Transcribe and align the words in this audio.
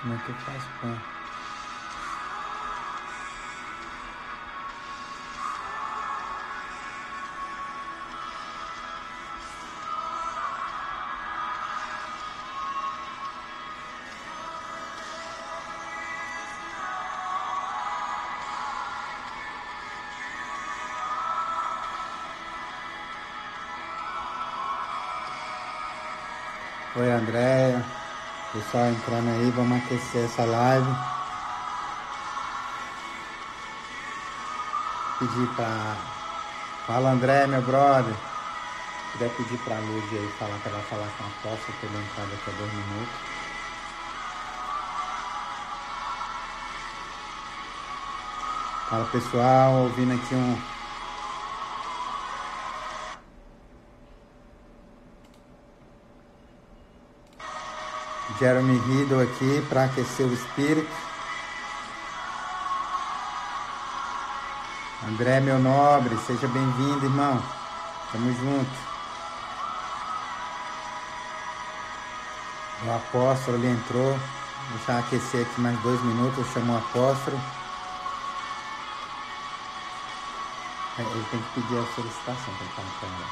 Como 0.00 0.14
é 0.14 0.18
que 0.24 0.30
eu 0.30 0.34
faço? 0.36 0.66
Oi, 26.96 27.10
Andréia. 27.10 27.99
Pessoal 28.52 28.88
entrando 28.88 29.28
aí, 29.28 29.48
vamos 29.52 29.78
aquecer 29.78 30.24
essa 30.24 30.44
live. 30.44 30.90
Pedir 35.20 35.46
pra. 35.54 35.96
Fala, 36.84 37.10
André, 37.10 37.46
meu 37.46 37.62
brother. 37.62 38.12
Se 38.12 39.12
puder 39.12 39.30
pedir 39.36 39.58
pra 39.58 39.78
Luz 39.78 40.04
aí 40.12 40.34
falar 40.36 40.58
que 40.58 40.68
ela 40.68 40.78
vai 40.78 40.86
falar 40.86 41.08
com 41.16 41.24
a 41.24 41.30
Costa, 41.42 41.72
que 41.78 41.86
ele 41.86 41.96
entrar 41.96 42.24
daqui 42.24 42.50
a 42.50 42.52
dois 42.58 42.72
minutos. 42.72 43.14
Fala 48.88 49.04
pessoal, 49.12 49.72
ouvindo 49.74 50.14
aqui 50.14 50.34
um, 50.34 50.60
Jeremy 58.40 58.78
Riddle 58.78 59.22
aqui 59.22 59.66
para 59.68 59.84
aquecer 59.84 60.24
o 60.24 60.32
espírito. 60.32 60.90
André, 65.06 65.40
meu 65.40 65.58
nobre, 65.58 66.16
seja 66.26 66.48
bem-vindo, 66.48 67.04
irmão. 67.04 67.42
Tamo 68.10 68.32
junto. 68.32 68.70
O 72.86 72.90
apóstolo 72.94 73.58
ele 73.58 73.72
entrou. 73.72 74.12
Vou 74.12 74.76
deixar 74.78 75.00
aquecer 75.00 75.42
aqui 75.46 75.60
mais 75.60 75.78
dois 75.80 76.02
minutos. 76.02 76.38
Eu 76.38 76.52
chamo 76.54 76.72
o 76.72 76.78
apóstolo. 76.78 77.38
É, 80.98 81.02
ele 81.02 81.26
tem 81.30 81.42
que 81.42 81.60
pedir 81.60 81.78
a 81.78 81.94
solicitação 81.94 82.54
para 82.54 83.06
ele. 83.06 83.24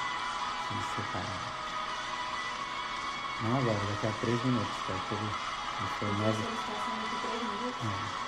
Ele 0.71 0.83
separar. 0.97 1.68
Não 3.41 3.57
agora, 3.57 3.79
daqui 3.79 4.07
a 4.07 4.13
três 4.21 4.45
minutos. 4.45 4.77
Tá? 4.87 4.95
Que 5.09 5.15
ele, 5.15 5.25
ele 5.25 5.89
foi 5.99 6.13
mais... 6.13 6.37
É. 7.85 8.19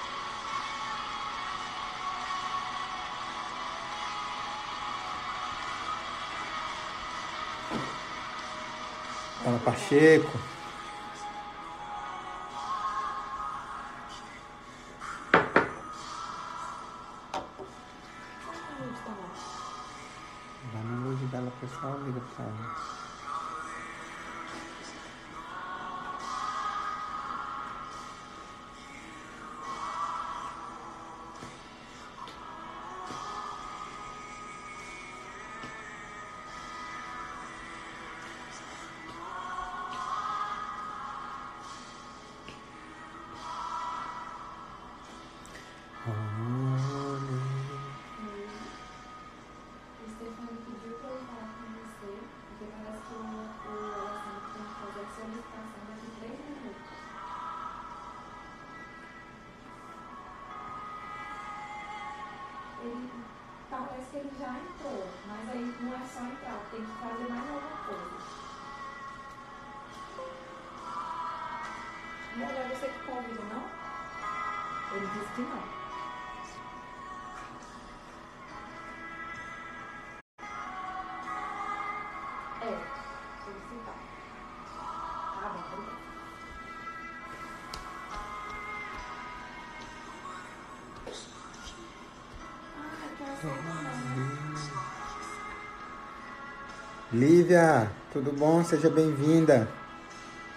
Fala 9.42 9.58
Pacheco. 9.64 10.38
Dá 20.62 20.78
na 20.84 21.05
luz 21.05 21.19
dela, 21.31 21.53
pessoal, 21.61 21.98
liga 22.05 22.20
pra 22.36 22.44
ela. 22.44 23.09
Ele 62.82 63.10
parece 63.68 64.10
que 64.10 64.16
ele 64.16 64.30
já 64.38 64.48
entrou, 64.48 65.06
mas 65.26 65.48
aí 65.50 65.74
não 65.80 65.94
é 65.94 66.06
só 66.06 66.20
entrar, 66.20 66.58
tem 66.70 66.80
que 66.80 66.92
fazer 67.00 67.28
mais 67.28 67.48
alguma 67.50 67.76
coisa. 67.86 68.41
Não 72.36 72.46
é 72.46 72.69
você 72.69 72.86
que 72.88 73.00
convida, 73.06 73.42
não? 73.54 73.62
Ele 74.96 75.06
disse 75.14 75.32
que 75.34 75.42
não. 75.42 75.79
Lívia, 97.12 97.91
tudo 98.12 98.31
bom? 98.31 98.62
Seja 98.62 98.88
bem-vinda. 98.88 99.69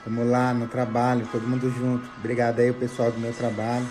Vamos 0.06 0.30
lá 0.30 0.54
no 0.54 0.68
trabalho, 0.68 1.28
todo 1.32 1.48
mundo 1.48 1.68
junto. 1.72 2.08
Obrigado 2.20 2.60
aí 2.60 2.70
o 2.70 2.76
pessoal 2.76 3.12
do 3.12 3.20
meu 3.20 3.34
trabalho. 3.34 3.88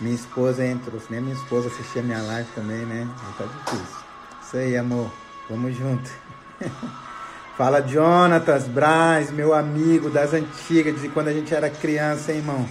Minha 0.00 0.16
esposa 0.16 0.66
entrou, 0.66 1.00
nem 1.08 1.20
minha 1.20 1.36
esposa 1.36 1.68
assistia 1.68 2.02
minha 2.02 2.20
live 2.20 2.48
também, 2.56 2.84
né? 2.84 3.08
Tá 3.38 3.44
difícil. 3.44 3.96
Isso 4.42 4.56
aí, 4.56 4.76
amor. 4.76 5.08
Vamos 5.48 5.76
junto. 5.76 6.10
Fala, 7.56 7.86
Jonatas 7.86 8.66
Braz, 8.66 9.30
meu 9.30 9.54
amigo 9.54 10.10
das 10.10 10.34
antigas, 10.34 11.00
de 11.00 11.08
quando 11.10 11.28
a 11.28 11.32
gente 11.32 11.54
era 11.54 11.70
criança, 11.70 12.32
hein, 12.32 12.38
irmão? 12.38 12.66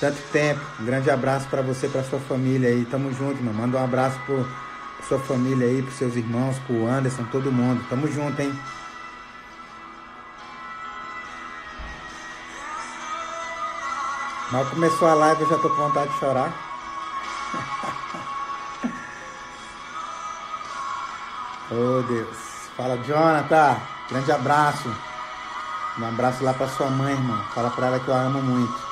Tanto 0.00 0.16
tempo. 0.32 0.60
Um 0.80 0.86
grande 0.86 1.10
abraço 1.10 1.46
pra 1.48 1.60
você, 1.60 1.88
pra 1.88 2.02
sua 2.02 2.20
família 2.20 2.70
aí. 2.70 2.86
Tamo 2.86 3.12
junto, 3.12 3.38
irmão. 3.38 3.52
Manda 3.52 3.76
um 3.76 3.84
abraço 3.84 4.18
pro, 4.24 4.48
sua 5.08 5.18
família 5.18 5.66
aí, 5.66 5.82
pros 5.82 5.96
seus 5.96 6.16
irmãos, 6.16 6.58
pro 6.66 6.86
Anderson, 6.86 7.24
todo 7.30 7.52
mundo. 7.52 7.84
Tamo 7.88 8.06
junto, 8.08 8.40
hein? 8.40 8.58
Mal 14.50 14.66
começou 14.66 15.08
a 15.08 15.14
live, 15.14 15.42
eu 15.42 15.48
já 15.48 15.58
tô 15.58 15.68
com 15.68 15.76
vontade 15.76 16.12
de 16.12 16.18
chorar. 16.18 16.52
Oh, 21.70 22.02
Deus. 22.02 22.36
Fala, 22.76 22.98
Jonathan. 22.98 23.80
Grande 24.10 24.30
abraço. 24.30 24.94
Um 25.98 26.06
abraço 26.06 26.44
lá 26.44 26.52
pra 26.52 26.68
sua 26.68 26.90
mãe, 26.90 27.14
irmão. 27.14 27.42
Fala 27.54 27.70
pra 27.70 27.86
ela 27.86 27.98
que 27.98 28.06
eu 28.06 28.14
a 28.14 28.20
amo 28.20 28.42
muito. 28.42 28.83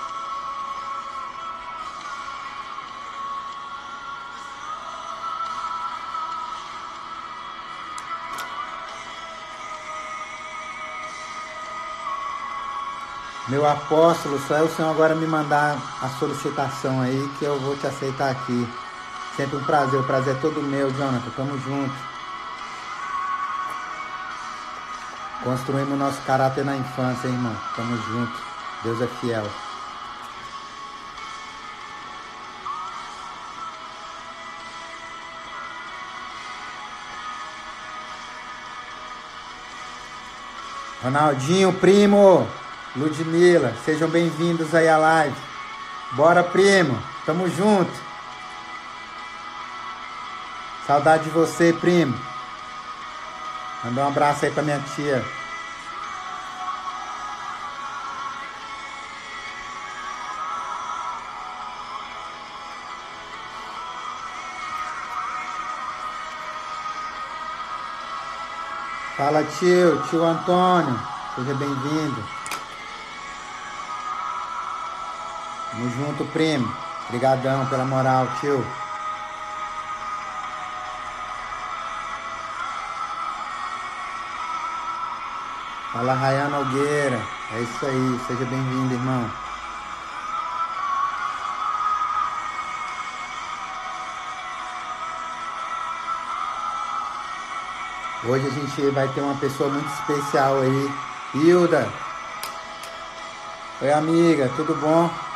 Meu 13.53 13.69
apóstolo, 13.69 14.41
só 14.49 14.57
é 14.57 14.63
o 14.63 14.69
Senhor 14.75 14.89
agora 14.89 15.15
me 15.15 15.27
mandar 15.27 15.77
a 16.01 16.09
solicitação 16.19 17.03
aí 17.03 17.31
que 17.39 17.45
eu 17.45 17.60
vou 17.60 17.77
te 17.77 17.87
aceitar 17.87 18.31
aqui. 18.31 18.66
Sempre 19.37 19.59
um 19.59 19.65
prazer, 19.65 20.01
o 20.01 20.04
prazer 20.04 20.37
é 20.37 20.39
todo 20.39 20.63
meu, 20.63 20.91
Jonathan. 20.91 21.31
Tamo 21.37 21.59
junto. 21.59 21.95
Construímos 25.45 25.99
nosso 25.99 26.22
caráter 26.22 26.65
na 26.65 26.78
infância, 26.78 27.28
hein, 27.28 27.34
irmão. 27.34 27.54
Tamo 27.77 27.95
junto. 27.99 28.33
Deus 28.84 29.03
é 29.03 29.07
fiel. 29.07 29.47
Ronaldinho, 41.03 41.75
primo, 41.75 42.49
Ludmila, 42.94 43.74
sejam 43.86 44.06
bem-vindos 44.06 44.74
aí 44.74 44.86
à 44.86 44.98
live. 44.98 45.36
Bora, 46.12 46.44
primo, 46.44 47.03
tamo 47.24 47.48
junto. 47.48 47.91
Saudade 50.86 51.24
de 51.24 51.30
você, 51.30 51.72
primo. 51.72 52.15
Mandar 53.83 54.04
um 54.04 54.09
abraço 54.09 54.44
aí 54.44 54.50
pra 54.50 54.62
minha 54.62 54.78
tia. 54.94 55.24
Fala, 69.16 69.44
tio, 69.44 70.03
tio 70.10 70.22
Antônio. 70.22 71.00
Seja 71.36 71.54
bem-vindo. 71.54 72.41
Tamo 75.72 75.89
junto, 75.89 76.24
primo. 76.27 76.71
Obrigadão 77.09 77.65
pela 77.66 77.86
moral, 77.86 78.28
tio. 78.41 78.63
Fala, 85.95 86.13
Rayan 86.13 86.48
Nogueira. 86.48 87.22
É 87.53 87.60
isso 87.60 87.86
aí. 87.86 88.21
Seja 88.27 88.45
bem-vindo, 88.45 88.92
irmão. 88.92 89.30
Hoje 98.25 98.47
a 98.47 98.51
gente 98.51 98.91
vai 98.91 99.09
ter 99.09 99.22
uma 99.22 99.36
pessoa 99.36 99.71
muito 99.71 99.91
especial 99.95 100.60
aí. 100.60 100.95
Hilda. 101.34 101.89
Oi, 103.80 103.91
amiga. 103.91 104.51
Tudo 104.54 104.75
bom? 104.75 105.31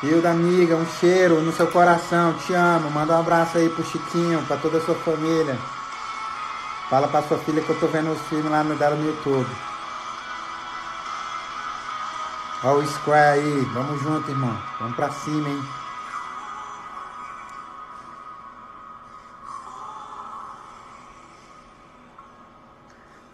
Hilda, 0.00 0.30
amiga, 0.30 0.76
um 0.76 0.86
cheiro 0.86 1.40
no 1.42 1.52
seu 1.52 1.66
coração. 1.66 2.34
Te 2.34 2.54
amo. 2.54 2.88
Manda 2.90 3.14
um 3.14 3.20
abraço 3.20 3.58
aí 3.58 3.68
pro 3.68 3.84
Chiquinho, 3.84 4.42
pra 4.46 4.56
toda 4.56 4.78
a 4.78 4.80
sua 4.80 4.94
família. 4.94 5.58
Fala 6.88 7.08
pra 7.08 7.22
sua 7.22 7.38
filha 7.38 7.60
que 7.60 7.68
eu 7.68 7.80
tô 7.80 7.88
vendo 7.88 8.12
os 8.12 8.20
filmes 8.28 8.50
lá 8.50 8.62
no 8.62 8.76
dela 8.76 8.94
no 8.94 9.06
YouTube. 9.06 9.50
Ó 12.62 12.74
o 12.74 12.86
Square 12.86 13.40
aí, 13.40 13.60
vamos 13.72 14.00
junto, 14.00 14.30
irmão. 14.30 14.56
Vamos 14.78 14.94
pra 14.94 15.10
cima, 15.10 15.48
hein? 15.48 15.62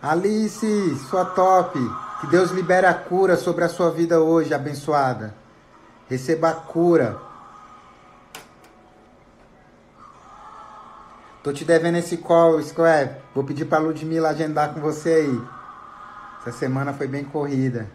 Alice, 0.02 0.96
sua 1.10 1.26
top. 1.26 1.78
Que 2.20 2.26
Deus 2.26 2.50
libere 2.50 2.86
a 2.86 2.94
cura 2.94 3.36
sobre 3.36 3.64
a 3.64 3.68
sua 3.68 3.90
vida 3.90 4.20
hoje, 4.20 4.54
abençoada. 4.54 5.43
Receba 6.08 6.50
a 6.50 6.54
cura. 6.54 7.20
Tô 11.42 11.52
te 11.52 11.64
devendo 11.64 11.98
esse 11.98 12.16
call, 12.16 12.62
Square. 12.62 13.16
Vou 13.34 13.44
pedir 13.44 13.66
pra 13.66 13.78
Ludmilla 13.78 14.30
agendar 14.30 14.72
com 14.72 14.80
você 14.80 15.12
aí. 15.12 15.42
Essa 16.40 16.52
semana 16.52 16.92
foi 16.92 17.06
bem 17.06 17.24
corrida. 17.24 17.90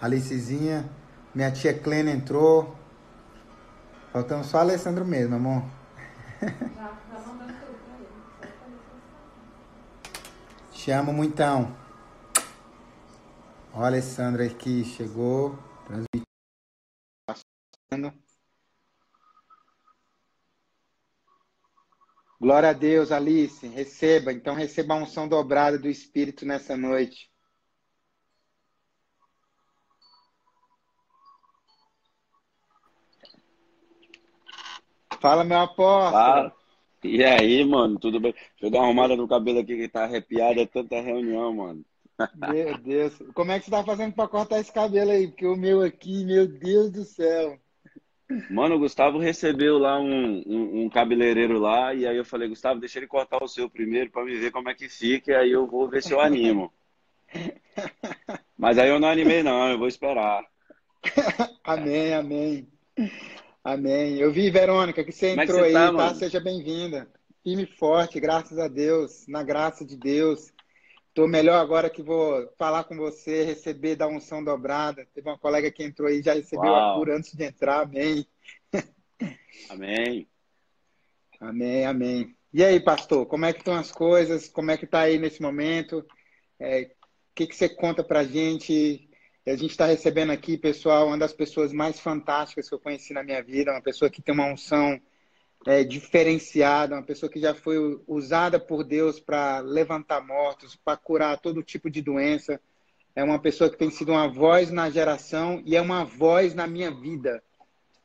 Alicezinha, 0.00 0.88
minha 1.34 1.50
tia 1.50 1.72
Clena 1.72 2.10
entrou. 2.10 2.74
Faltando 4.12 4.44
só 4.44 4.58
Alessandro 4.58 5.04
mesmo, 5.04 5.36
amor. 5.36 5.62
Te 10.72 10.90
amo 10.90 11.12
muitão. 11.12 11.76
Ó, 13.74 13.84
Alessandra 13.84 14.46
aqui 14.46 14.82
chegou. 14.84 15.58
Transmitindo. 15.86 16.29
Glória 22.40 22.68
a 22.68 22.72
Deus, 22.72 23.10
Alice. 23.10 23.66
Receba, 23.66 24.32
então 24.32 24.54
receba 24.54 24.94
a 24.94 24.98
unção 24.98 25.26
dobrada 25.26 25.76
do 25.76 25.88
Espírito 25.88 26.46
nessa 26.46 26.76
noite. 26.76 27.28
Fala, 35.20 35.42
meu 35.42 35.58
apóstolo. 35.58 36.12
Fala. 36.12 36.56
E 37.02 37.24
aí, 37.24 37.64
mano, 37.64 37.98
tudo 37.98 38.20
bem? 38.20 38.32
Deixa 38.32 38.54
eu 38.62 38.70
dar 38.70 38.78
uma 38.78 38.86
arrumada 38.86 39.16
no 39.16 39.26
cabelo 39.26 39.58
aqui 39.58 39.76
que 39.76 39.88
tá 39.88 40.04
arrepiado, 40.04 40.60
é 40.60 40.66
tanta 40.66 41.00
reunião, 41.00 41.52
mano. 41.52 41.84
Meu 42.36 42.78
Deus. 42.78 43.18
Como 43.34 43.50
é 43.50 43.58
que 43.58 43.64
você 43.64 43.70
tá 43.72 43.82
fazendo 43.82 44.14
pra 44.14 44.28
cortar 44.28 44.60
esse 44.60 44.72
cabelo 44.72 45.10
aí? 45.10 45.26
Porque 45.26 45.46
o 45.46 45.56
meu 45.56 45.82
aqui, 45.82 46.24
meu 46.24 46.46
Deus 46.46 46.92
do 46.92 47.04
céu. 47.04 47.58
Mano, 48.48 48.76
o 48.76 48.78
Gustavo 48.78 49.18
recebeu 49.18 49.78
lá 49.78 49.98
um, 49.98 50.42
um, 50.46 50.82
um 50.84 50.88
cabeleireiro 50.88 51.58
lá, 51.58 51.92
e 51.92 52.06
aí 52.06 52.16
eu 52.16 52.24
falei, 52.24 52.48
Gustavo, 52.48 52.78
deixa 52.78 52.98
ele 52.98 53.06
cortar 53.06 53.42
o 53.42 53.48
seu 53.48 53.68
primeiro 53.68 54.10
pra 54.10 54.24
me 54.24 54.36
ver 54.36 54.52
como 54.52 54.68
é 54.68 54.74
que 54.74 54.88
fica, 54.88 55.32
e 55.32 55.34
aí 55.34 55.50
eu 55.50 55.66
vou 55.66 55.88
ver 55.88 56.02
se 56.02 56.12
eu 56.12 56.20
animo. 56.20 56.72
Mas 58.56 58.78
aí 58.78 58.88
eu 58.88 59.00
não 59.00 59.08
animei, 59.08 59.42
não, 59.42 59.68
eu 59.68 59.78
vou 59.78 59.88
esperar. 59.88 60.44
amém, 61.64 62.14
amém. 62.14 62.68
Amém. 63.64 64.18
Eu 64.18 64.32
vi, 64.32 64.50
Verônica, 64.50 65.04
que 65.04 65.12
você 65.12 65.28
é 65.28 65.34
que 65.34 65.42
entrou 65.42 65.60
você 65.60 65.66
aí, 65.66 65.72
tá, 65.72 65.86
tá? 65.86 65.92
mano? 65.92 66.14
Seja 66.16 66.40
bem-vinda. 66.40 67.08
Firme 67.42 67.64
e 67.64 67.78
forte, 67.78 68.20
graças 68.20 68.58
a 68.58 68.68
Deus, 68.68 69.26
na 69.26 69.42
graça 69.42 69.84
de 69.84 69.96
Deus. 69.96 70.52
Tô 71.12 71.26
melhor 71.26 71.60
agora 71.60 71.90
que 71.90 72.02
vou 72.02 72.48
falar 72.56 72.84
com 72.84 72.96
você, 72.96 73.42
receber 73.42 73.96
da 73.96 74.06
unção 74.06 74.42
dobrada. 74.42 75.06
Teve 75.12 75.28
uma 75.28 75.38
colega 75.38 75.70
que 75.70 75.82
entrou 75.82 76.08
aí, 76.08 76.22
já 76.22 76.34
recebeu 76.34 76.72
a 76.74 76.88
Uau. 76.88 76.98
cura 76.98 77.16
antes 77.16 77.34
de 77.34 77.44
entrar. 77.44 77.80
Amém. 77.80 78.26
Amém. 79.68 80.28
Amém, 81.40 81.86
amém. 81.86 82.36
E 82.52 82.62
aí, 82.62 82.78
pastor, 82.78 83.26
como 83.26 83.46
é 83.46 83.52
que 83.52 83.60
estão 83.60 83.74
as 83.74 83.90
coisas? 83.90 84.48
Como 84.48 84.70
é 84.70 84.76
que 84.76 84.86
tá 84.86 85.00
aí 85.00 85.18
nesse 85.18 85.40
momento? 85.40 86.06
É, 86.58 86.82
o 86.82 87.34
que 87.34 87.46
que 87.46 87.56
você 87.56 87.68
conta 87.68 88.04
pra 88.04 88.24
gente? 88.24 89.08
A 89.46 89.56
gente 89.56 89.70
está 89.70 89.86
recebendo 89.86 90.30
aqui, 90.30 90.58
pessoal, 90.58 91.06
uma 91.06 91.18
das 91.18 91.32
pessoas 91.32 91.72
mais 91.72 91.98
fantásticas 91.98 92.68
que 92.68 92.74
eu 92.74 92.78
conheci 92.78 93.14
na 93.14 93.22
minha 93.22 93.42
vida, 93.42 93.72
uma 93.72 93.82
pessoa 93.82 94.10
que 94.10 94.20
tem 94.20 94.34
uma 94.34 94.46
unção 94.46 95.00
é, 95.66 95.84
diferenciada, 95.84 96.94
uma 96.94 97.02
pessoa 97.02 97.30
que 97.30 97.40
já 97.40 97.54
foi 97.54 98.00
usada 98.06 98.58
por 98.58 98.82
Deus 98.82 99.20
para 99.20 99.60
levantar 99.60 100.24
mortos, 100.26 100.76
para 100.76 100.96
curar 100.96 101.38
todo 101.38 101.62
tipo 101.62 101.90
de 101.90 102.00
doença. 102.00 102.60
É 103.14 103.22
uma 103.22 103.38
pessoa 103.38 103.68
que 103.68 103.76
tem 103.76 103.90
sido 103.90 104.12
uma 104.12 104.28
voz 104.28 104.70
na 104.70 104.88
geração 104.88 105.62
e 105.66 105.76
é 105.76 105.80
uma 105.80 106.04
voz 106.04 106.54
na 106.54 106.66
minha 106.66 106.90
vida. 106.90 107.42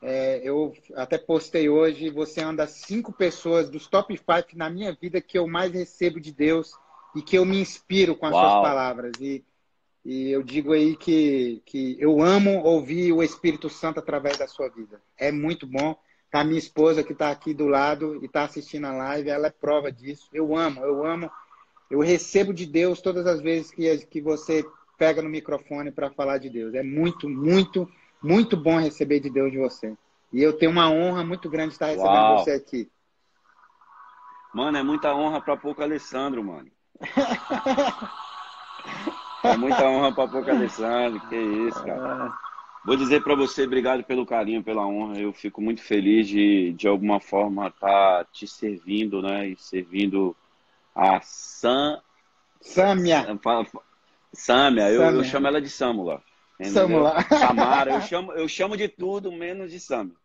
É, 0.01 0.41
eu 0.43 0.73
até 0.95 1.17
postei 1.17 1.69
hoje, 1.69 2.09
você 2.09 2.41
é 2.41 2.45
uma 2.45 2.55
das 2.55 2.71
cinco 2.71 3.13
pessoas 3.13 3.69
dos 3.69 3.87
top 3.87 4.15
five 4.17 4.55
na 4.55 4.69
minha 4.69 4.93
vida 4.93 5.21
que 5.21 5.37
eu 5.37 5.47
mais 5.47 5.71
recebo 5.71 6.19
de 6.19 6.31
Deus 6.31 6.73
e 7.15 7.21
que 7.21 7.37
eu 7.37 7.45
me 7.45 7.59
inspiro 7.59 8.15
com 8.15 8.25
as 8.25 8.33
Uau. 8.33 8.43
suas 8.43 8.61
palavras. 8.61 9.13
E, 9.21 9.43
e 10.03 10.29
eu 10.29 10.43
digo 10.43 10.73
aí 10.73 10.95
que, 10.97 11.61
que 11.65 11.95
eu 11.99 12.21
amo 12.21 12.63
ouvir 12.63 13.13
o 13.13 13.23
Espírito 13.23 13.69
Santo 13.69 13.99
através 13.99 14.37
da 14.37 14.47
sua 14.47 14.67
vida. 14.67 15.01
É 15.17 15.31
muito 15.31 15.65
bom. 15.65 15.97
Tá 16.35 16.43
minha 16.43 16.59
esposa 16.59 17.01
que 17.01 17.13
está 17.13 17.31
aqui 17.31 17.53
do 17.53 17.65
lado 17.65 18.19
e 18.21 18.25
está 18.25 18.43
assistindo 18.43 18.83
a 18.87 18.91
live, 18.91 19.29
ela 19.29 19.47
é 19.47 19.49
prova 19.49 19.89
disso. 19.89 20.27
Eu 20.33 20.53
amo, 20.53 20.81
eu 20.81 21.05
amo. 21.05 21.31
Eu 21.89 22.01
recebo 22.01 22.53
de 22.53 22.65
Deus 22.65 22.99
todas 22.99 23.25
as 23.25 23.39
vezes 23.39 23.71
que, 23.71 23.99
que 24.07 24.19
você 24.19 24.65
pega 24.97 25.21
no 25.21 25.29
microfone 25.29 25.93
para 25.93 26.11
falar 26.11 26.37
de 26.39 26.49
Deus. 26.49 26.73
É 26.73 26.83
muito, 26.83 27.29
muito, 27.29 27.89
muito 28.21 28.57
bom 28.57 28.77
receber 28.77 29.21
de 29.21 29.29
Deus 29.29 29.49
de 29.49 29.59
você. 29.59 29.95
E 30.33 30.43
eu 30.43 30.51
tenho 30.51 30.73
uma 30.73 30.89
honra 30.89 31.23
muito 31.23 31.49
grande 31.49 31.69
de 31.69 31.75
estar 31.75 31.85
recebendo 31.85 32.11
Uau. 32.11 32.39
você 32.39 32.51
aqui. 32.51 32.91
Mano, 34.53 34.77
é 34.77 34.83
muita 34.83 35.15
honra 35.15 35.39
pra 35.39 35.55
pouco 35.55 35.81
Alessandro, 35.81 36.43
mano. 36.43 36.69
É 39.41 39.55
muita 39.55 39.85
honra 39.85 40.11
pra 40.11 40.27
pouco 40.27 40.49
Alessandro, 40.49 41.19
que 41.29 41.35
isso, 41.35 41.81
cara. 41.85 42.33
Ah, 42.85 42.87
Vou 42.87 42.95
dizer 42.95 43.23
pra 43.23 43.35
você, 43.35 43.63
obrigado 43.63 44.03
pelo 44.03 44.25
carinho, 44.25 44.63
pela 44.63 44.85
honra. 44.85 45.19
Eu 45.19 45.33
fico 45.33 45.61
muito 45.61 45.81
feliz 45.81 46.27
de, 46.27 46.71
de 46.73 46.87
alguma 46.87 47.19
forma, 47.19 47.67
estar 47.67 48.25
te 48.31 48.47
servindo, 48.47 49.21
né? 49.21 49.47
E 49.49 49.57
servindo 49.57 50.35
a 50.93 51.19
Sam, 51.21 52.01
fa- 53.41 53.65
Sâmia, 54.33 54.91
eu, 54.91 55.01
eu 55.01 55.23
chamo 55.23 55.47
ela 55.47 55.61
de 55.61 55.69
Sâmula. 55.69 56.21
entendeu? 56.59 56.73
Sâmula. 56.87 57.21
Samara, 57.29 57.91
eu 57.91 58.01
chamo, 58.01 58.31
eu 58.33 58.47
chamo 58.47 58.77
de 58.77 58.87
tudo 58.87 59.31
menos 59.31 59.71
de 59.71 59.79
Sâmia. 59.79 60.15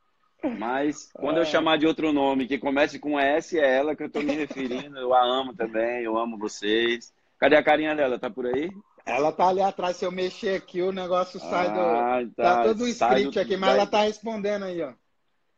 Mas 0.58 1.10
quando 1.12 1.38
eu 1.38 1.44
chamar 1.44 1.78
de 1.78 1.86
outro 1.86 2.12
nome 2.12 2.46
que 2.46 2.58
comece 2.58 2.98
com 2.98 3.18
S, 3.18 3.58
é 3.58 3.76
ela 3.76 3.94
que 3.94 4.02
eu 4.02 4.10
tô 4.10 4.20
me 4.20 4.34
referindo. 4.34 4.98
Eu 4.98 5.14
a 5.14 5.22
amo 5.22 5.54
também, 5.54 6.02
eu 6.02 6.18
amo 6.18 6.36
vocês. 6.38 7.12
Cadê 7.38 7.56
a 7.56 7.62
carinha 7.62 7.94
dela? 7.94 8.18
Tá 8.18 8.28
por 8.28 8.46
aí? 8.46 8.70
Ela 9.10 9.32
tá 9.32 9.48
ali 9.48 9.60
atrás. 9.60 9.96
Se 9.96 10.04
eu 10.04 10.12
mexer 10.12 10.56
aqui, 10.56 10.80
o 10.82 10.92
negócio 10.92 11.38
sai 11.40 11.72
do. 11.72 11.80
Ah, 11.80 12.20
Tá 12.36 12.62
todo 12.64 12.82
o 12.84 12.86
sai 12.92 13.18
script 13.20 13.34
do- 13.34 13.40
aqui, 13.40 13.56
mas 13.56 13.74
ela 13.74 13.86
tá 13.86 14.02
respondendo 14.02 14.64
aí, 14.64 14.80
ó. 14.82 14.92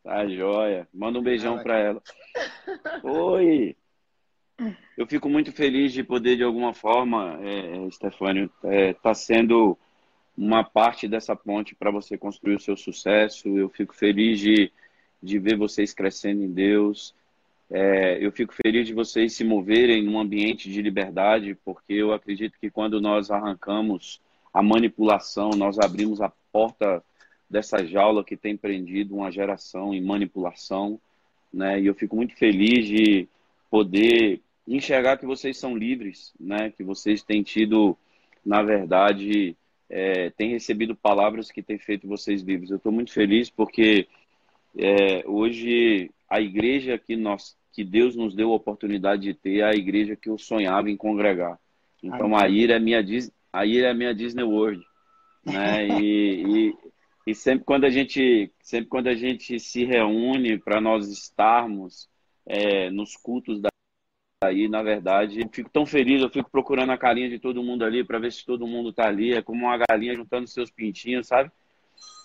Tá 0.03 0.27
joia. 0.27 0.89
Manda 0.93 1.19
um 1.19 1.23
beijão 1.23 1.55
Ela- 1.55 1.63
pra 1.63 1.79
ela. 1.79 2.03
Oi! 3.03 3.77
Eu 4.97 5.07
fico 5.07 5.29
muito 5.29 5.53
feliz 5.53 5.93
de 5.93 6.05
poder, 6.05 6.37
de 6.37 6.45
alguma 6.45 6.73
forma, 6.75 7.39
é, 7.43 7.91
Stefânio, 7.91 8.51
é, 8.65 8.93
tá 8.95 9.15
sendo 9.15 9.77
uma 10.37 10.63
parte 10.65 11.09
dessa 11.09 11.35
ponte 11.35 11.75
para 11.75 11.91
você 11.91 12.17
construir 12.17 12.55
o 12.57 12.61
seu 12.61 12.77
sucesso. 12.77 13.49
Eu 13.57 13.69
fico 13.71 13.95
feliz 13.95 14.39
de, 14.39 14.71
de 15.23 15.39
ver 15.39 15.57
vocês 15.57 15.93
crescendo 15.93 16.43
em 16.43 16.51
Deus. 16.53 17.15
É, 17.75 18.19
eu 18.23 18.31
fico 18.31 18.53
feliz 18.53 18.87
de 18.87 18.93
vocês 18.93 19.33
se 19.33 19.43
moverem 19.43 20.03
num 20.03 20.21
ambiente 20.21 20.71
de 20.71 20.83
liberdade, 20.83 21.57
porque 21.65 21.95
eu 21.95 22.13
acredito 22.13 22.59
que 22.61 22.71
quando 22.71 23.01
nós 23.01 23.31
arrancamos 23.31 24.21
a 24.53 24.63
manipulação, 24.63 25.51
nós 25.57 25.79
abrimos 25.79 26.21
a 26.21 26.31
porta 26.53 27.03
dessa 27.49 27.83
jaula 27.83 28.23
que 28.23 28.37
tem 28.37 28.59
prendido 28.59 29.17
uma 29.17 29.33
geração 29.33 29.95
em 29.95 30.03
manipulação, 30.03 31.01
né? 31.51 31.81
E 31.81 31.87
eu 31.87 31.95
fico 31.95 32.15
muito 32.15 32.37
feliz 32.37 32.87
de 32.87 33.27
poder 33.71 34.43
enxergar 34.69 35.17
que 35.17 35.25
vocês 35.25 35.57
são 35.57 35.75
livres, 35.75 36.35
né? 36.39 36.71
Que 36.77 36.85
vocês 36.85 37.23
têm 37.23 37.43
tido, 37.43 37.97
na 38.45 38.63
verdade, 38.63 39.57
é, 39.89 40.29
têm 40.29 40.51
recebido 40.51 40.95
palavras 40.95 41.51
que 41.51 41.63
têm 41.63 41.79
feito 41.79 42.07
vocês 42.07 42.43
livres. 42.43 42.71
Eu 42.71 42.77
estou 42.77 42.93
muito 42.93 43.13
feliz 43.13 43.49
porque 43.49 44.07
é, 44.77 45.25
hoje 45.27 46.11
a 46.29 46.41
igreja 46.41 46.99
que 46.99 47.17
nós, 47.17 47.57
que 47.73 47.83
Deus 47.83 48.15
nos 48.15 48.35
deu 48.35 48.53
a 48.53 48.57
oportunidade 48.57 49.23
de 49.23 49.35
ter, 49.35 49.63
a 49.63 49.73
igreja 49.73 50.15
que 50.15 50.29
eu 50.29 50.39
sonhava 50.39 50.91
em 50.91 50.97
congregar. 50.97 51.59
Então 52.03 52.37
a 52.37 52.49
Ira 52.49 52.77
é 52.77 52.79
minha 52.79 53.03
a 53.53 53.67
Ira 53.67 53.89
é 53.89 53.95
minha 53.95 54.15
Disney 54.15 54.45
World, 54.45 54.85
né? 55.45 55.87
E, 56.03 56.45
e, 56.45 56.75
e 57.27 57.35
sempre 57.35 57.65
quando 57.65 57.85
a 57.85 57.91
gente 57.91 58.53
sempre 58.61 58.89
quando 58.89 59.09
a 59.09 59.15
gente 59.15 59.59
se 59.59 59.85
reúne 59.85 60.59
para 60.59 60.81
nós 60.81 61.09
estarmos 61.09 62.09
é, 62.47 62.91
nos 62.91 63.17
cultos 63.17 63.61
da 63.61 63.73
aí, 64.45 64.69
na 64.69 64.83
verdade, 64.83 65.41
eu 65.41 65.49
fico 65.51 65.71
tão 65.71 65.87
feliz, 65.87 66.21
eu 66.21 66.29
fico 66.29 66.51
procurando 66.51 66.91
a 66.91 66.99
carinha 66.99 67.29
de 67.29 67.39
todo 67.39 67.63
mundo 67.63 67.85
ali 67.85 68.05
para 68.05 68.19
ver 68.19 68.33
se 68.33 68.45
todo 68.45 68.67
mundo 68.67 68.91
está 68.91 69.07
ali. 69.07 69.33
É 69.33 69.43
como 69.43 69.67
uma 69.67 69.79
galinha 69.79 70.15
juntando 70.15 70.49
seus 70.49 70.71
pintinhos, 70.71 71.29
sabe? 71.29 71.51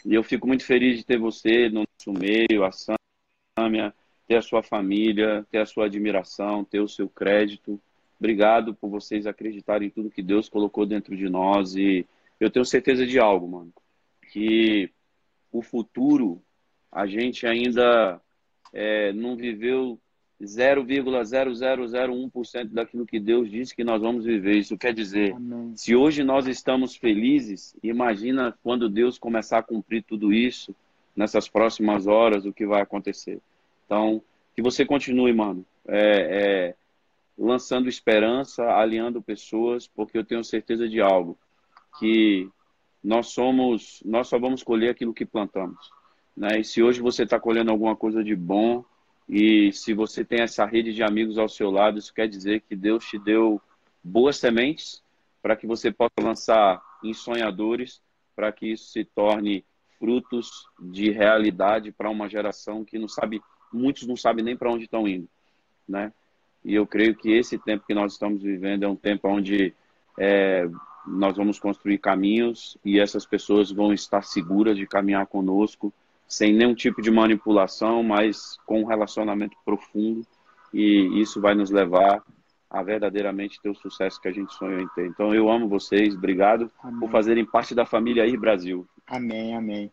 E 0.06 0.13
eu 0.13 0.24
fico 0.24 0.48
muito 0.48 0.66
feliz 0.66 0.98
de 0.98 1.06
ter 1.06 1.20
você 1.20 1.70
no 1.70 1.84
nosso 1.84 2.20
meio, 2.20 2.63
a 2.63 2.72
Sâmia, 2.72 3.94
ter 4.27 4.36
a 4.36 4.41
sua 4.41 4.62
família, 4.62 5.46
ter 5.50 5.60
a 5.60 5.65
sua 5.65 5.86
admiração, 5.86 6.63
ter 6.63 6.79
o 6.79 6.88
seu 6.88 7.07
crédito. 7.07 7.79
Obrigado 8.19 8.74
por 8.74 8.89
vocês 8.89 9.25
acreditarem 9.25 9.88
em 9.88 9.91
tudo 9.91 10.12
que 10.12 10.22
Deus 10.22 10.50
colocou 10.50 10.86
dentro 10.86 11.15
de 11.15 11.29
nós. 11.29 11.75
E 11.75 12.05
eu 12.39 12.51
tenho 12.51 12.65
certeza 12.65 13.05
de 13.05 13.19
algo, 13.19 13.48
mano. 13.48 13.72
Que 14.31 14.91
o 15.51 15.62
futuro, 15.62 16.41
a 16.91 17.07
gente 17.07 17.48
ainda 17.48 18.19
é, 18.74 19.13
não 19.13 19.38
viveu 19.38 19.98
0,0001% 20.41 22.69
daquilo 22.69 23.05
que 23.05 23.19
Deus 23.19 23.50
disse 23.50 23.75
que 23.75 23.84
nós 23.84 24.01
vamos 24.01 24.25
viver. 24.25 24.57
Isso 24.57 24.77
quer 24.77 24.93
dizer, 24.93 25.34
Amém. 25.34 25.74
se 25.75 25.96
hoje 25.96 26.24
nós 26.24 26.46
estamos 26.48 26.96
felizes, 26.96 27.75
imagina 27.81 28.55
quando 28.63 28.89
Deus 28.89 29.17
começar 29.17 29.57
a 29.60 29.63
cumprir 29.63 30.03
tudo 30.03 30.34
isso, 30.34 30.75
nessas 31.15 31.48
próximas 31.50 32.05
horas, 32.05 32.46
o 32.46 32.53
que 32.53 32.65
vai 32.65 32.81
acontecer. 32.81 33.39
Então, 33.88 34.22
que 34.53 34.62
você 34.62 34.86
continue, 34.86 35.34
mano, 35.34 35.65
é, 35.88 36.01
é, 36.67 36.75
lançando 37.38 37.88
esperança, 37.88 38.63
alinhando 38.65 39.22
pessoas, 39.22 39.88
porque 39.88 40.17
eu 40.17 40.25
tenho 40.25 40.44
certeza 40.44 40.88
de 40.88 41.01
algo, 41.01 41.38
que 41.98 42.50
nós 43.01 43.27
somos, 43.29 44.03
nós 44.06 44.27
só 44.27 44.38
vamos 44.38 44.62
colher 44.62 44.89
aquilo 44.89 45.13
que 45.13 45.25
plantamos. 45.25 45.89
Né? 46.36 46.60
E 46.60 46.63
se 46.65 46.84
hoje 46.84 47.01
você 47.01 47.24
está 47.24 47.39
colhendo 47.39 47.72
alguma 47.72 47.96
coisa 47.96 48.22
de 48.22 48.36
bom, 48.36 48.84
e 49.29 49.72
se 49.72 49.94
você 49.94 50.24
tem 50.24 50.41
essa 50.41 50.65
rede 50.65 50.94
de 50.94 51.03
amigos 51.03 51.38
ao 51.38 51.48
seu 51.48 51.72
lado, 51.72 51.98
isso 51.98 52.13
quer 52.13 52.27
dizer 52.27 52.62
que 52.62 52.75
Deus 52.75 53.06
te 53.06 53.17
deu 53.17 53.62
boas 54.03 54.38
sementes 54.38 55.01
para 55.41 55.56
que 55.56 55.65
você 55.65 55.91
possa 55.91 56.13
lançar 56.22 56.82
em 57.03 57.13
sonhadores, 57.13 58.01
para 58.36 58.51
que 58.51 58.72
isso 58.74 58.91
se 58.91 59.06
torne 59.06 59.65
frutos 60.00 60.67
de 60.79 61.12
realidade 61.12 61.91
para 61.91 62.10
uma 62.10 62.29
geração 62.29 62.86
que 62.86 63.00
não 63.00 63.08
sabe, 63.08 63.41
muitos 63.71 64.07
não 64.07 64.15
sabem 64.15 64.43
nem 64.43 64.55
para 64.55 64.71
onde 64.71 64.86
estão 64.86 65.07
indo, 65.07 65.27
né? 65.88 66.12
E 66.63 66.75
eu 66.75 66.86
creio 66.86 67.15
que 67.15 67.31
esse 67.31 67.57
tempo 67.57 67.86
que 67.86 67.93
nós 67.93 68.13
estamos 68.13 68.41
vivendo 68.41 68.83
é 68.83 68.88
um 68.88 68.95
tempo 68.95 69.27
onde 69.27 69.74
é, 70.17 70.67
nós 71.05 71.38
vamos 71.38 71.59
construir 71.59 71.97
caminhos 72.00 72.77
e 72.83 73.00
essas 73.00 73.25
pessoas 73.25 73.71
vão 73.71 73.93
estar 73.93 74.24
seguras 74.24 74.75
de 74.75 74.86
caminhar 74.86 75.25
conosco 75.27 75.93
sem 76.27 76.53
nenhum 76.53 76.75
tipo 76.75 77.01
de 77.01 77.09
manipulação, 77.09 78.03
mas 78.03 78.57
com 78.65 78.81
um 78.81 78.86
relacionamento 78.86 79.55
profundo 79.63 80.27
e 80.74 81.21
isso 81.21 81.39
vai 81.39 81.55
nos 81.55 81.71
levar 81.71 82.21
a 82.69 82.83
verdadeiramente 82.83 83.62
ter 83.62 83.69
o 83.69 83.75
sucesso 83.75 84.19
que 84.19 84.27
a 84.27 84.31
gente 84.31 84.53
sonhou 84.53 84.81
em 84.81 84.88
ter. 84.89 85.07
Então 85.07 85.33
eu 85.33 85.50
amo 85.50 85.69
vocês, 85.69 86.15
obrigado 86.15 86.69
amém. 86.83 87.00
por 87.00 87.09
fazerem 87.09 87.45
parte 87.45 87.74
da 87.74 87.86
família 87.86 88.24
aí 88.24 88.36
Brasil. 88.36 88.86
Amém, 89.07 89.55
amém. 89.55 89.91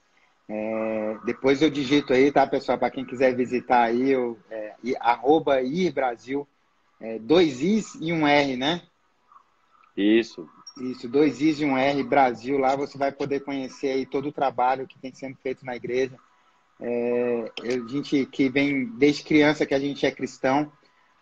É, 0.49 1.17
depois 1.25 1.63
eu 1.63 1.71
digito 1.71 2.13
aí, 2.13 2.31
tá, 2.31 2.47
pessoal? 2.47 2.79
Para 2.79 2.91
quem 2.91 3.05
quiser 3.05 3.35
visitar 3.35 3.83
aí, 3.83 4.11
eu, 4.11 4.39
é, 4.51 4.75
arroba 5.01 5.63
Ir 5.63 5.93
Brasil, 5.93 6.47
é, 7.01 7.19
dois 7.19 7.61
Is 7.61 7.95
e 8.01 8.13
um 8.13 8.27
R, 8.27 8.57
né? 8.57 8.83
Isso. 9.97 10.49
Isso, 10.81 11.09
dois 11.09 11.41
Is 11.41 11.61
e 11.61 11.65
um 11.65 11.79
R, 11.79 12.03
Brasil, 12.03 12.59
lá 12.59 12.77
você 12.77 12.99
vai 12.99 13.13
poder 13.13 13.41
conhecer 13.41 13.89
aí 13.89 14.05
todo 14.05 14.29
o 14.29 14.33
trabalho 14.33 14.87
que 14.87 14.99
tem 14.99 15.15
sendo 15.15 15.37
feito 15.37 15.65
na 15.65 15.77
igreja. 15.77 16.19
É, 16.81 17.53
a 17.63 17.89
gente 17.89 18.27
que 18.27 18.49
vem 18.49 18.87
desde 18.87 19.23
criança 19.23 19.65
que 19.65 19.75
a 19.75 19.79
gente 19.79 20.05
é 20.05 20.11
cristão, 20.11 20.71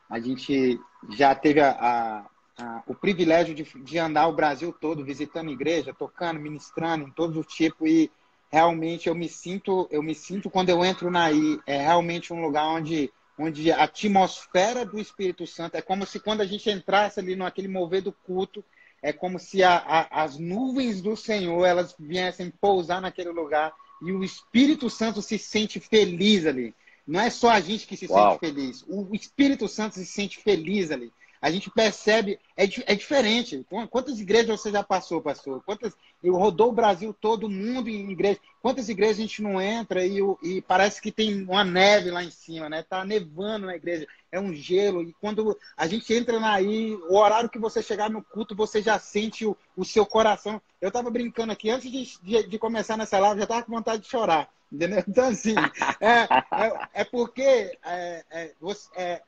a 0.09 0.19
gente 0.19 0.81
já 1.11 1.35
teve 1.35 1.61
a, 1.61 1.71
a, 1.71 2.27
a, 2.59 2.83
o 2.87 2.95
privilégio 2.95 3.55
de, 3.55 3.63
de 3.63 3.99
andar 3.99 4.27
o 4.27 4.35
Brasil 4.35 4.73
todo 4.73 5.05
visitando 5.05 5.51
igreja, 5.51 5.95
tocando, 5.95 6.41
ministrando 6.41 7.07
em 7.07 7.11
todos 7.11 7.37
os 7.37 7.47
tipos 7.47 7.89
e 7.89 8.11
realmente 8.53 9.09
eu 9.09 9.15
me 9.15 9.29
sinto, 9.29 9.89
eu 9.91 10.03
me 10.03 10.15
sinto 10.15 10.51
quando 10.51 10.69
eu 10.69 10.85
entro 10.85 11.11
na 11.11 11.33
I, 11.33 11.59
é 11.67 11.79
realmente 11.79 12.33
um 12.33 12.43
lugar 12.43 12.67
onde 12.67 13.11
onde 13.39 13.73
a 13.73 13.85
atmosfera 13.85 14.85
do 14.85 15.01
Espírito 15.01 15.47
Santo 15.47 15.75
é 15.75 15.83
como 15.83 16.05
se 16.05 16.21
quando 16.21 16.43
a 16.43 16.45
gente 16.45 16.69
entrasse 16.71 17.19
ali 17.19 17.35
naquele 17.35 17.67
mover 17.67 18.03
do 18.03 18.13
culto, 18.13 18.63
é 19.01 19.11
como 19.11 19.39
se 19.39 19.65
a, 19.65 19.79
a, 19.79 20.23
as 20.23 20.39
nuvens 20.39 21.01
do 21.01 21.17
Senhor 21.17 21.65
elas 21.65 21.95
viessem 21.99 22.51
pousar 22.51 23.01
naquele 23.01 23.31
lugar 23.31 23.73
e 24.03 24.13
o 24.13 24.23
Espírito 24.23 24.91
Santo 24.91 25.23
se 25.23 25.39
sente 25.39 25.81
feliz 25.81 26.45
ali. 26.45 26.75
Não 27.07 27.21
é 27.21 27.31
só 27.31 27.51
a 27.51 27.59
gente 27.59 27.87
que 27.87 27.97
se 27.97 28.07
Uau. 28.07 28.33
sente 28.33 28.41
feliz, 28.41 28.85
o 28.87 29.09
Espírito 29.15 29.67
Santo 29.67 29.95
se 29.95 30.05
sente 30.05 30.39
feliz 30.39 30.91
ali 30.91 31.11
a 31.43 31.51
gente 31.51 31.69
percebe, 31.69 32.39
é, 32.57 32.63
é 32.87 32.95
diferente. 32.95 33.67
Quantas 33.91 34.21
igrejas 34.21 34.61
você 34.61 34.71
já 34.71 34.81
passou, 34.85 35.21
pastor? 35.21 35.61
Quantas, 35.67 35.93
eu 36.23 36.37
rodou 36.37 36.69
o 36.69 36.73
Brasil 36.73 37.13
todo 37.13 37.51
mundo 37.51 37.91
em 37.91 38.13
igreja. 38.13 38.39
Quantas 38.63 38.89
igrejas 38.89 39.19
a 39.19 39.23
gente 39.23 39.43
não 39.43 39.61
entra 39.61 40.07
e, 40.07 40.21
e 40.41 40.63
parece 40.63 41.03
que 41.03 41.11
tem 41.11 41.43
uma 41.43 41.65
neve 41.65 42.13
lá 42.13 42.23
em 42.23 42.31
cima, 42.31 42.69
né? 42.69 42.85
Tá 42.85 43.05
nevando 43.05 43.67
na 43.67 43.75
igreja, 43.75 44.07
é 44.31 44.39
um 44.39 44.55
gelo. 44.55 45.03
E 45.03 45.13
quando 45.21 45.59
a 45.77 45.89
gente 45.89 46.15
entra 46.15 46.39
aí, 46.47 46.95
o 47.09 47.17
horário 47.17 47.51
que 47.51 47.59
você 47.59 47.83
chegar 47.83 48.09
no 48.09 48.23
culto, 48.23 48.55
você 48.55 48.81
já 48.81 48.97
sente 49.01 49.45
o, 49.45 49.57
o 49.77 49.85
seu 49.85 50.07
coração. 50.07 50.63
Eu 50.81 50.93
tava 50.93 51.11
brincando 51.11 51.51
aqui, 51.51 51.71
antes 51.71 51.91
de, 51.91 52.21
de, 52.23 52.49
de 52.51 52.59
começar 52.59 52.97
nessa 52.97 53.19
live, 53.19 53.41
já 53.41 53.47
tava 53.49 53.65
com 53.65 53.73
vontade 53.73 54.03
de 54.03 54.09
chorar. 54.09 54.49
Entendeu? 54.71 55.03
Então, 55.09 55.29
assim, 55.29 55.55
é, 56.01 56.21
é, 56.21 57.03
é 57.03 57.05
porque 57.05 57.77
é, 57.85 58.25
é, 58.31 58.53
você, 58.61 58.89
é, 58.95 59.23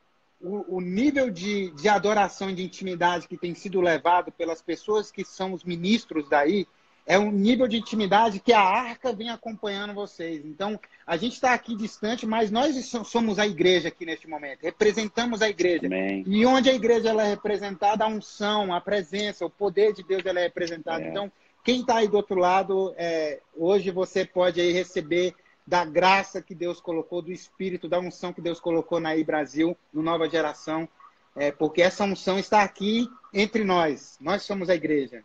o, 0.44 0.76
o 0.76 0.80
nível 0.80 1.30
de, 1.30 1.70
de 1.70 1.88
adoração 1.88 2.50
e 2.50 2.54
de 2.54 2.62
intimidade 2.62 3.26
que 3.26 3.36
tem 3.36 3.54
sido 3.54 3.80
levado 3.80 4.30
pelas 4.30 4.60
pessoas 4.60 5.10
que 5.10 5.24
são 5.24 5.54
os 5.54 5.64
ministros 5.64 6.28
daí 6.28 6.66
é 7.06 7.18
um 7.18 7.30
nível 7.30 7.68
de 7.68 7.76
intimidade 7.76 8.40
que 8.40 8.52
a 8.52 8.60
arca 8.60 9.12
vem 9.12 9.28
acompanhando 9.28 9.92
vocês. 9.92 10.44
Então, 10.44 10.80
a 11.06 11.18
gente 11.18 11.34
está 11.34 11.52
aqui 11.52 11.76
distante, 11.76 12.26
mas 12.26 12.50
nós 12.50 12.74
somos 13.04 13.38
a 13.38 13.46
igreja 13.46 13.88
aqui 13.88 14.06
neste 14.06 14.26
momento, 14.26 14.62
representamos 14.62 15.42
a 15.42 15.48
igreja. 15.48 15.86
Amém. 15.86 16.24
E 16.26 16.46
onde 16.46 16.70
a 16.70 16.74
igreja 16.74 17.10
ela 17.10 17.26
é 17.26 17.30
representada, 17.30 18.04
a 18.04 18.08
unção, 18.08 18.72
a 18.72 18.80
presença, 18.80 19.44
o 19.44 19.50
poder 19.50 19.92
de 19.92 20.02
Deus 20.02 20.24
ela 20.24 20.40
é 20.40 20.44
representado. 20.44 21.04
É. 21.04 21.08
Então, 21.08 21.30
quem 21.62 21.80
está 21.80 21.96
aí 21.96 22.08
do 22.08 22.16
outro 22.16 22.38
lado, 22.38 22.94
é, 22.96 23.40
hoje 23.54 23.90
você 23.90 24.24
pode 24.24 24.60
aí 24.60 24.72
receber 24.72 25.34
da 25.66 25.84
graça 25.84 26.42
que 26.42 26.54
Deus 26.54 26.80
colocou, 26.80 27.22
do 27.22 27.32
Espírito, 27.32 27.88
da 27.88 27.98
unção 27.98 28.32
que 28.32 28.40
Deus 28.40 28.60
colocou 28.60 29.00
na 29.00 29.16
I 29.16 29.24
Brasil, 29.24 29.76
no 29.92 30.02
Nova 30.02 30.28
Geração, 30.28 30.88
é, 31.34 31.50
porque 31.50 31.82
essa 31.82 32.04
unção 32.04 32.38
está 32.38 32.62
aqui 32.62 33.08
entre 33.32 33.64
nós. 33.64 34.18
Nós 34.20 34.42
somos 34.42 34.68
a 34.68 34.74
igreja. 34.74 35.24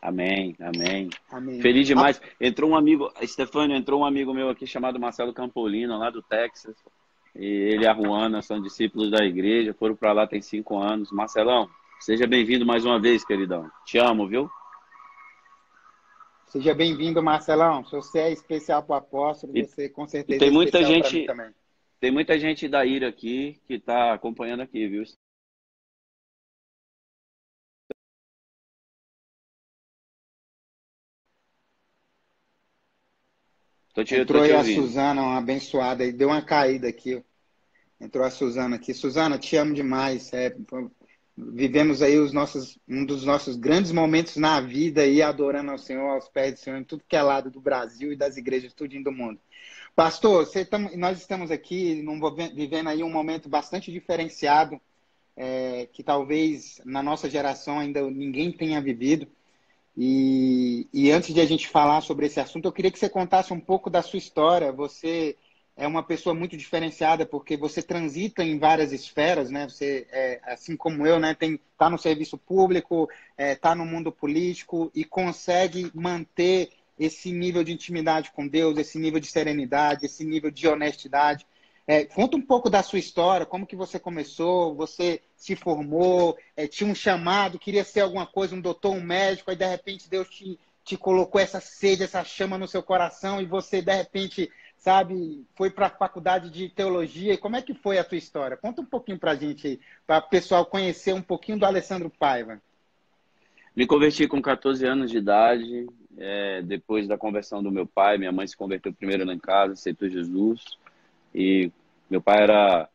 Amém, 0.00 0.56
amém. 0.60 1.08
amém. 1.30 1.60
Feliz 1.60 1.86
demais. 1.86 2.20
Entrou 2.40 2.70
um 2.70 2.76
amigo, 2.76 3.10
Stefânio, 3.22 3.76
entrou 3.76 4.00
um 4.00 4.04
amigo 4.04 4.34
meu 4.34 4.48
aqui 4.48 4.66
chamado 4.66 4.98
Marcelo 4.98 5.32
Campolino, 5.32 5.98
lá 5.98 6.10
do 6.10 6.22
Texas. 6.22 6.76
E 7.34 7.44
ele 7.44 7.84
e 7.84 7.86
a 7.86 7.94
Juana 7.94 8.42
são 8.42 8.60
discípulos 8.60 9.10
da 9.10 9.24
igreja, 9.24 9.74
foram 9.74 9.96
para 9.96 10.12
lá 10.12 10.26
tem 10.26 10.40
cinco 10.40 10.78
anos. 10.78 11.10
Marcelão, 11.10 11.68
seja 12.00 12.26
bem-vindo 12.26 12.66
mais 12.66 12.84
uma 12.84 13.00
vez, 13.00 13.24
queridão. 13.24 13.70
Te 13.84 13.98
amo, 13.98 14.26
viu? 14.26 14.50
Seja 16.54 16.72
bem-vindo, 16.72 17.20
Marcelão. 17.20 17.82
Você 17.82 18.20
é 18.20 18.32
especial 18.32 18.80
para 18.80 18.94
o 18.94 18.98
apóstolo, 18.98 19.52
você 19.52 19.88
com 19.88 20.06
certeza 20.06 20.38
tem 20.38 20.50
é 20.50 20.52
muita 20.52 20.84
gente 20.84 21.26
também. 21.26 21.52
Tem 21.98 22.12
muita 22.12 22.38
gente 22.38 22.68
da 22.68 22.86
Ira 22.86 23.08
aqui 23.08 23.60
que 23.66 23.74
está 23.74 24.14
acompanhando 24.14 24.60
aqui, 24.60 24.86
viu? 24.86 25.02
Tô 33.92 34.04
te, 34.04 34.14
Entrou 34.14 34.40
tô 34.40 34.44
aí 34.44 34.52
a 34.52 34.62
Suzana, 34.62 35.22
uma 35.22 35.38
abençoada, 35.38 36.04
e 36.04 36.12
deu 36.12 36.28
uma 36.28 36.40
caída 36.40 36.86
aqui. 36.86 37.20
Entrou 38.00 38.24
a 38.24 38.30
Suzana 38.30 38.76
aqui. 38.76 38.94
Suzana, 38.94 39.40
te 39.40 39.56
amo 39.56 39.74
demais. 39.74 40.32
É, 40.32 40.56
vivemos 41.36 42.00
aí 42.02 42.18
os 42.18 42.32
nossos, 42.32 42.78
um 42.88 43.04
dos 43.04 43.24
nossos 43.24 43.56
grandes 43.56 43.90
momentos 43.92 44.36
na 44.36 44.60
vida 44.60 45.02
aí, 45.02 45.20
adorando 45.20 45.72
ao 45.72 45.78
Senhor, 45.78 46.08
aos 46.10 46.28
pés 46.28 46.54
do 46.54 46.60
Senhor, 46.60 46.78
em 46.78 46.84
tudo 46.84 47.04
que 47.08 47.16
é 47.16 47.22
lado 47.22 47.50
do 47.50 47.60
Brasil 47.60 48.12
e 48.12 48.16
das 48.16 48.36
igrejas, 48.36 48.72
tudo 48.72 49.02
do 49.02 49.12
mundo. 49.12 49.40
Pastor, 49.96 50.46
tam, 50.66 50.90
nós 50.96 51.18
estamos 51.18 51.50
aqui 51.50 52.02
num, 52.02 52.20
vivendo 52.54 52.88
aí 52.88 53.02
um 53.02 53.10
momento 53.10 53.48
bastante 53.48 53.92
diferenciado 53.92 54.80
é, 55.36 55.88
que 55.92 56.02
talvez 56.02 56.80
na 56.84 57.02
nossa 57.02 57.28
geração 57.28 57.78
ainda 57.78 58.02
ninguém 58.10 58.52
tenha 58.52 58.80
vivido. 58.80 59.26
E, 59.96 60.88
e 60.92 61.10
antes 61.10 61.32
de 61.32 61.40
a 61.40 61.46
gente 61.46 61.68
falar 61.68 62.00
sobre 62.00 62.26
esse 62.26 62.40
assunto, 62.40 62.66
eu 62.66 62.72
queria 62.72 62.90
que 62.90 62.98
você 62.98 63.08
contasse 63.08 63.52
um 63.52 63.60
pouco 63.60 63.88
da 63.88 64.02
sua 64.02 64.18
história. 64.18 64.72
Você 64.72 65.36
é 65.76 65.86
uma 65.86 66.02
pessoa 66.02 66.34
muito 66.34 66.56
diferenciada 66.56 67.26
porque 67.26 67.56
você 67.56 67.82
transita 67.82 68.44
em 68.44 68.58
várias 68.58 68.92
esferas, 68.92 69.50
né? 69.50 69.68
Você, 69.68 70.06
é, 70.10 70.40
assim 70.44 70.76
como 70.76 71.06
eu, 71.06 71.18
né, 71.18 71.34
tem 71.34 71.58
tá 71.76 71.90
no 71.90 71.98
serviço 71.98 72.38
público, 72.38 73.08
é, 73.36 73.56
tá 73.56 73.74
no 73.74 73.84
mundo 73.84 74.12
político 74.12 74.90
e 74.94 75.04
consegue 75.04 75.90
manter 75.92 76.70
esse 76.98 77.32
nível 77.32 77.64
de 77.64 77.72
intimidade 77.72 78.30
com 78.30 78.46
Deus, 78.46 78.78
esse 78.78 78.98
nível 78.98 79.18
de 79.18 79.26
serenidade, 79.26 80.06
esse 80.06 80.24
nível 80.24 80.50
de 80.50 80.68
honestidade. 80.68 81.44
É, 81.86 82.04
conta 82.04 82.36
um 82.36 82.40
pouco 82.40 82.70
da 82.70 82.82
sua 82.82 82.98
história, 82.98 83.44
como 83.44 83.66
que 83.66 83.76
você 83.76 83.98
começou, 83.98 84.74
você 84.74 85.20
se 85.36 85.54
formou, 85.54 86.38
é, 86.56 86.66
tinha 86.66 86.88
um 86.88 86.94
chamado, 86.94 87.58
queria 87.58 87.84
ser 87.84 88.00
alguma 88.00 88.26
coisa, 88.26 88.54
um 88.54 88.60
doutor, 88.60 88.92
um 88.94 89.02
médico, 89.02 89.50
aí 89.50 89.56
de 89.56 89.66
repente 89.66 90.08
Deus 90.08 90.28
te, 90.30 90.58
te 90.82 90.96
colocou 90.96 91.40
essa 91.40 91.60
sede, 91.60 92.04
essa 92.04 92.24
chama 92.24 92.56
no 92.56 92.66
seu 92.66 92.82
coração 92.82 93.42
e 93.42 93.44
você 93.44 93.82
de 93.82 93.94
repente 93.94 94.50
sabe, 94.84 95.46
foi 95.56 95.70
para 95.70 95.86
a 95.86 95.90
faculdade 95.90 96.50
de 96.50 96.68
teologia. 96.68 97.38
Como 97.38 97.56
é 97.56 97.62
que 97.62 97.72
foi 97.72 97.96
a 97.96 98.04
tua 98.04 98.18
história? 98.18 98.54
Conta 98.54 98.82
um 98.82 98.84
pouquinho 98.84 99.18
para 99.18 99.30
a 99.30 99.34
gente 99.34 99.66
aí, 99.66 99.80
para 100.06 100.18
o 100.18 100.28
pessoal 100.28 100.66
conhecer 100.66 101.14
um 101.14 101.22
pouquinho 101.22 101.58
do 101.58 101.64
Alessandro 101.64 102.10
Paiva. 102.10 102.60
Me 103.74 103.86
converti 103.86 104.28
com 104.28 104.42
14 104.42 104.86
anos 104.86 105.10
de 105.10 105.16
idade, 105.16 105.86
é, 106.18 106.60
depois 106.60 107.08
da 107.08 107.16
conversão 107.16 107.62
do 107.62 107.72
meu 107.72 107.86
pai. 107.86 108.18
Minha 108.18 108.30
mãe 108.30 108.46
se 108.46 108.54
converteu 108.54 108.92
primeiro 108.92 109.24
lá 109.24 109.32
em 109.32 109.38
casa, 109.38 109.72
aceitou 109.72 110.06
Jesus. 110.06 110.62
E 111.34 111.72
meu 112.10 112.20
pai 112.20 112.42
era 112.42 112.88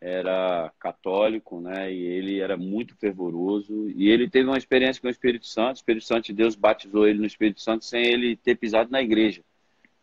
era 0.00 0.70
católico, 0.78 1.60
né? 1.60 1.92
E 1.92 2.02
ele 2.04 2.40
era 2.40 2.56
muito 2.56 2.94
fervoroso. 2.96 3.90
E 3.94 4.08
ele 4.08 4.28
teve 4.28 4.48
uma 4.48 4.58
experiência 4.58 5.00
com 5.00 5.08
o 5.08 5.10
Espírito 5.10 5.46
Santo. 5.46 5.76
O 5.76 5.78
Espírito 5.78 6.04
Santo 6.06 6.24
de 6.24 6.32
Deus 6.32 6.54
batizou 6.54 7.06
ele 7.06 7.18
no 7.18 7.26
Espírito 7.26 7.60
Santo 7.60 7.84
sem 7.84 8.02
ele 8.02 8.36
ter 8.36 8.54
pisado 8.56 8.90
na 8.90 9.02
igreja, 9.02 9.42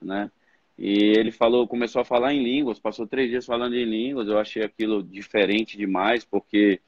né? 0.01 0.31
E 0.83 1.13
ele 1.15 1.31
falou, 1.31 1.67
começou 1.67 2.01
a 2.01 2.03
falar 2.03 2.33
em 2.33 2.41
línguas, 2.43 2.79
passou 2.79 3.05
três 3.05 3.29
dias 3.29 3.45
falando 3.45 3.75
em 3.75 3.85
línguas. 3.85 4.27
Eu 4.27 4.39
achei 4.39 4.63
aquilo 4.63 5.03
diferente 5.03 5.77
demais, 5.77 6.25
porque 6.25 6.81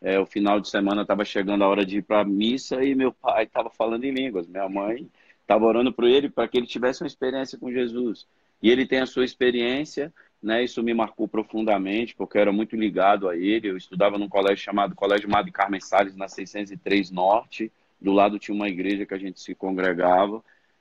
é, 0.00 0.20
o 0.20 0.24
final 0.24 0.60
de 0.60 0.68
semana 0.68 1.02
estava 1.02 1.24
chegando 1.24 1.64
a 1.64 1.68
hora 1.68 1.84
de 1.84 1.96
ir 1.98 2.02
para 2.02 2.20
a 2.20 2.24
missa 2.24 2.84
e 2.84 2.94
meu 2.94 3.10
pai 3.12 3.42
estava 3.42 3.68
falando 3.68 4.04
em 4.04 4.12
línguas. 4.12 4.46
Minha 4.46 4.68
mãe 4.68 5.10
estava 5.42 5.64
orando 5.64 5.92
por 5.92 6.04
ele 6.04 6.30
para 6.30 6.46
que 6.46 6.58
ele 6.58 6.66
tivesse 6.68 7.02
uma 7.02 7.08
experiência 7.08 7.58
com 7.58 7.72
Jesus. 7.72 8.24
E 8.62 8.70
ele 8.70 8.86
tem 8.86 9.00
a 9.00 9.06
sua 9.06 9.24
experiência, 9.24 10.14
né? 10.40 10.62
Isso 10.62 10.80
me 10.80 10.94
marcou 10.94 11.26
profundamente, 11.26 12.14
porque 12.14 12.38
eu 12.38 12.42
era 12.42 12.52
muito 12.52 12.76
ligado 12.76 13.28
a 13.28 13.36
ele. 13.36 13.68
Eu 13.68 13.76
estudava 13.76 14.16
num 14.16 14.28
colégio 14.28 14.64
chamado 14.64 14.94
Colégio 14.94 15.28
Madre 15.28 15.50
Carmen 15.50 15.80
Salles, 15.80 16.14
na 16.14 16.28
603 16.28 17.10
Norte. 17.10 17.72
Do 18.00 18.12
lado 18.12 18.38
tinha 18.38 18.54
uma 18.54 18.68
igreja 18.68 19.04
que 19.04 19.14
a 19.14 19.18
gente 19.18 19.40
se 19.40 19.56
congregava. 19.56 20.40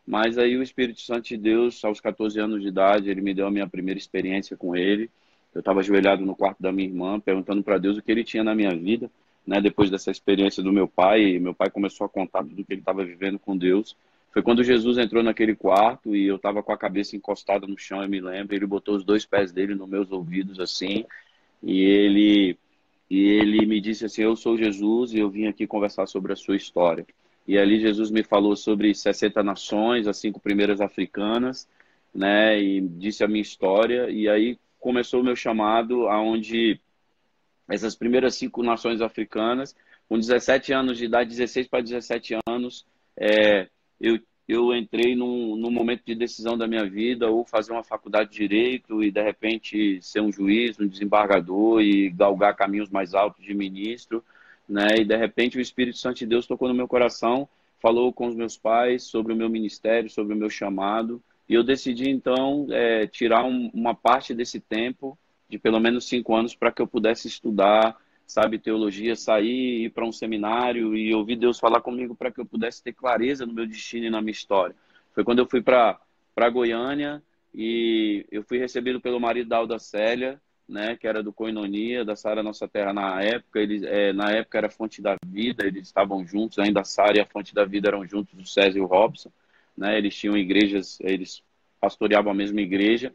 Mas 0.09 0.39
aí 0.39 0.57
o 0.57 0.63
Espírito 0.63 1.01
Santo 1.01 1.27
de 1.27 1.37
Deus, 1.37 1.85
aos 1.85 2.01
14 2.01 2.39
anos 2.39 2.63
de 2.63 2.67
idade, 2.67 3.11
ele 3.11 3.21
me 3.21 3.31
deu 3.31 3.45
a 3.45 3.51
minha 3.51 3.67
primeira 3.67 3.99
experiência 3.99 4.57
com 4.57 4.75
ele. 4.75 5.07
Eu 5.53 5.59
estava 5.59 5.81
ajoelhado 5.81 6.25
no 6.25 6.35
quarto 6.35 6.59
da 6.59 6.71
minha 6.71 6.87
irmã, 6.87 7.19
perguntando 7.19 7.61
para 7.61 7.77
Deus 7.77 7.95
o 7.95 8.01
que 8.01 8.11
ele 8.11 8.23
tinha 8.23 8.43
na 8.43 8.55
minha 8.55 8.75
vida, 8.75 9.11
né? 9.45 9.61
Depois 9.61 9.91
dessa 9.91 10.09
experiência 10.09 10.63
do 10.63 10.73
meu 10.73 10.87
pai, 10.87 11.37
meu 11.37 11.53
pai 11.53 11.69
começou 11.69 12.05
a 12.05 12.09
contar 12.09 12.39
tudo 12.39 12.65
que 12.65 12.73
ele 12.73 12.81
estava 12.81 13.05
vivendo 13.05 13.37
com 13.37 13.55
Deus. 13.55 13.95
Foi 14.33 14.41
quando 14.41 14.63
Jesus 14.63 14.97
entrou 14.97 15.21
naquele 15.21 15.55
quarto 15.55 16.15
e 16.15 16.25
eu 16.25 16.37
estava 16.37 16.63
com 16.63 16.71
a 16.71 16.77
cabeça 16.77 17.15
encostada 17.15 17.67
no 17.67 17.77
chão, 17.77 18.01
eu 18.01 18.09
me 18.09 18.19
lembro. 18.19 18.55
Ele 18.55 18.65
botou 18.65 18.95
os 18.95 19.03
dois 19.03 19.27
pés 19.27 19.51
dele 19.51 19.75
nos 19.75 19.87
meus 19.87 20.11
ouvidos 20.11 20.59
assim, 20.59 21.05
e 21.61 21.81
ele 21.83 22.57
e 23.07 23.27
ele 23.27 23.63
me 23.67 23.79
disse 23.79 24.05
assim: 24.05 24.23
"Eu 24.23 24.35
sou 24.35 24.57
Jesus 24.57 25.13
e 25.13 25.19
eu 25.19 25.29
vim 25.29 25.45
aqui 25.45 25.67
conversar 25.67 26.07
sobre 26.07 26.33
a 26.33 26.35
sua 26.35 26.55
história". 26.55 27.05
E 27.49 27.57
ali 27.57 27.79
Jesus 27.79 28.11
me 28.11 28.21
falou 28.21 28.55
sobre 28.55 28.93
60 28.93 29.41
nações, 29.41 30.05
as 30.05 30.17
cinco 30.17 30.39
primeiras 30.39 30.79
africanas, 30.79 31.67
né? 32.13 32.61
E 32.61 32.79
disse 32.79 33.23
a 33.23 33.27
minha 33.27 33.41
história. 33.41 34.07
E 34.11 34.29
aí 34.29 34.59
começou 34.79 35.21
o 35.21 35.23
meu 35.23 35.35
chamado, 35.35 36.07
aonde 36.07 36.79
essas 37.67 37.95
primeiras 37.95 38.35
cinco 38.35 38.61
nações 38.61 39.01
africanas, 39.01 39.75
com 40.07 40.19
17 40.19 40.71
anos 40.73 40.99
de 40.99 41.05
idade, 41.05 41.31
16 41.31 41.67
para 41.67 41.81
17 41.81 42.37
anos, 42.47 42.85
é, 43.17 43.67
eu, 43.99 44.19
eu 44.47 44.71
entrei 44.75 45.15
num, 45.15 45.55
num 45.55 45.71
momento 45.71 46.03
de 46.05 46.13
decisão 46.13 46.55
da 46.55 46.67
minha 46.67 46.87
vida, 46.87 47.31
ou 47.31 47.43
fazer 47.43 47.71
uma 47.71 47.83
faculdade 47.83 48.29
de 48.29 48.47
direito 48.47 49.03
e 49.03 49.09
de 49.09 49.23
repente 49.23 49.99
ser 50.03 50.21
um 50.21 50.31
juiz, 50.31 50.79
um 50.79 50.87
desembargador 50.87 51.81
e 51.81 52.11
galgar 52.11 52.55
caminhos 52.55 52.91
mais 52.91 53.15
altos 53.15 53.43
de 53.43 53.55
ministro 53.55 54.23
né? 54.69 54.99
E 54.99 55.05
de 55.05 55.17
repente 55.17 55.57
o 55.57 55.61
Espírito 55.61 55.97
Santo 55.97 56.19
de 56.19 56.27
Deus 56.27 56.45
tocou 56.45 56.67
no 56.67 56.73
meu 56.73 56.87
coração, 56.87 57.49
falou 57.81 58.13
com 58.13 58.27
os 58.27 58.35
meus 58.35 58.57
pais 58.57 59.03
sobre 59.03 59.33
o 59.33 59.35
meu 59.35 59.49
ministério, 59.49 60.09
sobre 60.09 60.33
o 60.33 60.37
meu 60.37 60.49
chamado, 60.49 61.21
e 61.47 61.55
eu 61.55 61.63
decidi 61.63 62.09
então 62.09 62.67
é, 62.69 63.07
tirar 63.07 63.43
um, 63.43 63.71
uma 63.73 63.95
parte 63.95 64.35
desse 64.35 64.59
tempo, 64.59 65.17
de 65.49 65.57
pelo 65.57 65.79
menos 65.79 66.07
cinco 66.07 66.35
anos, 66.35 66.53
para 66.53 66.71
que 66.71 66.81
eu 66.81 66.87
pudesse 66.87 67.27
estudar, 67.27 67.97
sabe, 68.27 68.59
teologia, 68.59 69.15
sair, 69.15 69.85
ir 69.85 69.89
para 69.89 70.05
um 70.05 70.11
seminário 70.11 70.95
e 70.95 71.11
ouvir 71.15 71.35
Deus 71.35 71.59
falar 71.59 71.81
comigo 71.81 72.15
para 72.15 72.31
que 72.31 72.39
eu 72.39 72.45
pudesse 72.45 72.83
ter 72.83 72.93
clareza 72.93 73.47
no 73.47 73.53
meu 73.53 73.65
destino 73.65 74.05
e 74.05 74.09
na 74.11 74.21
minha 74.21 74.31
história. 74.31 74.75
Foi 75.15 75.23
quando 75.23 75.39
eu 75.39 75.47
fui 75.47 75.61
para 75.63 75.99
Goiânia 76.51 77.23
e 77.53 78.23
eu 78.31 78.43
fui 78.43 78.59
recebido 78.59 79.01
pelo 79.01 79.19
marido 79.19 79.49
da 79.49 79.57
Alda 79.57 79.79
Célia, 79.79 80.39
né, 80.69 80.95
que 80.95 81.07
era 81.07 81.23
do 81.23 81.33
Coinonia, 81.33 82.05
da 82.05 82.15
Sara 82.15 82.43
Nossa 82.43 82.67
Terra 82.67 82.93
na 82.93 83.21
época. 83.21 83.59
Eles, 83.59 83.81
é, 83.83 84.13
na 84.13 84.31
época 84.31 84.59
era 84.59 84.69
Fonte 84.69 85.01
da 85.01 85.15
Vida, 85.25 85.65
eles 85.65 85.87
estavam 85.87 86.25
juntos, 86.25 86.59
ainda 86.59 86.81
a 86.81 86.83
Sara 86.83 87.17
e 87.17 87.19
a 87.19 87.25
Fonte 87.25 87.53
da 87.53 87.65
Vida 87.65 87.89
eram 87.89 88.07
juntos, 88.07 88.39
o 88.39 88.45
César 88.45 88.77
e 88.77 88.81
o 88.81 88.85
Robson. 88.85 89.31
Né, 89.75 89.97
eles 89.97 90.15
tinham 90.15 90.37
igrejas, 90.37 90.99
eles 91.01 91.41
pastoreavam 91.81 92.31
a 92.31 92.35
mesma 92.35 92.61
igreja. 92.61 93.11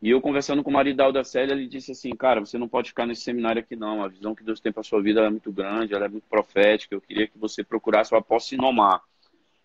E 0.00 0.10
eu 0.10 0.20
conversando 0.20 0.62
com 0.62 0.70
o 0.70 0.72
marido 0.72 1.12
da 1.12 1.24
Célia, 1.24 1.52
ele 1.52 1.66
disse 1.66 1.92
assim, 1.92 2.10
cara, 2.10 2.40
você 2.40 2.56
não 2.56 2.68
pode 2.68 2.88
ficar 2.88 3.06
nesse 3.06 3.22
seminário 3.22 3.60
aqui 3.60 3.76
não, 3.76 4.02
a 4.02 4.08
visão 4.08 4.34
que 4.34 4.44
Deus 4.44 4.60
tem 4.60 4.72
para 4.72 4.82
sua 4.82 5.02
vida 5.02 5.20
é 5.20 5.30
muito 5.30 5.50
grande, 5.50 5.94
ela 5.94 6.04
é 6.04 6.08
muito 6.08 6.26
profética, 6.28 6.94
eu 6.94 7.00
queria 7.00 7.26
que 7.26 7.38
você 7.38 7.64
procurasse 7.64 8.14
o 8.14 8.16
apóstolo 8.16 8.62
Sinomar. 8.62 9.02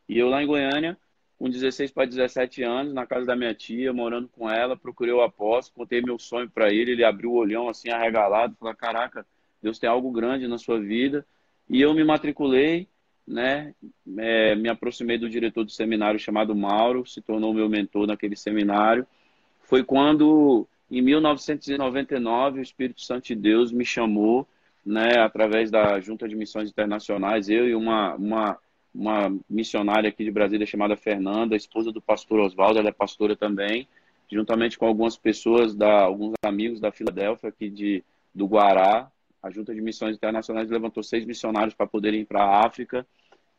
E 0.08 0.17
eu 0.17 0.30
lá 0.30 0.41
em 0.41 0.48
Goiânia, 0.48 0.98
com 1.41 1.49
16 1.49 1.89
para 1.89 2.06
17 2.06 2.62
anos, 2.62 2.93
na 2.93 3.08
casa 3.08 3.25
da 3.25 3.36
minha 3.36 3.51
tia, 3.56 3.91
morando 3.91 4.27
com 4.27 4.47
ela, 4.47 4.77
procurei 4.77 5.12
o 5.12 5.23
apóstolo, 5.23 5.75
contei 5.75 5.99
meu 5.99 6.19
sonho 6.19 6.47
para 6.47 6.71
ele, 6.71 6.91
ele 6.91 7.04
abriu 7.04 7.32
o 7.32 7.36
olhão 7.36 7.67
assim, 7.67 7.89
arregalado, 7.89 8.56
falou, 8.60 8.75
caraca, 8.75 9.25
Deus 9.60 9.80
tem 9.80 9.89
algo 9.89 10.12
grande 10.12 10.47
na 10.47 10.60
sua 10.60 10.80
vida. 10.80 11.25
E 11.67 11.82
eu 11.82 11.95
me 11.95 12.04
matriculei, 12.04 12.88
né, 13.27 13.73
é, 14.19 14.54
me 14.54 14.69
aproximei 14.69 15.17
do 15.17 15.27
diretor 15.27 15.63
do 15.63 15.71
seminário 15.71 16.19
chamado 16.19 16.56
Mauro, 16.56 17.08
se 17.08 17.21
tornou 17.21 17.51
meu 17.56 17.67
mentor 17.67 18.06
naquele 18.06 18.36
seminário. 18.36 19.08
Foi 19.62 19.84
quando, 19.84 20.67
em 20.91 21.01
1999, 21.01 22.60
o 22.60 22.62
Espírito 22.62 23.01
Santo 23.01 23.25
de 23.25 23.36
Deus 23.36 23.71
me 23.71 23.84
chamou, 23.84 24.47
né, 24.86 25.17
através 25.17 25.71
da 25.71 25.99
Junta 25.99 26.30
de 26.30 26.36
Missões 26.36 26.69
Internacionais, 26.69 27.49
eu 27.49 27.67
e 27.67 27.73
uma, 27.73 28.13
uma 28.13 28.60
uma 28.93 29.34
missionária 29.49 30.10
aqui 30.10 30.23
de 30.23 30.32
Brasília 30.32 30.65
chamada 30.65 30.95
Fernanda, 30.95 31.56
esposa 31.56 31.91
do 31.91 32.01
pastor 32.01 32.39
Oswaldo, 32.39 32.80
ela 32.80 32.89
é 32.89 32.93
pastora 32.93 33.36
também, 33.36 33.88
juntamente 34.30 34.77
com 34.77 34.86
algumas 34.86 35.17
pessoas, 35.17 35.75
da, 35.75 36.04
alguns 36.04 36.34
amigos 36.43 36.80
da 36.80 36.91
Filadélfia, 36.91 37.49
aqui 37.49 37.69
de, 37.69 38.04
do 38.34 38.45
Guará. 38.45 39.12
A 39.41 39.49
Junta 39.49 39.73
de 39.73 39.82
Missões 39.82 40.15
Internacionais 40.15 40.69
levantou 40.69 41.01
seis 41.01 41.25
missionários 41.25 41.73
para 41.73 41.88
poderem 41.88 42.21
ir 42.21 42.25
para 42.25 42.43
a 42.43 42.65
África. 42.65 43.06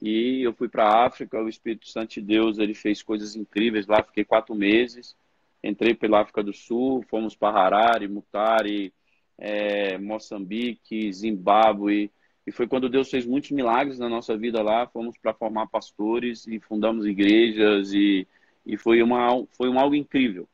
E 0.01 0.43
eu 0.43 0.53
fui 0.53 0.69
para 0.69 0.85
a 0.85 1.07
África, 1.07 1.41
o 1.41 1.49
Espírito 1.49 1.89
Santo 1.89 2.15
de 2.15 2.21
Deus, 2.21 2.59
ele 2.59 2.75
fez 2.75 3.03
coisas 3.03 3.37
incríveis 3.37 3.87
lá, 3.87 4.03
fiquei 4.03 4.25
quatro 4.25 4.55
meses. 4.55 5.17
Entrei 5.63 5.95
pela 5.95 6.21
África 6.21 6.43
do 6.43 6.53
Sul, 6.53 7.05
fomos 7.09 7.37
para 7.37 7.57
Harare, 7.57 8.09
Mutare, 8.09 8.93
é, 9.39 9.99
Moçambique, 9.99 11.13
Zimbábue, 11.13 12.11
e 12.47 12.53
foi 12.53 12.67
quando 12.67 12.89
Deus 12.89 13.09
fez 13.09 13.25
muitos 13.25 13.51
milagres 13.51 13.99
na 13.99 14.09
nossa 14.09 14.37
vida 14.37 14.63
lá. 14.63 14.87
Fomos 14.87 15.17
para 15.17 15.33
formar 15.33 15.69
pastores 15.69 16.47
e 16.47 16.59
fundamos 16.59 17.07
igrejas 17.07 17.93
e, 17.93 18.27
e 18.67 18.77
foi, 18.77 19.03
uma, 19.03 19.47
foi 19.57 19.69
um 19.69 19.79
algo 19.79 19.95
incrível. 19.95 20.49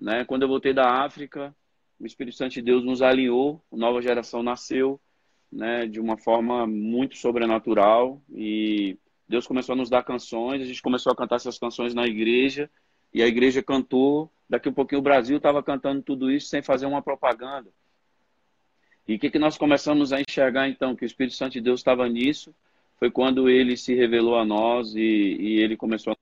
Né? 0.00 0.24
Quando 0.24 0.42
eu 0.42 0.48
voltei 0.48 0.72
da 0.72 1.04
África, 1.04 1.54
o 1.98 2.06
Espírito 2.06 2.36
Santo 2.36 2.52
de 2.52 2.62
Deus 2.62 2.84
nos 2.84 3.02
alinhou, 3.02 3.60
a 3.72 3.76
nova 3.76 4.00
geração 4.00 4.42
nasceu 4.42 5.00
né, 5.50 5.86
de 5.86 6.00
uma 6.00 6.16
forma 6.16 6.66
muito 6.66 7.16
sobrenatural 7.16 8.22
e 8.32 8.96
Deus 9.28 9.46
começou 9.46 9.74
a 9.74 9.76
nos 9.76 9.90
dar 9.90 10.02
canções, 10.02 10.62
a 10.62 10.64
gente 10.64 10.82
começou 10.82 11.12
a 11.12 11.16
cantar 11.16 11.36
essas 11.36 11.58
canções 11.58 11.94
na 11.94 12.06
igreja 12.06 12.70
e 13.12 13.22
a 13.22 13.26
igreja 13.26 13.62
cantou. 13.62 14.30
Daqui 14.48 14.68
a 14.68 14.72
pouquinho 14.72 15.00
o 15.00 15.04
Brasil 15.04 15.36
estava 15.36 15.62
cantando 15.62 16.02
tudo 16.02 16.30
isso 16.30 16.48
sem 16.48 16.62
fazer 16.62 16.86
uma 16.86 17.02
propaganda. 17.02 17.70
E 19.06 19.16
o 19.16 19.18
que, 19.18 19.30
que 19.30 19.38
nós 19.38 19.58
começamos 19.58 20.12
a 20.12 20.20
enxergar 20.20 20.68
então? 20.68 20.94
Que 20.94 21.04
o 21.04 21.06
Espírito 21.06 21.36
Santo 21.36 21.52
de 21.52 21.60
Deus 21.60 21.80
estava 21.80 22.08
nisso, 22.08 22.54
foi 22.98 23.10
quando 23.10 23.48
ele 23.48 23.76
se 23.76 23.94
revelou 23.94 24.36
a 24.36 24.44
nós 24.44 24.94
e, 24.94 25.00
e 25.00 25.60
ele 25.60 25.76
começou 25.76 26.12
a 26.12 26.16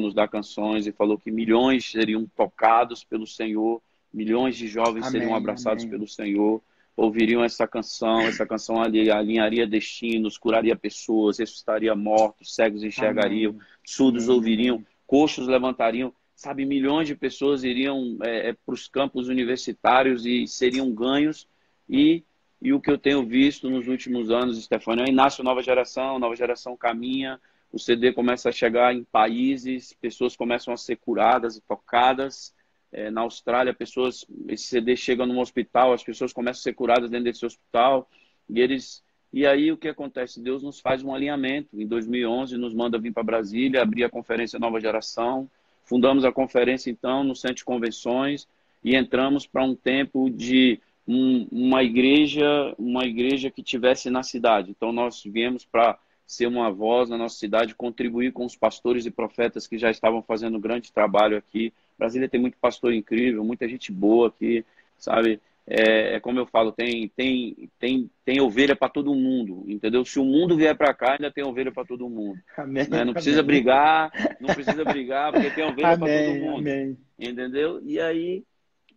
nos 0.00 0.14
dar 0.14 0.28
canções 0.28 0.86
e 0.86 0.92
falou 0.92 1.18
que 1.18 1.30
milhões 1.30 1.90
seriam 1.90 2.26
tocados 2.36 3.04
pelo 3.04 3.26
Senhor, 3.26 3.80
milhões 4.12 4.56
de 4.56 4.66
jovens 4.66 5.06
amém, 5.06 5.20
seriam 5.20 5.34
abraçados 5.34 5.84
amém. 5.84 5.92
pelo 5.92 6.08
Senhor, 6.08 6.62
ouviriam 6.96 7.44
essa 7.44 7.68
canção, 7.68 8.20
essa 8.22 8.44
canção 8.44 8.82
alinharia 8.82 9.66
destinos, 9.66 10.36
curaria 10.36 10.74
pessoas, 10.74 11.38
ressuscitaria 11.38 11.94
mortos, 11.94 12.52
cegos 12.52 12.82
enxergariam, 12.82 13.52
Amém. 13.52 13.62
surdos 13.84 14.28
ouviriam, 14.28 14.84
coxos 15.06 15.46
levantariam, 15.46 16.12
sabe, 16.34 16.64
milhões 16.64 17.06
de 17.06 17.14
pessoas 17.14 17.62
iriam 17.62 18.18
é, 18.22 18.48
é 18.48 18.52
para 18.52 18.74
os 18.74 18.88
campos 18.88 19.28
universitários 19.28 20.26
e 20.26 20.48
seriam 20.48 20.92
ganhos 20.92 21.46
e 21.88 22.24
e 22.60 22.72
o 22.72 22.80
que 22.80 22.90
eu 22.90 22.98
tenho 22.98 23.24
visto 23.24 23.70
nos 23.70 23.86
últimos 23.86 24.32
anos, 24.32 24.60
Stefano, 24.60 25.02
aí 25.02 25.12
nasce 25.12 25.42
nova 25.44 25.62
geração, 25.62 26.18
nova 26.18 26.34
geração 26.34 26.76
caminha, 26.76 27.40
o 27.72 27.78
CD 27.78 28.12
começa 28.12 28.48
a 28.48 28.52
chegar 28.52 28.92
em 28.92 29.04
países, 29.04 29.92
pessoas 29.92 30.34
começam 30.34 30.74
a 30.74 30.76
ser 30.76 30.96
curadas 30.96 31.56
e 31.56 31.60
tocadas, 31.60 32.52
é, 32.90 33.10
na 33.10 33.20
Austrália, 33.20 33.72
pessoas, 33.72 34.26
esse 34.48 34.64
CD 34.64 34.96
chega 34.96 35.24
num 35.24 35.38
hospital, 35.38 35.92
as 35.92 36.02
pessoas 36.02 36.32
começam 36.32 36.60
a 36.60 36.62
ser 36.62 36.72
curadas 36.72 37.10
dentro 37.10 37.26
desse 37.26 37.46
hospital, 37.46 38.08
e 38.48 38.60
eles 38.60 39.04
e 39.30 39.46
aí 39.46 39.70
o 39.70 39.76
que 39.76 39.88
acontece? 39.88 40.42
Deus 40.42 40.62
nos 40.62 40.80
faz 40.80 41.02
um 41.02 41.14
alinhamento. 41.14 41.78
Em 41.78 41.86
2011 41.86 42.56
nos 42.56 42.72
manda 42.72 42.98
vir 42.98 43.12
para 43.12 43.22
Brasília, 43.22 43.82
abrir 43.82 44.04
a 44.04 44.08
conferência 44.08 44.58
Nova 44.58 44.80
Geração. 44.80 45.50
Fundamos 45.84 46.24
a 46.24 46.32
conferência 46.32 46.90
então 46.90 47.22
no 47.22 47.36
Centro 47.36 47.56
de 47.56 47.64
Convenções 47.64 48.48
e 48.82 48.96
entramos 48.96 49.46
para 49.46 49.62
um 49.62 49.74
tempo 49.74 50.30
de 50.30 50.80
um, 51.08 51.48
uma 51.50 51.82
igreja, 51.82 52.74
uma 52.78 53.04
igreja 53.04 53.50
que 53.50 53.62
tivesse 53.62 54.10
na 54.10 54.22
cidade. 54.22 54.70
Então 54.70 54.92
nós 54.92 55.24
viemos 55.24 55.64
para 55.64 55.98
ser 56.26 56.46
uma 56.46 56.70
voz 56.70 57.08
na 57.08 57.16
nossa 57.16 57.38
cidade, 57.38 57.74
contribuir 57.74 58.32
com 58.32 58.44
os 58.44 58.54
pastores 58.54 59.06
e 59.06 59.10
profetas 59.10 59.66
que 59.66 59.78
já 59.78 59.90
estavam 59.90 60.22
fazendo 60.22 60.58
um 60.58 60.60
grande 60.60 60.92
trabalho 60.92 61.38
aqui 61.38 61.72
Brasília 61.98 62.28
tem 62.28 62.40
muito 62.40 62.56
pastor 62.58 62.94
incrível, 62.94 63.44
muita 63.44 63.68
gente 63.68 63.90
boa 63.90 64.28
aqui, 64.28 64.64
sabe? 64.96 65.40
É, 65.66 66.14
é 66.14 66.20
como 66.20 66.38
eu 66.38 66.46
falo, 66.46 66.72
tem, 66.72 67.08
tem, 67.08 67.68
tem, 67.78 68.08
tem 68.24 68.40
ovelha 68.40 68.74
para 68.74 68.88
todo 68.88 69.14
mundo, 69.14 69.64
entendeu? 69.66 70.02
Se 70.04 70.18
o 70.18 70.24
mundo 70.24 70.56
vier 70.56 70.74
para 70.76 70.94
cá, 70.94 71.12
ainda 71.12 71.30
tem 71.30 71.44
ovelha 71.44 71.72
para 71.72 71.84
todo 71.84 72.08
mundo. 72.08 72.40
Amém, 72.56 72.88
né? 72.88 73.04
Não 73.04 73.12
precisa 73.12 73.40
amém. 73.40 73.46
brigar, 73.46 74.10
não 74.40 74.54
precisa 74.54 74.82
brigar, 74.84 75.32
porque 75.32 75.50
tem 75.50 75.64
ovelha 75.64 75.98
para 75.98 76.06
todo 76.06 76.40
mundo. 76.40 76.58
Amém. 76.60 76.96
Entendeu? 77.18 77.82
E 77.84 78.00
aí, 78.00 78.44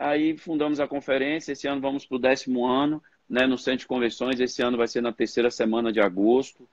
aí 0.01 0.37
fundamos 0.37 0.79
a 0.79 0.87
conferência. 0.87 1.53
Esse 1.53 1.67
ano 1.67 1.81
vamos 1.81 2.05
para 2.05 2.15
o 2.15 2.19
décimo 2.19 2.65
ano, 2.65 3.01
né, 3.29 3.45
no 3.45 3.57
Centro 3.57 3.79
de 3.79 3.87
Convenções. 3.87 4.39
Esse 4.39 4.61
ano 4.61 4.77
vai 4.77 4.87
ser 4.87 5.01
na 5.01 5.11
terceira 5.11 5.49
semana 5.51 5.91
de 5.91 6.01
agosto. 6.01 6.67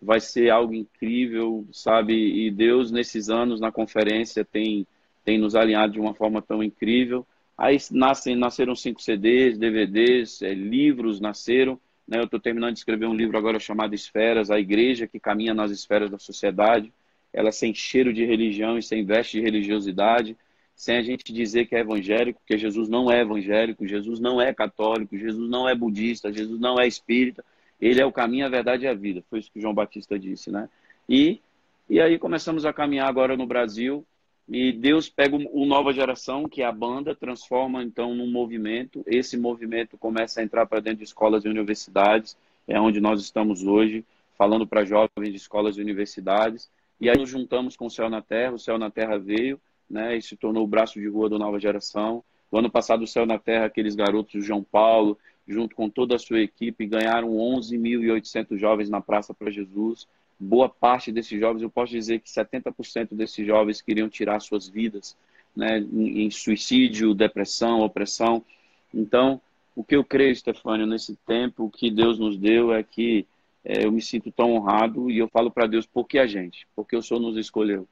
Vai 0.00 0.20
ser 0.20 0.50
algo 0.50 0.74
incrível, 0.74 1.66
sabe? 1.72 2.14
E 2.14 2.50
Deus, 2.50 2.90
nesses 2.90 3.30
anos 3.30 3.60
na 3.60 3.72
conferência, 3.72 4.44
tem 4.44 4.86
tem 5.24 5.38
nos 5.38 5.56
alinhado 5.56 5.94
de 5.94 6.00
uma 6.00 6.14
forma 6.14 6.42
tão 6.42 6.62
incrível. 6.62 7.26
Aí 7.56 7.78
nascem, 7.90 8.36
nasceram 8.36 8.74
cinco 8.76 9.00
CDs, 9.00 9.56
DVDs, 9.56 10.42
é, 10.42 10.52
livros 10.52 11.20
nasceram. 11.20 11.80
Né? 12.06 12.18
Eu 12.18 12.24
estou 12.24 12.38
terminando 12.38 12.74
de 12.74 12.80
escrever 12.80 13.06
um 13.06 13.14
livro 13.14 13.38
agora 13.38 13.58
chamado 13.58 13.94
Esferas, 13.94 14.50
a 14.50 14.60
igreja 14.60 15.06
que 15.06 15.18
caminha 15.18 15.54
nas 15.54 15.70
esferas 15.70 16.10
da 16.10 16.18
sociedade. 16.18 16.92
Ela 17.32 17.50
sem 17.50 17.74
cheiro 17.74 18.12
de 18.12 18.24
religião 18.24 18.76
e 18.76 18.82
sem 18.82 19.04
veste 19.04 19.38
de 19.38 19.44
religiosidade, 19.44 20.36
sem 20.74 20.96
a 20.96 21.02
gente 21.02 21.32
dizer 21.32 21.66
que 21.66 21.76
é 21.76 21.80
evangélico, 21.80 22.40
porque 22.40 22.58
Jesus 22.58 22.88
não 22.88 23.10
é 23.10 23.20
evangélico, 23.20 23.86
Jesus 23.86 24.18
não 24.18 24.40
é 24.40 24.52
católico, 24.52 25.16
Jesus 25.16 25.48
não 25.48 25.68
é 25.68 25.74
budista, 25.74 26.32
Jesus 26.32 26.60
não 26.60 26.80
é 26.80 26.86
espírita. 26.86 27.44
Ele 27.80 28.00
é 28.00 28.06
o 28.06 28.12
caminho, 28.12 28.46
a 28.46 28.48
verdade 28.48 28.84
e 28.84 28.88
a 28.88 28.94
vida. 28.94 29.22
Foi 29.28 29.38
isso 29.38 29.52
que 29.52 29.60
João 29.60 29.74
Batista 29.74 30.18
disse, 30.18 30.50
né? 30.50 30.68
E, 31.08 31.40
e 31.88 32.00
aí 32.00 32.18
começamos 32.18 32.64
a 32.64 32.72
caminhar 32.72 33.08
agora 33.08 33.36
no 33.36 33.46
Brasil 33.46 34.04
e 34.48 34.72
Deus 34.72 35.08
pega 35.08 35.36
o 35.36 35.64
Nova 35.64 35.92
Geração, 35.92 36.48
que 36.48 36.62
é 36.62 36.66
a 36.66 36.72
banda, 36.72 37.14
transforma 37.14 37.82
então 37.82 38.14
num 38.14 38.30
movimento. 38.30 39.02
Esse 39.06 39.38
movimento 39.38 39.96
começa 39.96 40.40
a 40.40 40.44
entrar 40.44 40.66
para 40.66 40.80
dentro 40.80 40.98
de 40.98 41.04
escolas 41.04 41.44
e 41.44 41.48
universidades, 41.48 42.36
é 42.68 42.78
onde 42.78 43.00
nós 43.00 43.20
estamos 43.22 43.62
hoje, 43.62 44.04
falando 44.36 44.66
para 44.66 44.84
jovens 44.84 45.30
de 45.30 45.36
escolas 45.36 45.78
e 45.78 45.80
universidades. 45.80 46.70
E 47.00 47.08
aí 47.08 47.16
nos 47.16 47.30
juntamos 47.30 47.76
com 47.76 47.86
o 47.86 47.90
Céu 47.90 48.10
na 48.10 48.20
Terra, 48.20 48.52
o 48.52 48.58
Céu 48.58 48.78
na 48.78 48.90
Terra 48.90 49.18
veio, 49.18 49.58
né, 49.88 50.16
e 50.16 50.22
se 50.22 50.36
tornou 50.36 50.64
o 50.64 50.68
braço 50.68 51.00
de 51.00 51.08
rua 51.08 51.28
do 51.28 51.38
Nova 51.38 51.58
Geração. 51.58 52.22
O 52.50 52.58
ano 52.58 52.70
passado, 52.70 53.02
o 53.02 53.06
Céu 53.06 53.26
na 53.26 53.38
Terra, 53.38 53.66
aqueles 53.66 53.94
garotos 53.94 54.34
do 54.34 54.40
João 54.40 54.62
Paulo, 54.62 55.18
junto 55.46 55.74
com 55.74 55.90
toda 55.90 56.16
a 56.16 56.18
sua 56.18 56.40
equipe, 56.40 56.86
ganharam 56.86 57.30
11.800 57.30 58.56
jovens 58.56 58.88
na 58.88 59.00
Praça 59.00 59.34
para 59.34 59.50
Jesus 59.50 60.06
boa 60.38 60.68
parte 60.68 61.12
desses 61.12 61.38
jovens, 61.38 61.62
eu 61.62 61.70
posso 61.70 61.92
dizer 61.92 62.20
que 62.20 62.28
70% 62.28 63.14
desses 63.14 63.46
jovens 63.46 63.80
queriam 63.80 64.08
tirar 64.08 64.40
suas 64.40 64.68
vidas, 64.68 65.16
né, 65.54 65.78
em, 65.78 66.30
suicídio, 66.30 67.14
depressão, 67.14 67.80
opressão. 67.80 68.44
Então, 68.92 69.40
o 69.74 69.84
que 69.84 69.96
eu 69.96 70.04
creio, 70.04 70.34
Stefânio, 70.34 70.86
nesse 70.86 71.16
tempo 71.26 71.70
que 71.70 71.90
Deus 71.90 72.18
nos 72.18 72.36
deu 72.36 72.72
é 72.72 72.82
que 72.82 73.26
é, 73.64 73.84
eu 73.84 73.92
me 73.92 74.02
sinto 74.02 74.30
tão 74.30 74.52
honrado 74.52 75.10
e 75.10 75.18
eu 75.18 75.28
falo 75.28 75.50
para 75.50 75.66
Deus, 75.66 75.86
por 75.86 76.06
que 76.06 76.18
a 76.18 76.26
gente? 76.26 76.66
Porque 76.74 76.96
o 76.96 77.02
Senhor 77.02 77.20
nos 77.20 77.36
escolheu. 77.36 77.86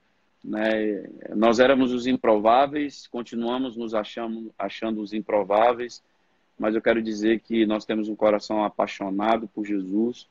Né? 0.45 1.05
Nós 1.35 1.61
éramos 1.61 1.93
os 1.93 2.07
improváveis, 2.07 3.07
continuamos 3.07 3.77
nos 3.77 3.95
achando, 3.95 4.53
achando 4.59 5.01
os 5.01 5.13
improváveis, 5.13 6.03
mas 6.59 6.75
eu 6.75 6.83
quero 6.83 7.03
dizer 7.03 7.41
que 7.41 7.65
nós 7.67 7.85
temos 7.85 8.09
um 8.09 8.17
coração 8.17 8.65
apaixonado 8.65 9.49
por 9.49 9.65
Jesus, 9.65 10.29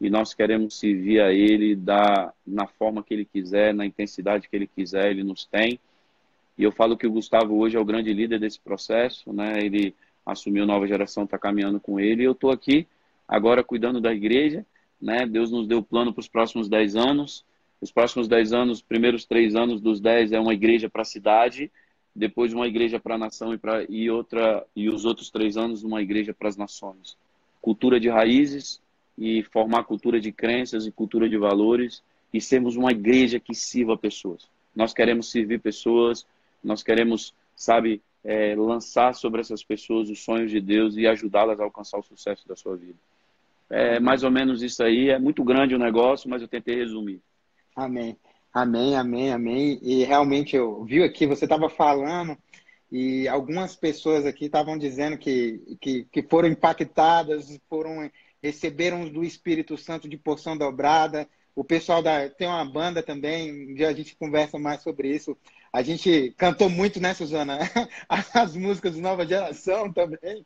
e 0.00 0.08
nós 0.08 0.32
queremos 0.32 0.78
servir 0.78 1.20
a 1.20 1.32
Ele 1.32 1.74
da, 1.74 2.32
na 2.46 2.66
forma 2.66 3.02
que 3.02 3.12
Ele 3.12 3.24
quiser, 3.24 3.74
na 3.74 3.84
intensidade 3.84 4.48
que 4.48 4.54
Ele 4.54 4.66
quiser, 4.66 5.10
Ele 5.10 5.24
nos 5.24 5.44
tem. 5.44 5.80
E 6.58 6.64
eu 6.64 6.72
falo 6.72 6.96
que 6.96 7.06
o 7.06 7.12
Gustavo 7.12 7.56
hoje 7.56 7.76
é 7.76 7.80
o 7.80 7.84
grande 7.84 8.12
líder 8.12 8.40
desse 8.40 8.58
processo, 8.58 9.32
né? 9.32 9.54
Ele 9.58 9.94
assumiu 10.26 10.66
nova 10.66 10.86
geração, 10.86 11.22
está 11.22 11.38
caminhando 11.38 11.78
com 11.78 12.00
ele. 12.00 12.22
E 12.22 12.24
eu 12.26 12.32
estou 12.32 12.50
aqui 12.50 12.86
agora 13.26 13.62
cuidando 13.62 14.00
da 14.00 14.12
igreja, 14.12 14.66
né? 15.00 15.24
Deus 15.24 15.52
nos 15.52 15.68
deu 15.68 15.78
o 15.78 15.82
plano 15.82 16.12
para 16.12 16.20
os 16.20 16.28
próximos 16.28 16.68
dez 16.68 16.96
anos. 16.96 17.44
Os 17.80 17.92
próximos 17.92 18.26
dez 18.26 18.52
anos, 18.52 18.78
os 18.78 18.82
primeiros 18.82 19.24
três 19.24 19.54
anos 19.54 19.80
dos 19.80 20.00
dez 20.00 20.32
é 20.32 20.40
uma 20.40 20.54
igreja 20.54 20.88
para 20.88 21.02
a 21.02 21.04
cidade, 21.04 21.70
depois 22.14 22.52
uma 22.52 22.66
igreja 22.66 22.98
para 22.98 23.14
a 23.14 23.18
nação 23.18 23.54
e, 23.54 23.58
pra, 23.58 23.84
e 23.88 24.10
outra 24.10 24.66
e 24.74 24.88
os 24.88 25.04
outros 25.04 25.30
três 25.30 25.56
anos 25.56 25.84
uma 25.84 26.02
igreja 26.02 26.34
para 26.34 26.48
as 26.48 26.56
nações. 26.56 27.16
Cultura 27.60 28.00
de 28.00 28.08
raízes, 28.08 28.80
e 29.18 29.42
formar 29.42 29.82
cultura 29.82 30.20
de 30.20 30.30
crenças 30.30 30.86
e 30.86 30.92
cultura 30.92 31.28
de 31.28 31.36
valores 31.36 32.02
e 32.32 32.40
sermos 32.40 32.76
uma 32.76 32.92
igreja 32.92 33.40
que 33.40 33.54
sirva 33.54 33.98
pessoas. 33.98 34.48
Nós 34.74 34.94
queremos 34.94 35.30
servir 35.30 35.60
pessoas, 35.60 36.24
nós 36.62 36.84
queremos, 36.84 37.34
sabe, 37.56 38.00
é, 38.22 38.54
lançar 38.54 39.14
sobre 39.14 39.40
essas 39.40 39.64
pessoas 39.64 40.08
os 40.08 40.22
sonhos 40.22 40.52
de 40.52 40.60
Deus 40.60 40.96
e 40.96 41.06
ajudá-las 41.06 41.58
a 41.58 41.64
alcançar 41.64 41.98
o 41.98 42.02
sucesso 42.02 42.46
da 42.46 42.54
sua 42.54 42.76
vida. 42.76 42.94
É 43.68 43.98
mais 43.98 44.22
ou 44.22 44.30
menos 44.30 44.62
isso 44.62 44.82
aí. 44.84 45.10
É 45.10 45.18
muito 45.18 45.42
grande 45.42 45.74
o 45.74 45.78
negócio, 45.78 46.30
mas 46.30 46.40
eu 46.40 46.48
tentei 46.48 46.76
resumir. 46.76 47.20
Amém. 47.78 48.18
Amém, 48.52 48.96
amém, 48.96 49.32
amém. 49.32 49.78
E 49.80 50.02
realmente 50.02 50.56
eu 50.56 50.82
vi 50.84 51.00
aqui, 51.00 51.28
você 51.28 51.44
estava 51.44 51.70
falando 51.70 52.36
e 52.90 53.28
algumas 53.28 53.76
pessoas 53.76 54.26
aqui 54.26 54.46
estavam 54.46 54.76
dizendo 54.76 55.16
que, 55.16 55.78
que, 55.80 56.04
que 56.10 56.22
foram 56.24 56.48
impactadas, 56.48 57.56
foram 57.68 58.10
receberam 58.42 59.08
do 59.08 59.22
Espírito 59.22 59.76
Santo 59.78 60.08
de 60.08 60.16
porção 60.16 60.56
dobrada. 60.56 61.28
O 61.54 61.62
pessoal 61.62 62.02
da 62.02 62.28
tem 62.28 62.48
uma 62.48 62.64
banda 62.64 63.00
também, 63.00 63.70
um 63.70 63.74
dia 63.74 63.90
a 63.90 63.92
gente 63.92 64.16
conversa 64.16 64.58
mais 64.58 64.82
sobre 64.82 65.14
isso. 65.14 65.38
A 65.72 65.80
gente 65.80 66.34
cantou 66.36 66.68
muito, 66.68 66.98
né, 66.98 67.14
Suzana? 67.14 67.58
As 68.08 68.56
músicas 68.56 68.96
de 68.96 69.00
nova 69.00 69.24
geração 69.24 69.90
também. 69.94 70.44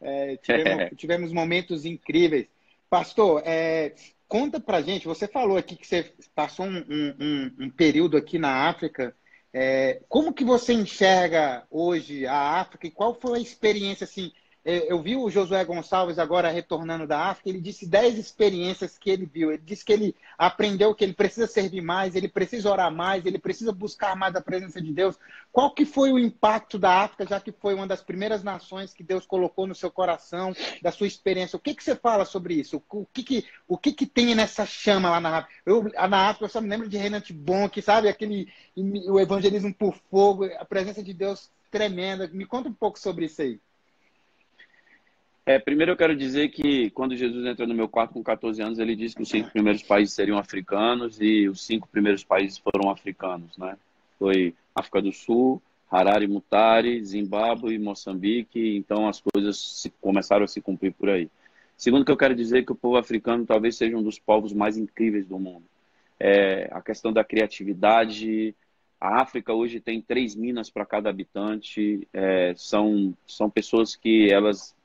É, 0.00 0.36
tivemos, 0.38 0.90
tivemos, 0.96 1.32
momentos 1.32 1.84
incríveis. 1.84 2.48
Pastor, 2.90 3.40
é, 3.46 3.94
conta 4.32 4.58
pra 4.58 4.80
gente, 4.80 5.06
você 5.06 5.28
falou 5.28 5.58
aqui 5.58 5.76
que 5.76 5.86
você 5.86 6.10
passou 6.34 6.64
um, 6.64 6.78
um, 6.88 7.54
um 7.66 7.70
período 7.70 8.16
aqui 8.16 8.38
na 8.38 8.66
África. 8.66 9.14
É, 9.52 10.00
como 10.08 10.32
que 10.32 10.42
você 10.42 10.72
enxerga 10.72 11.66
hoje 11.70 12.26
a 12.26 12.58
África 12.58 12.86
e 12.86 12.90
qual 12.90 13.12
foi 13.20 13.38
a 13.38 13.42
experiência 13.42 14.04
assim? 14.04 14.32
Eu 14.64 15.02
vi 15.02 15.16
o 15.16 15.28
Josué 15.28 15.64
Gonçalves 15.64 16.20
agora 16.20 16.48
retornando 16.48 17.04
da 17.04 17.18
África, 17.26 17.48
ele 17.48 17.60
disse 17.60 17.84
10 17.84 18.16
experiências 18.16 18.96
que 18.96 19.10
ele 19.10 19.26
viu. 19.26 19.50
Ele 19.50 19.62
disse 19.64 19.84
que 19.84 19.92
ele 19.92 20.14
aprendeu 20.38 20.94
que 20.94 21.02
ele 21.02 21.12
precisa 21.12 21.48
servir 21.48 21.80
mais, 21.80 22.14
ele 22.14 22.28
precisa 22.28 22.70
orar 22.70 22.92
mais, 22.92 23.26
ele 23.26 23.40
precisa 23.40 23.72
buscar 23.72 24.14
mais 24.14 24.36
a 24.36 24.40
presença 24.40 24.80
de 24.80 24.92
Deus. 24.92 25.18
Qual 25.50 25.74
que 25.74 25.84
foi 25.84 26.12
o 26.12 26.18
impacto 26.18 26.78
da 26.78 27.02
África, 27.02 27.26
já 27.26 27.40
que 27.40 27.50
foi 27.50 27.74
uma 27.74 27.88
das 27.88 28.02
primeiras 28.02 28.44
nações 28.44 28.94
que 28.94 29.02
Deus 29.02 29.26
colocou 29.26 29.66
no 29.66 29.74
seu 29.74 29.90
coração, 29.90 30.54
da 30.80 30.92
sua 30.92 31.08
experiência? 31.08 31.56
O 31.56 31.60
que, 31.60 31.74
que 31.74 31.82
você 31.82 31.96
fala 31.96 32.24
sobre 32.24 32.54
isso? 32.54 32.80
O 32.88 33.04
que, 33.06 33.24
que, 33.24 33.44
o 33.66 33.76
que, 33.76 33.92
que 33.92 34.06
tem 34.06 34.32
nessa 34.32 34.64
chama 34.64 35.10
lá 35.10 35.20
na 35.20 35.38
África? 35.38 35.60
Eu, 35.66 35.90
na 36.08 36.28
África 36.28 36.44
eu 36.44 36.48
só 36.48 36.60
me 36.60 36.68
lembro 36.68 36.88
de 36.88 36.96
Renate 36.96 37.32
Bonk, 37.32 37.82
sabe? 37.82 38.08
Aquele, 38.08 38.46
o 38.76 39.18
evangelismo 39.18 39.74
por 39.74 39.96
fogo, 40.08 40.44
a 40.44 40.64
presença 40.64 41.02
de 41.02 41.12
Deus 41.12 41.50
tremenda. 41.68 42.28
Me 42.32 42.46
conta 42.46 42.68
um 42.68 42.74
pouco 42.74 42.96
sobre 42.96 43.24
isso 43.24 43.42
aí. 43.42 43.58
É, 45.44 45.58
primeiro 45.58 45.92
eu 45.92 45.96
quero 45.96 46.14
dizer 46.14 46.50
que 46.50 46.90
quando 46.90 47.16
Jesus 47.16 47.44
entrou 47.44 47.66
no 47.66 47.74
meu 47.74 47.88
quarto 47.88 48.14
com 48.14 48.22
14 48.22 48.62
anos, 48.62 48.78
ele 48.78 48.94
disse 48.94 49.16
que 49.16 49.22
os 49.22 49.28
cinco 49.28 49.50
primeiros 49.50 49.82
países 49.82 50.14
seriam 50.14 50.38
africanos 50.38 51.20
e 51.20 51.48
os 51.48 51.64
cinco 51.64 51.88
primeiros 51.88 52.22
países 52.22 52.58
foram 52.58 52.90
africanos, 52.90 53.56
né? 53.58 53.76
Foi 54.18 54.54
África 54.74 55.02
do 55.02 55.12
Sul, 55.12 55.60
Harare 55.90 56.28
Mutare, 56.28 57.04
Zimbábue, 57.04 57.78
Moçambique, 57.78 58.76
então 58.76 59.08
as 59.08 59.20
coisas 59.20 59.58
se, 59.58 59.90
começaram 60.00 60.44
a 60.44 60.48
se 60.48 60.60
cumprir 60.60 60.92
por 60.92 61.10
aí. 61.10 61.28
Segundo 61.76 62.04
que 62.04 62.12
eu 62.12 62.16
quero 62.16 62.34
dizer 62.34 62.64
que 62.64 62.72
o 62.72 62.76
povo 62.76 62.96
africano 62.96 63.44
talvez 63.44 63.76
seja 63.76 63.96
um 63.96 64.02
dos 64.02 64.18
povos 64.18 64.52
mais 64.52 64.78
incríveis 64.78 65.26
do 65.26 65.38
mundo. 65.38 65.64
É, 66.20 66.68
a 66.70 66.80
questão 66.80 67.12
da 67.12 67.24
criatividade, 67.24 68.54
a 69.00 69.20
África 69.20 69.52
hoje 69.52 69.80
tem 69.80 70.00
três 70.00 70.36
minas 70.36 70.70
para 70.70 70.86
cada 70.86 71.10
habitante, 71.10 72.06
é, 72.12 72.54
são, 72.56 73.12
são 73.26 73.50
pessoas 73.50 73.96
que 73.96 74.32
elas, 74.32 74.76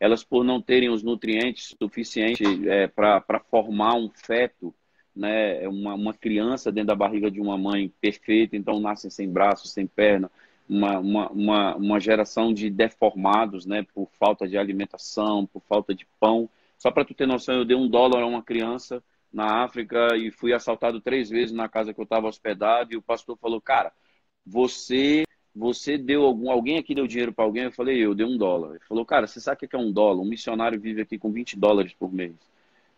elas 0.00 0.24
por 0.24 0.42
não 0.42 0.62
terem 0.62 0.88
os 0.88 1.02
nutrientes 1.02 1.76
suficientes 1.80 2.48
é, 2.66 2.86
para 2.88 3.38
formar 3.50 3.94
um 3.94 4.08
feto, 4.08 4.74
né, 5.14 5.68
uma, 5.68 5.94
uma 5.94 6.14
criança 6.14 6.72
dentro 6.72 6.88
da 6.88 6.94
barriga 6.94 7.30
de 7.30 7.38
uma 7.38 7.58
mãe 7.58 7.92
perfeita, 8.00 8.56
então 8.56 8.80
nascem 8.80 9.10
sem 9.10 9.30
braços, 9.30 9.72
sem 9.72 9.86
perna, 9.86 10.30
uma, 10.66 10.98
uma, 10.98 11.28
uma, 11.30 11.76
uma 11.76 12.00
geração 12.00 12.54
de 12.54 12.70
deformados, 12.70 13.66
né, 13.66 13.84
por 13.94 14.08
falta 14.18 14.48
de 14.48 14.56
alimentação, 14.56 15.44
por 15.46 15.60
falta 15.68 15.94
de 15.94 16.06
pão. 16.18 16.48
Só 16.78 16.90
para 16.90 17.04
tu 17.04 17.12
ter 17.12 17.26
noção, 17.26 17.56
eu 17.56 17.64
dei 17.66 17.76
um 17.76 17.88
dólar 17.88 18.22
a 18.22 18.26
uma 18.26 18.42
criança 18.42 19.02
na 19.30 19.62
África 19.64 20.16
e 20.16 20.30
fui 20.30 20.54
assaltado 20.54 21.00
três 21.00 21.28
vezes 21.28 21.52
na 21.52 21.68
casa 21.68 21.92
que 21.92 22.00
eu 22.00 22.04
estava 22.04 22.26
hospedado 22.26 22.94
e 22.94 22.96
o 22.96 23.02
pastor 23.02 23.36
falou, 23.36 23.60
cara, 23.60 23.92
você 24.46 25.24
você 25.54 25.98
deu 25.98 26.24
algum 26.24 26.50
alguém 26.50 26.78
aqui 26.78 26.94
deu 26.94 27.06
dinheiro 27.06 27.32
para 27.32 27.44
alguém? 27.44 27.64
Eu 27.64 27.72
falei, 27.72 27.98
eu 27.98 28.14
dei 28.14 28.24
um 28.24 28.36
dólar. 28.36 28.70
Ele 28.70 28.84
falou, 28.88 29.04
cara, 29.04 29.26
você 29.26 29.40
sabe 29.40 29.64
o 29.64 29.68
que 29.68 29.76
é 29.76 29.78
um 29.78 29.90
dólar? 29.90 30.20
Um 30.20 30.28
missionário 30.28 30.80
vive 30.80 31.02
aqui 31.02 31.18
com 31.18 31.30
20 31.32 31.58
dólares 31.58 31.92
por 31.92 32.12
mês. 32.12 32.34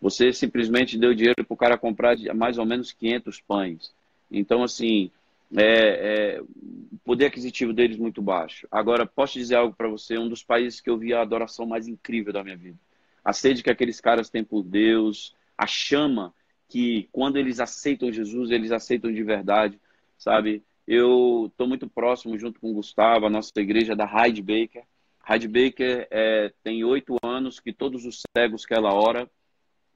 Você 0.00 0.32
simplesmente 0.32 0.98
deu 0.98 1.14
dinheiro 1.14 1.44
para 1.44 1.54
o 1.54 1.56
cara 1.56 1.78
comprar 1.78 2.16
mais 2.34 2.58
ou 2.58 2.66
menos 2.66 2.92
500 2.92 3.40
pães. 3.40 3.94
Então, 4.30 4.62
assim, 4.62 5.10
é, 5.56 6.36
é, 6.36 6.40
o 6.40 6.98
poder 7.04 7.26
aquisitivo 7.26 7.72
deles 7.72 7.96
muito 7.96 8.20
baixo. 8.20 8.66
Agora, 8.70 9.06
posso 9.06 9.34
dizer 9.34 9.56
algo 9.56 9.74
para 9.74 9.88
você? 9.88 10.18
Um 10.18 10.28
dos 10.28 10.42
países 10.42 10.80
que 10.80 10.90
eu 10.90 10.98
vi 10.98 11.12
a 11.12 11.22
adoração 11.22 11.66
mais 11.66 11.86
incrível 11.86 12.32
da 12.32 12.42
minha 12.42 12.56
vida. 12.56 12.78
A 13.24 13.32
sede 13.32 13.62
que 13.62 13.70
aqueles 13.70 14.00
caras 14.00 14.28
têm 14.28 14.42
por 14.42 14.62
Deus, 14.62 15.34
a 15.56 15.66
chama 15.66 16.34
que 16.68 17.08
quando 17.12 17.36
eles 17.36 17.60
aceitam 17.60 18.10
Jesus, 18.10 18.50
eles 18.50 18.72
aceitam 18.72 19.12
de 19.12 19.22
verdade, 19.22 19.78
sabe? 20.16 20.62
Eu 20.86 21.46
estou 21.50 21.66
muito 21.66 21.88
próximo, 21.88 22.38
junto 22.38 22.60
com 22.60 22.70
o 22.70 22.74
Gustavo, 22.74 23.26
a 23.26 23.30
nossa 23.30 23.52
igreja 23.56 23.94
da 23.94 24.04
Hyde 24.04 24.42
Baker. 24.42 24.84
Hyde 25.20 25.48
Baker 25.48 26.08
é, 26.10 26.52
tem 26.62 26.84
oito 26.84 27.16
anos 27.22 27.60
que 27.60 27.72
todos 27.72 28.04
os 28.04 28.22
cegos 28.36 28.66
que 28.66 28.74
ela 28.74 28.92
ora, 28.92 29.30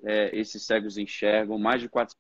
é, 0.05 0.37
esses 0.39 0.63
cegos 0.63 0.97
enxergam. 0.97 1.59
Mais 1.59 1.81
de 1.81 1.89
400 1.89 2.17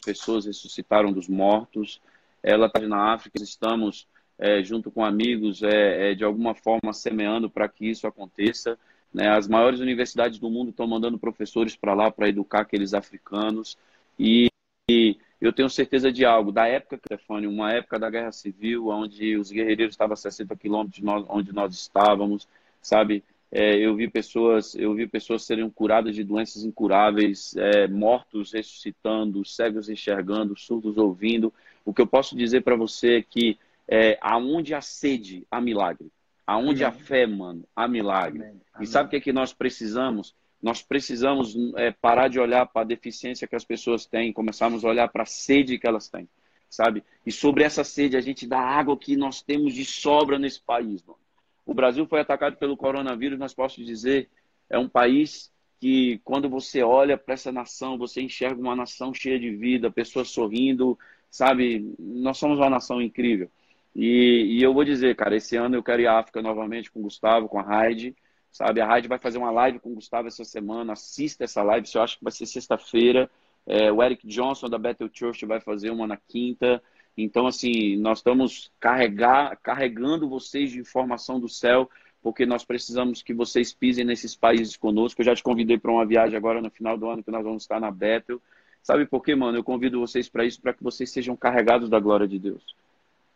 pessoas 0.00 0.44
ressuscitaram 0.44 1.12
dos 1.12 1.28
mortos. 1.28 2.00
Ela 2.42 2.66
está 2.66 2.80
na 2.80 3.14
África, 3.14 3.42
estamos 3.42 4.06
é, 4.38 4.62
junto 4.62 4.90
com 4.90 5.04
amigos, 5.04 5.62
é, 5.62 6.10
é, 6.10 6.14
de 6.14 6.24
alguma 6.24 6.54
forma 6.54 6.92
semeando 6.92 7.48
para 7.48 7.68
que 7.68 7.88
isso 7.88 8.06
aconteça. 8.06 8.78
Né? 9.12 9.28
As 9.28 9.46
maiores 9.46 9.80
universidades 9.80 10.38
do 10.38 10.50
mundo 10.50 10.70
estão 10.70 10.86
mandando 10.86 11.18
professores 11.18 11.76
para 11.76 11.94
lá 11.94 12.10
para 12.10 12.28
educar 12.28 12.62
aqueles 12.62 12.92
africanos. 12.92 13.78
E, 14.18 14.48
e, 14.90 15.16
eu 15.46 15.52
tenho 15.52 15.68
certeza 15.68 16.12
de 16.12 16.24
algo. 16.24 16.52
Da 16.52 16.66
época, 16.66 16.96
Stefani, 16.96 17.46
uma 17.46 17.72
época 17.72 17.98
da 17.98 18.08
Guerra 18.08 18.30
Civil, 18.30 18.88
onde 18.88 19.36
os 19.36 19.50
guerreiros 19.50 19.90
estavam 19.90 20.14
a 20.14 20.16
60 20.16 20.54
quilômetros 20.56 20.96
de 20.96 21.04
nós, 21.04 21.24
onde 21.28 21.52
nós 21.52 21.74
estávamos, 21.74 22.46
sabe? 22.80 23.24
É, 23.50 23.76
eu 23.76 23.94
vi 23.94 24.08
pessoas, 24.08 24.74
eu 24.74 24.94
vi 24.94 25.06
pessoas 25.06 25.44
serem 25.44 25.68
curadas 25.68 26.14
de 26.14 26.24
doenças 26.24 26.64
incuráveis, 26.64 27.54
é, 27.56 27.86
mortos 27.88 28.52
ressuscitando, 28.52 29.44
cegos 29.44 29.90
enxergando, 29.90 30.56
surdos 30.56 30.96
ouvindo. 30.96 31.52
O 31.84 31.92
que 31.92 32.00
eu 32.00 32.06
posso 32.06 32.36
dizer 32.36 32.62
para 32.62 32.76
você 32.76 33.16
é 33.16 33.22
que 33.22 33.58
é, 33.88 34.16
aonde 34.22 34.74
há 34.74 34.80
sede, 34.80 35.46
há 35.50 35.60
milagre. 35.60 36.10
Aonde 36.46 36.84
Amém. 36.84 36.98
há 36.98 37.04
fé, 37.04 37.26
mano, 37.26 37.64
há 37.74 37.86
milagre. 37.88 38.42
Amém. 38.42 38.60
Amém. 38.72 38.84
E 38.84 38.86
sabe 38.86 39.08
o 39.08 39.10
que 39.10 39.16
é 39.16 39.20
que 39.20 39.32
nós 39.32 39.52
precisamos? 39.52 40.34
Nós 40.62 40.80
precisamos 40.80 41.56
é, 41.76 41.90
parar 41.90 42.28
de 42.28 42.38
olhar 42.38 42.66
para 42.66 42.82
a 42.82 42.84
deficiência 42.84 43.48
que 43.48 43.56
as 43.56 43.64
pessoas 43.64 44.06
têm, 44.06 44.32
começarmos 44.32 44.84
a 44.84 44.88
olhar 44.88 45.08
para 45.08 45.24
a 45.24 45.26
sede 45.26 45.78
que 45.78 45.86
elas 45.86 46.08
têm, 46.08 46.28
sabe? 46.70 47.02
E 47.26 47.32
sobre 47.32 47.64
essa 47.64 47.82
sede, 47.82 48.16
a 48.16 48.20
gente 48.20 48.46
dá 48.46 48.60
água 48.60 48.96
que 48.96 49.16
nós 49.16 49.42
temos 49.42 49.74
de 49.74 49.84
sobra 49.84 50.38
nesse 50.38 50.60
país, 50.60 51.02
mano. 51.02 51.18
O 51.66 51.74
Brasil 51.74 52.06
foi 52.06 52.20
atacado 52.20 52.56
pelo 52.56 52.76
coronavírus, 52.76 53.38
mas 53.38 53.54
posso 53.54 53.84
dizer, 53.84 54.28
é 54.70 54.78
um 54.78 54.88
país 54.88 55.52
que 55.80 56.20
quando 56.24 56.48
você 56.48 56.82
olha 56.82 57.18
para 57.18 57.34
essa 57.34 57.50
nação, 57.50 57.98
você 57.98 58.22
enxerga 58.22 58.60
uma 58.60 58.76
nação 58.76 59.12
cheia 59.12 59.38
de 59.38 59.50
vida, 59.50 59.90
pessoas 59.90 60.28
sorrindo, 60.28 60.96
sabe? 61.28 61.92
Nós 61.98 62.38
somos 62.38 62.58
uma 62.58 62.70
nação 62.70 63.02
incrível. 63.02 63.50
E, 63.94 64.58
e 64.58 64.62
eu 64.62 64.72
vou 64.72 64.84
dizer, 64.84 65.16
cara, 65.16 65.36
esse 65.36 65.56
ano 65.56 65.74
eu 65.74 65.82
quero 65.82 66.02
ir 66.02 66.06
à 66.06 66.18
África 66.18 66.40
novamente 66.40 66.90
com 66.90 67.00
o 67.00 67.02
Gustavo, 67.02 67.48
com 67.48 67.58
a 67.58 67.62
Raid, 67.62 68.14
sabe? 68.52 68.80
A 68.80 68.86
Raid 68.86 69.08
vai 69.08 69.18
fazer 69.18 69.38
uma 69.38 69.50
live 69.50 69.80
com 69.80 69.90
o 69.90 69.94
Gustavo 69.94 70.28
essa 70.28 70.44
semana, 70.44 70.92
assista 70.92 71.44
essa 71.44 71.62
live, 71.62 71.88
eu 71.92 72.02
acho 72.02 72.18
que 72.18 72.24
vai 72.24 72.32
ser 72.32 72.46
sexta-feira. 72.46 73.28
É, 73.66 73.90
o 73.90 74.02
Eric 74.02 74.26
Johnson 74.26 74.68
da 74.68 74.78
Bethel 74.78 75.08
Church 75.12 75.46
vai 75.46 75.60
fazer 75.60 75.90
uma 75.90 76.06
na 76.06 76.16
quinta. 76.16 76.82
Então, 77.16 77.46
assim, 77.46 77.96
nós 77.96 78.18
estamos 78.18 78.70
carregar, 78.78 79.56
carregando 79.62 80.28
vocês 80.28 80.70
de 80.70 80.78
informação 80.78 81.40
do 81.40 81.48
céu, 81.48 81.88
porque 82.22 82.44
nós 82.44 82.64
precisamos 82.64 83.22
que 83.22 83.32
vocês 83.32 83.72
pisem 83.72 84.04
nesses 84.04 84.36
países 84.36 84.76
conosco. 84.76 85.20
Eu 85.20 85.26
já 85.26 85.34
te 85.34 85.42
convidei 85.42 85.78
para 85.78 85.90
uma 85.90 86.06
viagem 86.06 86.36
agora 86.36 86.60
no 86.60 86.70
final 86.70 86.96
do 86.98 87.08
ano, 87.08 87.22
que 87.22 87.30
nós 87.30 87.44
vamos 87.44 87.62
estar 87.62 87.80
na 87.80 87.90
Bethel. 87.90 88.40
Sabe 88.82 89.06
por 89.06 89.22
quê, 89.22 89.34
mano? 89.34 89.56
Eu 89.56 89.64
convido 89.64 90.00
vocês 90.00 90.28
para 90.28 90.44
isso, 90.44 90.60
para 90.60 90.72
que 90.72 90.82
vocês 90.82 91.10
sejam 91.10 91.36
carregados 91.36 91.88
da 91.88 92.00
glória 92.00 92.26
de 92.26 92.38
Deus. 92.38 92.62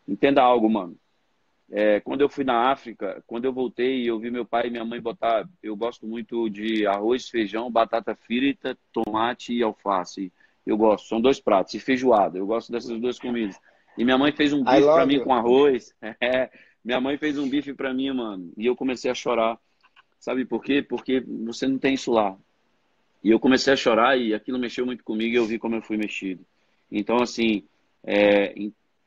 Entenda 0.07 0.41
algo, 0.41 0.69
mano. 0.69 0.95
É, 1.69 1.99
quando 1.99 2.21
eu 2.21 2.29
fui 2.29 2.45
na 2.45 2.71
África, 2.71 3.21
quando 3.27 3.45
eu 3.45 3.51
voltei 3.51 4.01
e 4.01 4.07
eu 4.07 4.17
vi 4.19 4.31
meu 4.31 4.45
pai 4.45 4.67
e 4.67 4.69
minha 4.69 4.85
mãe 4.85 5.01
botar, 5.01 5.47
eu 5.61 5.75
gosto 5.75 6.07
muito 6.07 6.49
de 6.49 6.87
arroz, 6.87 7.27
feijão, 7.29 7.69
batata 7.69 8.15
frita, 8.15 8.77
tomate 8.93 9.53
e 9.53 9.61
alface. 9.61 10.31
Eu 10.65 10.77
gosto, 10.77 11.07
são 11.07 11.19
dois 11.19 11.39
pratos. 11.39 11.73
E 11.73 11.79
feijoada, 11.79 12.37
eu 12.37 12.45
gosto 12.45 12.71
dessas 12.71 12.97
duas 12.99 13.19
comidas. 13.19 13.59
E 13.97 14.05
minha 14.05 14.17
mãe 14.17 14.31
fez 14.31 14.53
um 14.53 14.63
bife 14.63 14.83
para 14.83 15.05
mim 15.05 15.19
com 15.23 15.33
arroz. 15.33 15.93
É, 16.21 16.49
minha 16.83 17.01
mãe 17.01 17.17
fez 17.17 17.37
um 17.37 17.49
bife 17.49 17.73
para 17.73 17.93
mim, 17.93 18.11
mano. 18.11 18.51
E 18.55 18.65
eu 18.65 18.75
comecei 18.75 19.11
a 19.11 19.13
chorar. 19.13 19.59
Sabe 20.19 20.45
por 20.45 20.63
quê? 20.63 20.81
Porque 20.81 21.19
você 21.19 21.67
não 21.67 21.77
tem 21.77 21.95
isso 21.95 22.11
lá. 22.11 22.37
E 23.23 23.29
eu 23.29 23.39
comecei 23.39 23.73
a 23.73 23.75
chorar 23.75 24.17
e 24.17 24.33
aquilo 24.33 24.57
mexeu 24.57 24.85
muito 24.85 25.03
comigo 25.03 25.33
e 25.33 25.37
eu 25.37 25.45
vi 25.45 25.59
como 25.59 25.75
eu 25.75 25.81
fui 25.81 25.97
mexido. 25.97 26.45
Então, 26.89 27.17
assim, 27.21 27.63
é, 28.05 28.53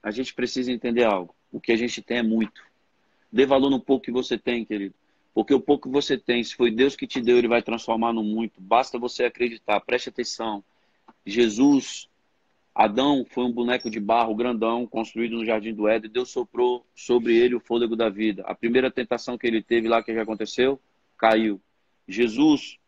a 0.03 0.11
gente 0.11 0.35
precisa 0.35 0.71
entender 0.71 1.05
algo. 1.05 1.35
O 1.53 1.61
que 1.61 1.73
a 1.73 1.77
gente 1.77 2.03
tem 2.03 2.19
é 2.19 2.23
muito. 2.23 2.63
Dê 3.33 3.47
valor 3.47 3.71
no 3.71 3.81
pouco 3.81 4.05
que 4.05 4.13
você 4.13 4.39
tem, 4.39 4.65
querido. 4.65 4.95
Porque 5.33 5.55
o 5.55 5.61
pouco 5.61 5.89
que 5.89 5.93
você 5.93 6.19
tem, 6.19 6.43
se 6.43 6.55
foi 6.55 6.71
Deus 6.71 6.97
que 6.97 7.07
te 7.07 7.21
deu, 7.21 7.39
Ele 7.39 7.49
vai 7.49 7.63
transformar 7.63 8.13
no 8.13 8.23
muito. 8.23 8.61
Basta 8.61 8.99
você 8.99 9.25
acreditar. 9.25 9.81
Preste 9.81 10.09
atenção. 10.09 10.63
Jesus, 11.25 12.09
Adão 12.75 13.25
foi 13.29 13.45
um 13.45 13.53
boneco 13.53 13.91
de 13.91 14.01
barro 14.01 14.35
grandão 14.35 14.87
construído 14.87 15.37
no 15.37 15.45
jardim 15.45 15.75
do 15.75 15.89
Éden. 15.89 16.11
Deus 16.11 16.31
soprou 16.31 16.85
sobre 16.95 17.37
ele 17.37 17.55
o 17.55 17.61
fôlego 17.61 17.95
da 17.95 18.09
vida. 18.09 18.43
A 18.47 18.55
primeira 18.55 18.91
tentação 18.91 19.37
que 19.37 19.47
ele 19.47 19.63
teve 19.63 19.89
lá, 19.89 20.03
que 20.03 20.15
já 20.15 20.23
aconteceu? 20.23 20.81
Caiu. 21.17 21.61
Jesus 22.09 22.79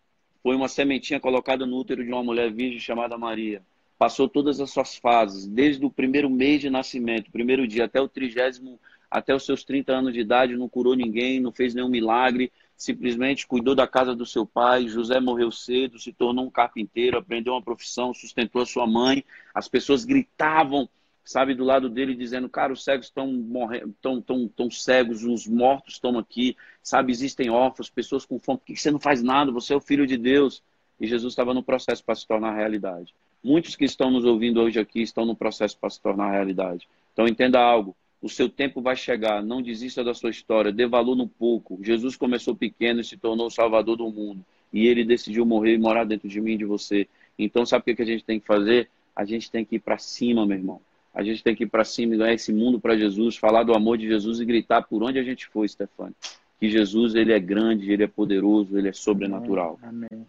foi 0.43 0.57
uma 0.57 0.69
sementinha 0.69 1.21
colocada 1.21 1.65
no 1.65 1.77
útero 1.77 2.05
de 2.05 2.11
uma 2.11 2.25
mulher 2.25 2.53
virgem 2.53 2.81
chamada 2.81 3.17
Maria. 3.17 3.63
Passou 4.03 4.29
todas 4.29 4.61
as 4.61 4.69
suas 4.69 4.97
fases, 4.97 5.47
desde 5.47 5.87
o 5.87 5.89
primeiro 5.89 6.29
mês 6.29 6.61
de 6.61 6.69
nascimento, 6.69 7.31
primeiro 7.31 7.69
dia, 7.69 7.85
até 7.85 8.01
o 8.01 8.09
trigésimo, 8.09 8.81
até 9.09 9.33
os 9.33 9.47
seus 9.47 9.63
30 9.63 9.93
anos 9.93 10.13
de 10.13 10.19
idade, 10.19 10.57
não 10.57 10.69
curou 10.69 10.97
ninguém, 10.97 11.39
não 11.39 11.53
fez 11.53 11.73
nenhum 11.73 11.89
milagre, 11.89 12.51
simplesmente 12.77 13.47
cuidou 13.47 13.77
da 13.77 13.87
casa 13.87 14.13
do 14.13 14.27
seu 14.27 14.45
pai. 14.45 14.89
José 14.89 15.21
morreu 15.21 15.53
cedo, 15.53 16.01
se 16.01 16.13
tornou 16.13 16.45
um 16.45 16.51
carpinteiro, 16.51 17.17
aprendeu 17.17 17.53
uma 17.53 17.63
profissão, 17.63 18.13
sustentou 18.13 18.61
a 18.61 18.67
sua 18.67 18.89
mãe. 18.89 19.25
As 19.55 19.69
pessoas 19.69 20.05
gritavam, 20.05 20.89
sabe, 21.25 21.55
do 21.55 21.63
lado 21.63 21.89
dele, 21.89 22.17
dizendo: 22.17 22.49
Cara, 22.49 22.73
os 22.73 22.83
cegos 22.83 23.07
estão 23.07 23.33
morrendo, 23.33 23.95
tão, 24.03 24.21
tão, 24.21 24.49
tão 24.49 24.69
cegos, 24.69 25.23
os 25.23 25.47
mortos 25.47 25.95
estão 25.95 26.19
aqui, 26.19 26.57
sabe, 26.83 27.13
existem 27.13 27.51
órfãos, 27.51 27.89
pessoas 27.89 28.27
com 28.27 28.41
fome. 28.41 28.59
Por 28.59 28.67
que 28.67 28.75
você 28.75 28.91
não 28.91 28.99
faz 28.99 29.23
nada? 29.23 29.53
Você 29.53 29.73
é 29.73 29.77
o 29.77 29.81
filho 29.81 30.09
de 30.09 30.17
Deus. 30.17 30.61
E 30.99 31.07
Jesus 31.07 31.33
estava 31.33 31.55
no 31.55 31.63
processo 31.63 32.05
para 32.05 32.17
se 32.17 32.27
tornar 32.27 32.57
realidade. 32.57 33.15
Muitos 33.43 33.75
que 33.75 33.85
estão 33.85 34.11
nos 34.11 34.25
ouvindo 34.25 34.61
hoje 34.61 34.79
aqui 34.79 35.03
estão 35.03 35.25
no 35.25 35.35
processo 35.35 35.77
para 35.79 35.91
se 35.91 36.01
tornar 36.01 36.31
realidade. 36.31 36.89
Então 37.13 37.27
entenda 37.27 37.61
algo. 37.61 37.97
O 38.21 38.29
seu 38.29 38.49
tempo 38.49 38.81
vai 38.81 38.95
chegar. 38.95 39.43
Não 39.43 39.61
desista 39.61 40.05
da 40.05 40.15
sua 40.15 40.31
história. 40.31 40.71
Dê 40.71 40.87
valor 40.87 41.17
no 41.17 41.27
pouco. 41.27 41.79
Jesus 41.83 42.15
começou 42.15 42.55
pequeno 42.55 43.01
e 43.01 43.05
se 43.05 43.17
tornou 43.17 43.47
o 43.49 43.51
salvador 43.51 43.97
do 43.97 44.09
mundo. 44.09 44.45
E 44.73 44.87
ele 44.87 45.05
decidiu 45.05 45.45
morrer 45.45 45.75
e 45.75 45.79
morar 45.79 46.05
dentro 46.05 46.29
de 46.29 46.41
mim 46.41 46.53
e 46.53 46.59
de 46.59 46.65
você. 46.65 47.09
Então, 47.37 47.67
sabe 47.67 47.93
o 47.93 47.97
que 47.97 48.03
a 48.03 48.07
gente 48.07 48.25
tem 48.25 48.39
que 48.39 48.47
fazer? 48.47 48.89
A 49.15 49.25
gente 49.25 49.51
tem 49.51 49.65
que 49.65 49.77
ir 49.77 49.81
para 49.81 49.99
cima, 49.99 50.47
meu 50.47 50.57
irmão. 50.57 50.81
A 51.13 51.23
gente 51.23 51.43
tem 51.43 51.55
que 51.55 51.65
ir 51.65 51.67
para 51.67 51.85
cima 51.85 52.15
e 52.15 52.19
ganhar 52.19 52.33
esse 52.33 52.53
mundo 52.53 52.81
para 52.81 52.97
Jesus, 52.97 53.37
falar 53.37 53.65
do 53.65 53.75
amor 53.75 53.99
de 53.99 54.07
Jesus 54.07 54.41
e 54.41 54.45
gritar 54.45 54.83
por 54.83 55.03
onde 55.03 55.19
a 55.19 55.23
gente 55.23 55.47
for, 55.49 55.69
Stefano. 55.69 56.15
Que 56.59 56.71
Jesus, 56.71 57.15
ele 57.15 57.33
é 57.33 57.41
grande, 57.41 57.93
ele 57.93 58.05
é 58.05 58.07
poderoso, 58.07 58.79
ele 58.79 58.89
é 58.89 58.93
sobrenatural. 58.93 59.79
Amém. 59.83 60.27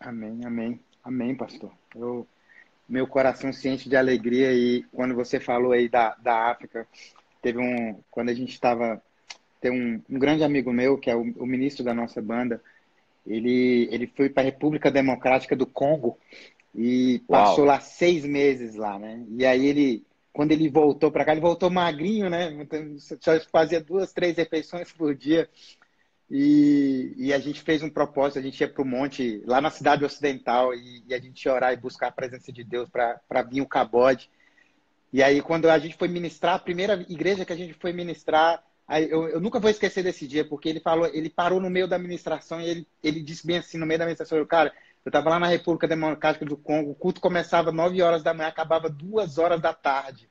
Amém, 0.00 0.40
amém. 0.44 0.80
Amém, 1.04 1.34
pastor. 1.34 1.70
Eu 1.94 2.26
meu 2.88 3.06
coração 3.06 3.52
se 3.52 3.68
enche 3.68 3.88
de 3.88 3.96
alegria 3.96 4.52
e 4.52 4.82
quando 4.92 5.14
você 5.14 5.40
falou 5.40 5.72
aí 5.72 5.88
da, 5.88 6.14
da 6.16 6.50
África, 6.50 6.86
teve 7.40 7.58
um 7.58 7.98
quando 8.10 8.28
a 8.28 8.34
gente 8.34 8.52
estava 8.52 9.02
tem 9.60 9.70
um, 9.70 10.02
um, 10.08 10.18
grande 10.18 10.44
amigo 10.44 10.72
meu 10.72 10.98
que 10.98 11.10
é 11.10 11.16
o, 11.16 11.22
o 11.36 11.46
ministro 11.46 11.84
da 11.84 11.94
nossa 11.94 12.20
banda, 12.20 12.62
ele 13.26 13.88
ele 13.90 14.06
foi 14.06 14.28
para 14.28 14.42
a 14.42 14.46
República 14.46 14.90
Democrática 14.90 15.56
do 15.56 15.66
Congo 15.66 16.18
e 16.74 17.22
passou 17.28 17.64
Uau. 17.64 17.68
lá 17.68 17.80
seis 17.80 18.24
meses 18.24 18.74
lá, 18.74 18.98
né? 18.98 19.24
E 19.30 19.46
aí 19.46 19.66
ele 19.66 20.04
quando 20.32 20.50
ele 20.50 20.68
voltou 20.68 21.12
para 21.12 21.24
cá, 21.24 21.30
ele 21.30 21.40
voltou 21.40 21.70
magrinho, 21.70 22.28
né? 22.28 22.52
Então, 22.60 22.96
só 22.98 23.38
fazia 23.52 23.80
duas, 23.80 24.12
três 24.12 24.36
refeições 24.36 24.90
por 24.90 25.14
dia. 25.14 25.48
E, 26.36 27.14
e, 27.16 27.32
a 27.32 27.38
gente 27.38 27.62
fez 27.62 27.80
um 27.80 27.88
propósito, 27.88 28.40
a 28.40 28.42
gente 28.42 28.60
ia 28.60 28.68
para 28.68 28.82
o 28.82 28.84
monte, 28.84 29.40
lá 29.46 29.60
na 29.60 29.70
cidade 29.70 30.04
ocidental, 30.04 30.74
e, 30.74 31.04
e, 31.06 31.14
a 31.14 31.20
gente 31.20 31.44
ia 31.44 31.54
orar 31.54 31.72
e 31.72 31.76
buscar 31.76 32.08
a 32.08 32.10
presença 32.10 32.50
de 32.50 32.64
Deus 32.64 32.88
para 32.90 33.42
vir 33.42 33.60
o 33.60 33.68
cabode. 33.68 34.28
E 35.12 35.22
aí, 35.22 35.40
quando 35.40 35.70
a 35.70 35.78
gente 35.78 35.96
foi 35.96 36.08
ministrar, 36.08 36.56
a 36.56 36.58
primeira 36.58 36.94
igreja 37.08 37.44
que 37.44 37.52
a 37.52 37.56
gente 37.56 37.74
foi 37.74 37.92
ministrar, 37.92 38.64
eu, 39.08 39.28
eu, 39.28 39.40
nunca 39.40 39.60
vou 39.60 39.70
esquecer 39.70 40.02
desse 40.02 40.26
dia, 40.26 40.44
porque 40.44 40.68
ele 40.68 40.80
falou, 40.80 41.06
ele 41.06 41.30
parou 41.30 41.60
no 41.60 41.70
meio 41.70 41.86
da 41.86 42.00
ministração 42.00 42.60
e 42.60 42.68
ele, 42.68 42.88
ele 43.00 43.22
disse 43.22 43.46
bem 43.46 43.58
assim, 43.58 43.78
no 43.78 43.86
meio 43.86 44.00
da 44.00 44.04
ministração, 44.04 44.44
cara, 44.44 44.72
eu 45.04 45.10
estava 45.10 45.30
lá 45.30 45.38
na 45.38 45.46
República 45.46 45.86
Democrática 45.86 46.44
do 46.44 46.56
Congo, 46.56 46.90
o 46.90 46.94
culto 46.96 47.20
começava 47.20 47.70
9 47.70 48.02
horas 48.02 48.24
da 48.24 48.34
manhã, 48.34 48.48
acabava 48.48 48.90
2 48.90 49.38
horas 49.38 49.60
da 49.60 49.72
tarde. 49.72 50.28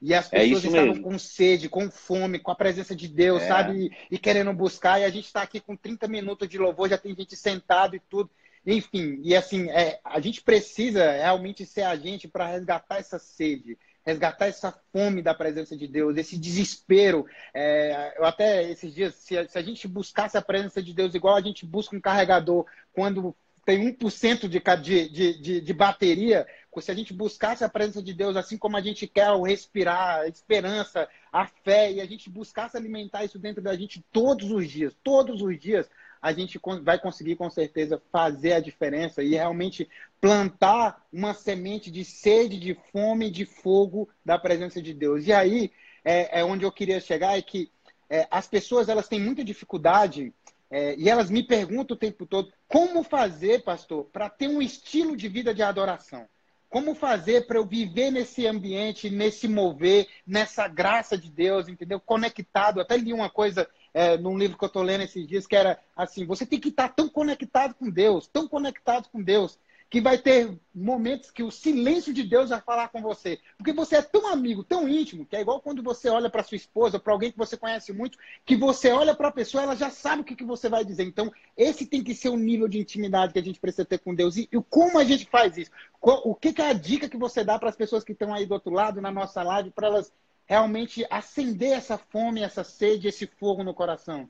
E 0.00 0.14
as 0.14 0.30
é 0.32 0.40
pessoas 0.40 0.64
é 0.64 0.68
estavam 0.68 0.88
mesmo. 0.88 1.02
com 1.02 1.18
sede, 1.18 1.68
com 1.68 1.90
fome, 1.90 2.38
com 2.38 2.50
a 2.50 2.56
presença 2.56 2.94
de 2.94 3.08
Deus, 3.08 3.42
é. 3.42 3.48
sabe? 3.48 3.86
E, 4.10 4.14
e, 4.16 4.18
querendo 4.18 4.52
buscar. 4.52 5.00
E 5.00 5.04
a 5.04 5.10
gente 5.10 5.26
está 5.26 5.42
aqui 5.42 5.60
com 5.60 5.76
30 5.76 6.06
minutos 6.06 6.48
de 6.48 6.58
louvor, 6.58 6.88
já 6.88 6.98
tem 6.98 7.14
gente 7.14 7.34
sentado 7.36 7.96
e 7.96 8.00
tudo. 8.00 8.30
Enfim, 8.66 9.20
e 9.22 9.34
assim, 9.34 9.70
é, 9.70 10.00
a 10.04 10.20
gente 10.20 10.42
precisa 10.42 11.12
realmente 11.12 11.64
ser 11.64 11.82
a 11.82 11.94
gente 11.94 12.26
para 12.26 12.48
resgatar 12.48 12.98
essa 12.98 13.16
sede, 13.16 13.78
resgatar 14.04 14.46
essa 14.46 14.76
fome 14.92 15.22
da 15.22 15.32
presença 15.32 15.76
de 15.76 15.86
Deus, 15.86 16.16
esse 16.16 16.36
desespero. 16.36 17.26
É, 17.54 18.14
eu 18.18 18.24
até 18.24 18.68
esses 18.68 18.92
dias, 18.92 19.14
se, 19.14 19.48
se 19.48 19.56
a 19.56 19.62
gente 19.62 19.86
buscasse 19.86 20.36
a 20.36 20.42
presença 20.42 20.82
de 20.82 20.92
Deus 20.92 21.14
igual 21.14 21.36
a 21.36 21.40
gente 21.40 21.64
busca 21.64 21.94
um 21.94 22.00
carregador 22.00 22.66
quando 22.92 23.36
tem 23.66 23.92
1% 23.92 24.48
de, 24.48 25.08
de, 25.08 25.40
de, 25.40 25.60
de 25.60 25.74
bateria, 25.74 26.46
se 26.80 26.90
a 26.90 26.94
gente 26.94 27.12
buscasse 27.12 27.64
a 27.64 27.68
presença 27.68 28.00
de 28.00 28.14
Deus 28.14 28.36
assim 28.36 28.56
como 28.56 28.76
a 28.76 28.80
gente 28.80 29.06
quer 29.08 29.30
o 29.32 29.42
respirar, 29.42 30.20
a 30.20 30.28
esperança, 30.28 31.08
a 31.32 31.46
fé, 31.46 31.90
e 31.90 32.00
a 32.00 32.06
gente 32.06 32.30
buscasse 32.30 32.76
alimentar 32.76 33.24
isso 33.24 33.38
dentro 33.38 33.60
da 33.62 33.74
gente 33.74 34.04
todos 34.12 34.50
os 34.52 34.70
dias, 34.70 34.94
todos 35.02 35.42
os 35.42 35.58
dias, 35.58 35.90
a 36.22 36.32
gente 36.32 36.60
vai 36.82 36.98
conseguir 36.98 37.34
com 37.34 37.50
certeza 37.50 38.00
fazer 38.12 38.52
a 38.52 38.60
diferença 38.60 39.22
e 39.22 39.30
realmente 39.30 39.88
plantar 40.20 41.04
uma 41.12 41.34
semente 41.34 41.90
de 41.90 42.04
sede, 42.04 42.60
de 42.60 42.78
fome, 42.92 43.30
de 43.30 43.44
fogo 43.44 44.08
da 44.24 44.38
presença 44.38 44.80
de 44.80 44.94
Deus. 44.94 45.26
E 45.26 45.32
aí 45.32 45.72
é, 46.04 46.40
é 46.40 46.44
onde 46.44 46.64
eu 46.64 46.70
queria 46.70 47.00
chegar, 47.00 47.36
é 47.36 47.42
que 47.42 47.70
é, 48.08 48.28
as 48.30 48.46
pessoas 48.46 48.88
elas 48.88 49.08
têm 49.08 49.20
muita 49.20 49.42
dificuldade 49.42 50.32
é, 50.70 50.96
e 50.96 51.08
elas 51.08 51.30
me 51.30 51.42
perguntam 51.42 51.94
o 51.94 51.98
tempo 51.98 52.26
todo 52.26 52.52
como 52.68 53.02
fazer, 53.02 53.62
pastor, 53.62 54.04
para 54.06 54.28
ter 54.28 54.48
um 54.48 54.60
estilo 54.60 55.16
de 55.16 55.28
vida 55.28 55.54
de 55.54 55.62
adoração. 55.62 56.28
Como 56.68 56.94
fazer 56.94 57.46
para 57.46 57.58
eu 57.58 57.64
viver 57.64 58.10
nesse 58.10 58.46
ambiente, 58.46 59.08
nesse 59.08 59.46
mover, 59.46 60.08
nessa 60.26 60.66
graça 60.66 61.16
de 61.16 61.30
Deus, 61.30 61.68
entendeu? 61.68 62.00
Conectado. 62.00 62.80
Até 62.80 62.96
li 62.96 63.12
uma 63.12 63.30
coisa 63.30 63.68
é, 63.94 64.18
num 64.18 64.36
livro 64.36 64.58
que 64.58 64.64
eu 64.64 64.66
estou 64.66 64.82
lendo 64.82 65.02
esses 65.02 65.26
dias 65.26 65.46
que 65.46 65.54
era 65.54 65.78
assim: 65.96 66.26
você 66.26 66.44
tem 66.44 66.58
que 66.58 66.68
estar 66.68 66.88
tão 66.88 67.08
conectado 67.08 67.74
com 67.74 67.88
Deus, 67.88 68.26
tão 68.26 68.48
conectado 68.48 69.08
com 69.08 69.22
Deus, 69.22 69.58
que 69.88 70.00
vai 70.00 70.18
ter 70.18 70.58
momentos 70.74 71.30
que 71.30 71.42
o 71.42 71.50
silêncio 71.50 72.12
de 72.12 72.24
Deus 72.24 72.50
vai 72.50 72.60
falar 72.60 72.88
com 72.88 73.00
você. 73.00 73.38
Porque 73.56 73.72
você 73.72 73.96
é 73.96 74.02
tão 74.02 74.26
amigo, 74.26 74.64
tão 74.64 74.88
íntimo, 74.88 75.24
que 75.24 75.36
é 75.36 75.40
igual 75.40 75.60
quando 75.60 75.82
você 75.82 76.08
olha 76.08 76.28
para 76.28 76.42
sua 76.42 76.56
esposa, 76.56 76.98
para 76.98 77.12
alguém 77.12 77.30
que 77.30 77.38
você 77.38 77.56
conhece 77.56 77.92
muito, 77.92 78.18
que 78.44 78.56
você 78.56 78.90
olha 78.90 79.14
para 79.14 79.28
a 79.28 79.32
pessoa, 79.32 79.62
ela 79.62 79.76
já 79.76 79.88
sabe 79.88 80.22
o 80.22 80.24
que, 80.24 80.34
que 80.34 80.44
você 80.44 80.68
vai 80.68 80.84
dizer. 80.84 81.04
Então, 81.04 81.32
esse 81.56 81.86
tem 81.86 82.02
que 82.02 82.14
ser 82.14 82.30
o 82.30 82.36
nível 82.36 82.66
de 82.66 82.78
intimidade 82.78 83.32
que 83.32 83.38
a 83.38 83.42
gente 83.42 83.60
precisa 83.60 83.84
ter 83.84 83.98
com 83.98 84.14
Deus. 84.14 84.36
E, 84.36 84.48
e 84.52 84.62
como 84.68 84.98
a 84.98 85.04
gente 85.04 85.26
faz 85.26 85.56
isso? 85.56 85.70
O 86.00 86.34
que, 86.34 86.52
que 86.52 86.62
é 86.62 86.70
a 86.70 86.72
dica 86.72 87.08
que 87.08 87.16
você 87.16 87.44
dá 87.44 87.58
para 87.58 87.68
as 87.68 87.76
pessoas 87.76 88.02
que 88.02 88.12
estão 88.12 88.34
aí 88.34 88.44
do 88.44 88.54
outro 88.54 88.72
lado, 88.72 89.00
na 89.00 89.12
nossa 89.12 89.42
live, 89.42 89.70
para 89.70 89.86
elas 89.86 90.12
realmente 90.46 91.06
acender 91.10 91.72
essa 91.72 91.96
fome, 91.96 92.42
essa 92.42 92.64
sede, 92.64 93.08
esse 93.08 93.26
fogo 93.26 93.62
no 93.62 93.74
coração? 93.74 94.28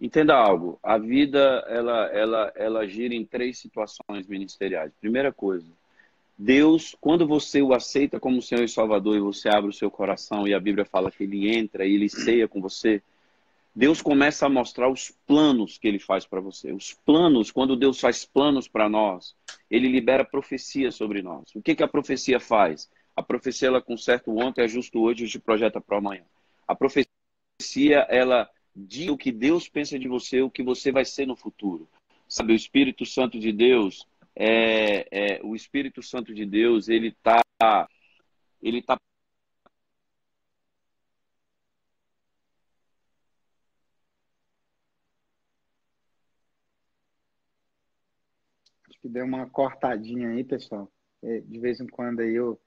Entenda 0.00 0.34
algo, 0.34 0.78
a 0.82 0.96
vida 0.96 1.64
ela, 1.68 2.06
ela, 2.06 2.52
ela 2.56 2.86
gira 2.86 3.14
em 3.14 3.24
três 3.24 3.58
situações 3.58 4.26
ministeriais. 4.26 4.92
Primeira 4.98 5.30
coisa, 5.30 5.66
Deus, 6.38 6.96
quando 6.98 7.26
você 7.26 7.60
o 7.60 7.74
aceita 7.74 8.18
como 8.18 8.40
Senhor 8.40 8.64
e 8.64 8.68
Salvador 8.68 9.14
e 9.14 9.20
você 9.20 9.50
abre 9.50 9.68
o 9.68 9.74
seu 9.74 9.90
coração 9.90 10.48
e 10.48 10.54
a 10.54 10.60
Bíblia 10.60 10.86
fala 10.86 11.10
que 11.10 11.24
ele 11.24 11.54
entra 11.54 11.84
e 11.84 11.94
ele 11.94 12.08
ceia 12.08 12.48
com 12.48 12.62
você, 12.62 13.02
Deus 13.74 14.00
começa 14.00 14.46
a 14.46 14.48
mostrar 14.48 14.90
os 14.90 15.10
planos 15.26 15.76
que 15.76 15.86
ele 15.86 15.98
faz 15.98 16.24
para 16.24 16.40
você. 16.40 16.72
Os 16.72 16.94
planos, 17.04 17.50
quando 17.50 17.76
Deus 17.76 18.00
faz 18.00 18.24
planos 18.24 18.66
para 18.66 18.88
nós, 18.88 19.36
ele 19.70 19.86
libera 19.86 20.24
profecia 20.24 20.90
sobre 20.90 21.20
nós. 21.20 21.54
O 21.54 21.60
que, 21.60 21.74
que 21.74 21.82
a 21.82 21.88
profecia 21.88 22.40
faz? 22.40 22.90
A 23.14 23.22
profecia 23.22 23.68
ela 23.68 23.82
conserta 23.82 24.30
o 24.30 24.38
ontem, 24.40 24.62
é 24.62 24.68
justo 24.68 24.98
hoje 24.98 25.26
e 25.26 25.38
projeta 25.38 25.78
para 25.78 25.98
amanhã. 25.98 26.24
A 26.66 26.74
profecia 26.74 28.06
ela 28.08 28.48
diz 28.86 29.08
o 29.08 29.16
que 29.16 29.32
Deus 29.32 29.68
pensa 29.68 29.98
de 29.98 30.08
você, 30.08 30.40
o 30.42 30.50
que 30.50 30.62
você 30.62 30.90
vai 30.92 31.04
ser 31.04 31.26
no 31.26 31.36
futuro. 31.36 31.88
Sabe, 32.28 32.52
o 32.52 32.56
Espírito 32.56 33.04
Santo 33.04 33.38
de 33.38 33.52
Deus, 33.52 34.06
é, 34.36 35.06
é 35.10 35.40
o 35.42 35.54
Espírito 35.54 36.02
Santo 36.02 36.34
de 36.34 36.46
Deus, 36.46 36.88
ele 36.88 37.08
está 37.08 37.40
ele 38.62 38.82
tá 38.82 38.98
que 49.00 49.08
deu 49.08 49.24
uma 49.24 49.48
cortadinha 49.48 50.28
aí, 50.28 50.44
pessoal. 50.44 50.90
É, 51.22 51.40
de 51.40 51.58
vez 51.58 51.80
em 51.80 51.86
quando 51.86 52.20
aí 52.20 52.34
eu 52.34 52.60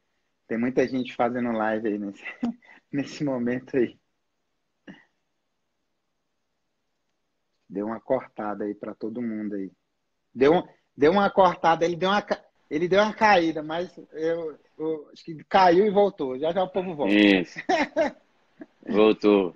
tem 0.48 0.58
muita 0.58 0.88
gente 0.88 1.16
fazendo 1.16 1.52
live 1.52 1.88
aí 1.88 1.98
nesse, 1.98 2.24
nesse 2.92 3.24
momento 3.24 3.78
aí. 3.78 3.98
Deu 7.74 7.88
uma 7.88 8.00
cortada 8.00 8.66
aí 8.66 8.76
para 8.76 8.94
todo 8.94 9.20
mundo 9.20 9.56
aí. 9.56 9.72
Deu, 10.34 10.64
deu 10.96 11.12
uma 11.12 11.28
cortada, 11.32 11.84
ele 11.84 11.96
deu 11.96 12.12
uma, 12.12 12.24
ele 12.70 12.88
deu 12.88 13.02
uma 13.02 13.14
caída, 13.16 13.64
mas 13.64 13.92
eu, 14.12 14.56
eu 14.78 15.10
acho 15.12 15.24
que 15.24 15.44
caiu 15.46 15.84
e 15.84 15.90
voltou. 15.90 16.38
Já 16.38 16.52
já 16.54 16.64
o 16.64 16.70
povo 16.70 16.94
volta. 16.94 17.16
Isso. 17.16 17.58
voltou. 18.88 19.56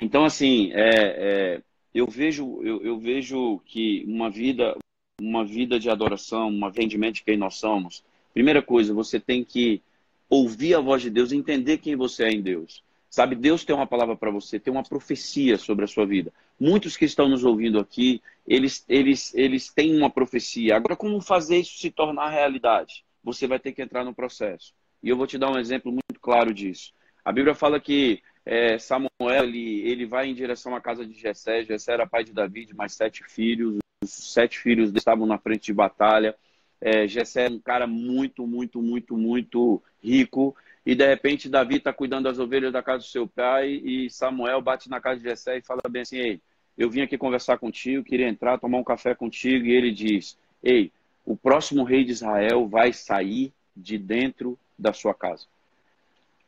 Então, 0.00 0.24
assim, 0.24 0.70
é, 0.72 1.56
é, 1.56 1.62
eu, 1.92 2.06
vejo, 2.06 2.62
eu, 2.62 2.80
eu, 2.84 2.96
vejo 2.96 3.60
que 3.64 4.04
uma 4.06 4.30
vida, 4.30 4.76
uma 5.20 5.44
vida 5.44 5.80
de 5.80 5.90
adoração, 5.90 6.48
um 6.48 6.68
rendimento 6.68 7.16
de 7.16 7.24
quem 7.24 7.36
nós 7.36 7.56
somos, 7.56 8.04
primeira 8.32 8.62
coisa, 8.62 8.94
você 8.94 9.18
tem 9.18 9.42
que 9.42 9.82
ouvir 10.30 10.74
a 10.74 10.80
voz 10.80 11.02
de 11.02 11.10
Deus 11.10 11.32
entender 11.32 11.78
quem 11.78 11.96
você 11.96 12.22
é 12.22 12.30
em 12.30 12.40
Deus. 12.40 12.84
Sabe, 13.16 13.34
Deus 13.34 13.64
tem 13.64 13.74
uma 13.74 13.86
palavra 13.86 14.14
para 14.14 14.30
você, 14.30 14.60
tem 14.60 14.70
uma 14.70 14.82
profecia 14.82 15.56
sobre 15.56 15.86
a 15.86 15.88
sua 15.88 16.04
vida. 16.04 16.30
Muitos 16.60 16.98
que 16.98 17.06
estão 17.06 17.30
nos 17.30 17.44
ouvindo 17.44 17.78
aqui, 17.78 18.20
eles, 18.46 18.84
eles, 18.86 19.34
eles 19.34 19.72
têm 19.72 19.96
uma 19.96 20.10
profecia. 20.10 20.76
Agora, 20.76 20.94
como 20.94 21.18
fazer 21.22 21.56
isso 21.56 21.78
se 21.78 21.90
tornar 21.90 22.28
realidade? 22.28 23.06
Você 23.24 23.46
vai 23.46 23.58
ter 23.58 23.72
que 23.72 23.80
entrar 23.80 24.04
no 24.04 24.14
processo. 24.14 24.74
E 25.02 25.08
eu 25.08 25.16
vou 25.16 25.26
te 25.26 25.38
dar 25.38 25.50
um 25.50 25.58
exemplo 25.58 25.90
muito 25.90 26.20
claro 26.20 26.52
disso. 26.52 26.92
A 27.24 27.32
Bíblia 27.32 27.54
fala 27.54 27.80
que 27.80 28.22
é, 28.44 28.78
Samuel 28.78 29.08
ele, 29.44 29.80
ele 29.88 30.04
vai 30.04 30.28
em 30.28 30.34
direção 30.34 30.76
à 30.76 30.80
casa 30.82 31.06
de 31.06 31.14
Jessé. 31.14 31.64
Jessé 31.64 31.94
era 31.94 32.06
pai 32.06 32.22
de 32.22 32.34
Davi, 32.34 32.68
mais 32.74 32.92
sete 32.92 33.24
filhos. 33.24 33.78
Os 34.04 34.10
sete 34.10 34.58
filhos 34.58 34.92
estavam 34.94 35.26
na 35.26 35.38
frente 35.38 35.64
de 35.64 35.72
batalha. 35.72 36.36
É, 36.78 37.08
Jessé 37.08 37.46
era 37.46 37.54
um 37.54 37.58
cara 37.58 37.86
muito, 37.86 38.46
muito, 38.46 38.82
muito, 38.82 39.16
muito 39.16 39.82
rico 40.02 40.54
e 40.86 40.94
de 40.94 41.04
repente 41.04 41.48
Davi 41.48 41.78
está 41.78 41.92
cuidando 41.92 42.24
das 42.24 42.38
ovelhas 42.38 42.72
da 42.72 42.80
casa 42.80 42.98
do 42.98 43.08
seu 43.08 43.26
pai 43.26 43.72
e 43.84 44.08
Samuel 44.08 44.62
bate 44.62 44.88
na 44.88 45.00
casa 45.00 45.20
de 45.20 45.28
Jessé 45.28 45.58
e 45.58 45.62
fala 45.62 45.80
bem 45.90 46.02
assim, 46.02 46.18
ei, 46.18 46.40
eu 46.78 46.88
vim 46.88 47.00
aqui 47.00 47.18
conversar 47.18 47.58
contigo, 47.58 48.04
queria 48.04 48.28
entrar, 48.28 48.60
tomar 48.60 48.78
um 48.78 48.84
café 48.84 49.14
contigo, 49.14 49.66
e 49.66 49.72
ele 49.72 49.90
diz, 49.90 50.38
ei, 50.62 50.92
o 51.24 51.36
próximo 51.36 51.82
rei 51.82 52.04
de 52.04 52.12
Israel 52.12 52.68
vai 52.68 52.92
sair 52.92 53.52
de 53.76 53.98
dentro 53.98 54.56
da 54.78 54.92
sua 54.92 55.12
casa. 55.12 55.46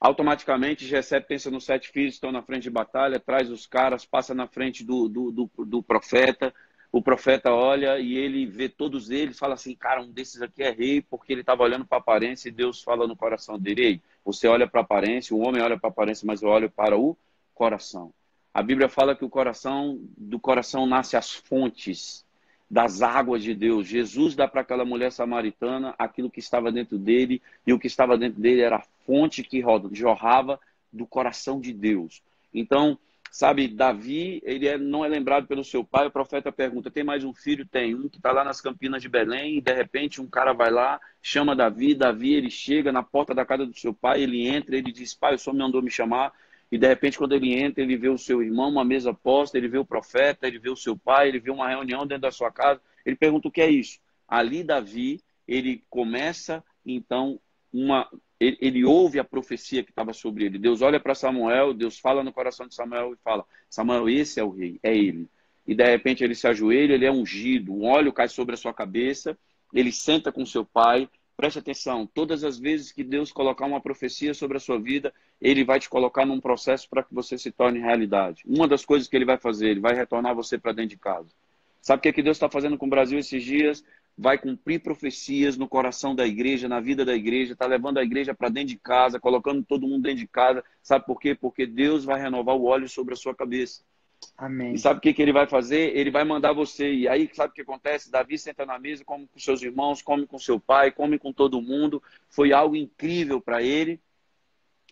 Automaticamente, 0.01 0.87
Jessé 0.87 1.19
pensa 1.19 1.51
nos 1.51 1.65
sete 1.65 1.89
filhos 1.89 2.11
que 2.11 2.17
estão 2.17 2.31
na 2.31 2.43
frente 2.43 2.65
de 2.65 2.71
batalha, 2.71 3.19
traz 3.19 3.51
os 3.51 3.67
caras, 3.67 4.05
passa 4.05 4.33
na 4.35 4.47
frente 4.47 4.85
do, 4.85 5.09
do, 5.09 5.33
do, 5.33 5.51
do 5.65 5.83
profeta, 5.83 6.55
o 6.93 7.03
profeta 7.03 7.53
olha 7.53 7.99
e 7.99 8.15
ele 8.15 8.47
vê 8.47 8.69
todos 8.69 9.11
eles, 9.11 9.39
fala 9.39 9.55
assim, 9.55 9.75
cara, 9.75 10.03
um 10.03 10.11
desses 10.11 10.41
aqui 10.41 10.63
é 10.63 10.71
rei, 10.71 11.03
porque 11.03 11.33
ele 11.33 11.41
estava 11.41 11.63
olhando 11.63 11.85
para 11.85 11.99
a 11.99 12.01
aparência 12.01 12.49
e 12.49 12.53
Deus 12.53 12.83
fala 12.83 13.07
no 13.07 13.17
coração 13.17 13.59
dele, 13.59 13.83
ei, 13.83 14.01
você 14.29 14.47
olha 14.47 14.69
para 14.69 14.83
a 14.83 14.85
aparência, 14.85 15.35
o 15.35 15.41
homem 15.41 15.63
olha 15.63 15.79
para 15.79 15.89
a 15.89 15.91
aparência, 15.91 16.27
mas 16.27 16.43
eu 16.43 16.51
olho 16.51 16.71
para 16.71 16.99
o 16.99 17.17
coração. 17.55 18.13
A 18.53 18.63
Bíblia 18.63 18.87
fala 18.87 19.17
que 19.17 19.25
o 19.25 19.31
coração, 19.31 19.99
do 20.19 20.39
coração 20.39 20.85
nasce 20.85 21.17
as 21.17 21.33
fontes 21.33 22.27
das 22.71 23.01
águas 23.01 23.43
de 23.43 23.55
Deus. 23.55 23.87
Jesus 23.87 24.37
dá 24.37 24.47
para 24.47 24.61
aquela 24.61 24.85
mulher 24.85 25.13
samaritana 25.13 25.95
aquilo 25.99 26.31
que 26.31 26.41
estava 26.41 26.71
dentro 26.71 26.99
dele, 26.99 27.41
e 27.67 27.73
o 27.73 27.79
que 27.79 27.87
estava 27.87 28.19
dentro 28.19 28.39
dele 28.39 28.61
era 28.61 28.77
a 28.77 28.85
fonte 29.07 29.43
que 29.43 29.65
jorrava 29.93 30.61
do 30.93 31.07
coração 31.07 31.59
de 31.59 31.73
Deus. 31.73 32.23
Então, 32.53 32.99
sabe, 33.31 33.69
Davi, 33.69 34.41
ele 34.45 34.67
é, 34.67 34.79
não 34.79 35.05
é 35.05 35.09
lembrado 35.09 35.47
pelo 35.47 35.65
seu 35.65 35.85
pai, 35.85 36.07
o 36.07 36.11
profeta 36.11 36.51
pergunta, 36.53 36.91
tem 36.91 37.05
mais 37.05 37.25
um 37.25 37.33
filho? 37.33 37.67
Tem, 37.67 37.95
um 37.95 38.09
que 38.09 38.19
está 38.19 38.33
lá 38.33 38.45
nas 38.45 38.61
campinas 38.61 39.03
de 39.03 39.09
Belém, 39.09 39.59
e 39.59 39.61
de 39.61 39.73
repente 39.73 40.21
um 40.21 40.27
cara 40.27 40.53
vai 40.53 40.71
lá, 40.71 41.01
chama 41.23 41.57
Davi, 41.57 41.95
Davi, 41.95 42.35
ele 42.35 42.51
chega 42.51 42.93
na 42.93 43.03
porta 43.03 43.35
da 43.35 43.45
casa 43.45 43.67
do 43.67 43.77
seu 43.77 43.93
pai, 43.95 44.23
ele 44.23 44.47
entra, 44.47 44.77
ele 44.77 44.93
diz, 44.93 45.15
pai, 45.15 45.35
o 45.35 45.39
senhor 45.39 45.55
me 45.55 45.61
mandou 45.61 45.83
me 45.83 45.91
chamar, 45.91 46.33
e 46.71 46.77
de 46.77 46.87
repente, 46.87 47.17
quando 47.17 47.35
ele 47.35 47.55
entra, 47.55 47.83
ele 47.83 47.97
vê 47.97 48.09
o 48.09 48.19
seu 48.19 48.43
irmão, 48.43 48.69
uma 48.69 48.85
mesa 48.85 49.15
posta, 49.15 49.57
ele 49.57 49.69
vê 49.69 49.79
o 49.79 49.85
profeta, 49.85 50.47
ele 50.47 50.59
vê 50.59 50.69
o 50.69 50.77
seu 50.77 50.97
pai, 50.97 51.29
ele 51.29 51.41
vê 51.41 51.51
uma 51.51 51.69
reunião 51.69 52.07
dentro 52.07 52.23
da 52.23 52.31
sua 52.31 52.53
casa. 52.53 52.81
Ele 53.07 53.17
pergunta 53.17 53.49
o 53.49 53.51
que 53.51 53.63
é 53.63 53.71
isso. 53.71 53.99
Ali, 54.27 54.63
Davi, 54.63 55.21
ele 55.47 55.83
começa, 55.89 56.63
então, 56.85 57.41
uma. 57.73 58.09
Ele, 58.41 58.57
ele 58.61 58.85
ouve 58.85 59.19
a 59.19 59.25
profecia 59.25 59.83
que 59.83 59.91
estava 59.91 60.13
sobre 60.13 60.45
ele. 60.45 60.59
Deus 60.59 60.81
olha 60.81 61.01
para 61.01 61.15
Samuel, 61.15 61.75
Deus 61.75 61.99
fala 61.99 62.23
no 62.23 62.33
coração 62.33 62.67
de 62.67 62.75
Samuel 62.75 63.15
e 63.15 63.17
fala: 63.23 63.45
Samuel, 63.69 64.09
esse 64.09 64.39
é 64.39 64.45
o 64.45 64.51
rei, 64.51 64.79
é 64.83 64.97
ele. 64.97 65.29
E 65.67 65.75
de 65.75 65.85
repente 65.85 66.25
ele 66.25 66.35
se 66.35 66.47
ajoelha, 66.47 66.95
ele 66.95 67.05
é 67.05 67.13
ungido, 67.13 67.75
um 67.75 67.85
óleo 67.85 68.13
cai 68.13 68.29
sobre 68.29 68.55
a 68.55 68.59
sua 68.59 68.73
cabeça, 68.73 69.37
ele 69.73 69.93
senta 69.93 70.33
com 70.33 70.47
seu 70.47 70.65
pai, 70.65 71.09
Preste 71.39 71.61
atenção, 71.61 72.05
todas 72.05 72.43
as 72.43 72.59
vezes 72.59 72.91
que 72.91 73.05
Deus 73.05 73.31
colocar 73.31 73.65
uma 73.65 73.81
profecia 73.81 74.35
sobre 74.35 74.57
a 74.57 74.61
sua 74.61 74.77
vida, 74.77 75.15
Ele 75.41 75.63
vai 75.63 75.79
te 75.79 75.89
colocar 75.89 76.27
num 76.27 76.41
processo 76.41 76.91
para 76.91 77.01
que 77.01 77.15
você 77.15 77.39
se 77.39 77.53
torne 77.53 77.79
realidade. 77.79 78.43
Uma 78.45 78.67
das 78.67 78.85
coisas 78.85 79.07
que 79.07 79.15
Ele 79.15 79.25
vai 79.25 79.39
fazer, 79.39 79.69
Ele 79.69 79.79
vai 79.79 79.95
retornar 79.95 80.35
você 80.35 80.59
para 80.59 80.73
dentro 80.73 80.91
de 80.91 80.97
casa. 80.97 81.29
Sabe 81.81 82.01
o 82.01 82.03
que, 82.03 82.09
é 82.09 82.13
que 82.13 82.25
Deus 82.25 82.37
está 82.37 82.51
fazendo 82.51 82.77
com 82.77 82.87
o 82.87 82.91
Brasil 82.91 83.21
esses 83.21 83.41
dias? 83.41 83.85
Vai 84.21 84.37
cumprir 84.37 84.83
profecias 84.83 85.57
no 85.57 85.69
coração 85.69 86.13
da 86.13 86.27
igreja, 86.27 86.69
na 86.69 86.81
vida 86.81 87.05
da 87.05 87.15
igreja, 87.15 87.53
está 87.53 87.67
levando 87.67 87.99
a 87.99 88.03
igreja 88.03 88.35
para 88.35 88.49
dentro 88.49 88.71
de 88.71 88.79
casa, 88.79 89.21
colocando 89.21 89.63
todo 89.63 89.87
mundo 89.87 90.03
dentro 90.03 90.19
de 90.19 90.27
casa. 90.27 90.65
Sabe 90.83 91.07
por 91.07 91.21
quê? 91.21 91.37
Porque 91.37 91.65
Deus 91.65 92.05
vai 92.05 92.21
renovar 92.21 92.57
o 92.57 92.65
óleo 92.65 92.89
sobre 92.89 93.15
a 93.15 93.17
sua 93.17 93.35
cabeça. 93.35 93.83
Amém. 94.37 94.75
E 94.75 94.79
sabe 94.79 94.99
o 94.99 95.01
que, 95.01 95.13
que 95.13 95.23
ele 95.23 95.33
vai 95.33 95.47
fazer? 95.47 95.97
Ele 95.97 96.11
vai 96.11 96.25
mandar 96.25 96.53
você. 96.53 96.93
E 96.93 97.09
aí, 97.09 97.31
sabe 97.33 97.51
o 97.51 97.55
que 97.55 97.63
acontece? 97.63 98.11
Davi 98.11 98.39
senta 98.39 98.67
na 98.67 98.79
mesa, 98.79 99.05
come 99.05 99.27
com 99.27 99.39
seus 99.39 99.63
irmãos, 99.63 100.03
come 100.03 100.27
com 100.27 100.39
seu 100.39 100.59
pai, 100.59 100.91
come 100.91 101.19
com 101.19 101.33
todo 101.33 101.63
mundo. 101.63 102.03
Foi 102.29 102.53
algo 102.53 102.77
incrível 102.77 103.41
para 103.41 103.63
ele, 103.63 104.01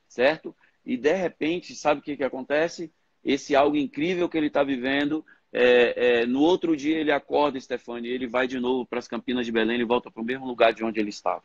certo? 0.09 0.55
E 0.85 0.97
de 0.97 1.13
repente, 1.13 1.75
sabe 1.75 2.01
o 2.01 2.03
que, 2.03 2.17
que 2.17 2.25
acontece? 2.25 2.93
Esse 3.25 3.57
algo 3.57 3.77
incrível 3.77 4.29
que 4.29 4.39
ele 4.39 4.47
está 4.47 4.63
vivendo, 4.63 5.25
é, 5.57 6.21
é, 6.21 6.27
no 6.27 6.41
outro 6.41 6.77
dia 6.77 6.99
ele 6.99 7.11
acorda, 7.11 7.59
Stefani, 7.61 8.09
ele 8.09 8.27
vai 8.27 8.47
de 8.47 8.61
novo 8.61 8.87
para 8.87 8.99
as 8.99 9.09
Campinas 9.09 9.47
de 9.47 9.53
Belém, 9.53 9.77
ele 9.77 9.85
volta 9.85 10.11
para 10.11 10.23
o 10.23 10.25
mesmo 10.25 10.47
lugar 10.47 10.73
de 10.73 10.85
onde 10.85 11.01
ele 11.01 11.11
estava. 11.11 11.45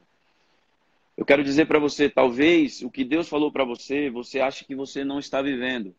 Eu 1.16 1.26
quero 1.26 1.44
dizer 1.44 1.66
para 1.68 1.80
você, 1.80 2.10
talvez 2.10 2.82
o 2.82 2.90
que 2.90 3.04
Deus 3.04 3.28
falou 3.28 3.52
para 3.52 3.64
você, 3.64 4.10
você 4.10 4.40
acha 4.40 4.66
que 4.66 4.76
você 4.76 5.04
não 5.04 5.20
está 5.20 5.42
vivendo 5.42 5.96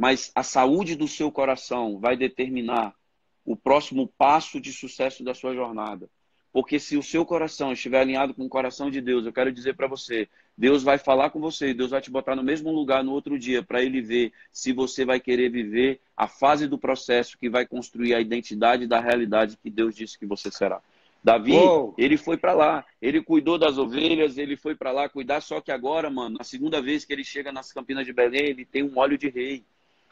mas 0.00 0.32
a 0.34 0.42
saúde 0.42 0.96
do 0.96 1.06
seu 1.06 1.30
coração 1.30 1.98
vai 1.98 2.16
determinar 2.16 2.94
o 3.44 3.54
próximo 3.54 4.08
passo 4.16 4.58
de 4.58 4.72
sucesso 4.72 5.22
da 5.22 5.34
sua 5.34 5.54
jornada. 5.54 6.08
Porque 6.52 6.80
se 6.80 6.96
o 6.96 7.02
seu 7.02 7.24
coração 7.24 7.72
estiver 7.72 8.00
alinhado 8.00 8.34
com 8.34 8.44
o 8.44 8.48
coração 8.48 8.90
de 8.90 9.00
Deus, 9.00 9.24
eu 9.24 9.32
quero 9.32 9.52
dizer 9.52 9.74
para 9.74 9.86
você, 9.86 10.28
Deus 10.58 10.82
vai 10.82 10.98
falar 10.98 11.30
com 11.30 11.40
você, 11.40 11.72
Deus 11.72 11.90
vai 11.90 12.00
te 12.00 12.10
botar 12.10 12.34
no 12.34 12.42
mesmo 12.42 12.72
lugar 12.72 13.04
no 13.04 13.12
outro 13.12 13.38
dia 13.38 13.62
para 13.62 13.82
ele 13.82 14.00
ver 14.00 14.32
se 14.52 14.72
você 14.72 15.04
vai 15.04 15.20
querer 15.20 15.48
viver 15.48 16.00
a 16.16 16.26
fase 16.26 16.66
do 16.66 16.76
processo 16.76 17.38
que 17.38 17.48
vai 17.48 17.64
construir 17.64 18.14
a 18.14 18.20
identidade 18.20 18.86
da 18.86 19.00
realidade 19.00 19.56
que 19.62 19.70
Deus 19.70 19.94
disse 19.94 20.18
que 20.18 20.26
você 20.26 20.50
será. 20.50 20.82
Davi, 21.22 21.52
Uou. 21.52 21.94
ele 21.98 22.16
foi 22.16 22.36
para 22.36 22.54
lá, 22.54 22.84
ele 23.00 23.22
cuidou 23.22 23.58
das 23.58 23.76
ovelhas, 23.76 24.38
ele 24.38 24.56
foi 24.56 24.74
para 24.74 24.90
lá 24.90 25.08
cuidar, 25.08 25.40
só 25.42 25.60
que 25.60 25.70
agora, 25.70 26.10
mano, 26.10 26.38
na 26.38 26.44
segunda 26.44 26.80
vez 26.80 27.04
que 27.04 27.12
ele 27.12 27.22
chega 27.22 27.52
nas 27.52 27.72
Campinas 27.72 28.06
de 28.06 28.12
Belém, 28.12 28.46
ele 28.46 28.64
tem 28.64 28.82
um 28.82 28.98
óleo 28.98 29.18
de 29.18 29.28
rei. 29.28 29.62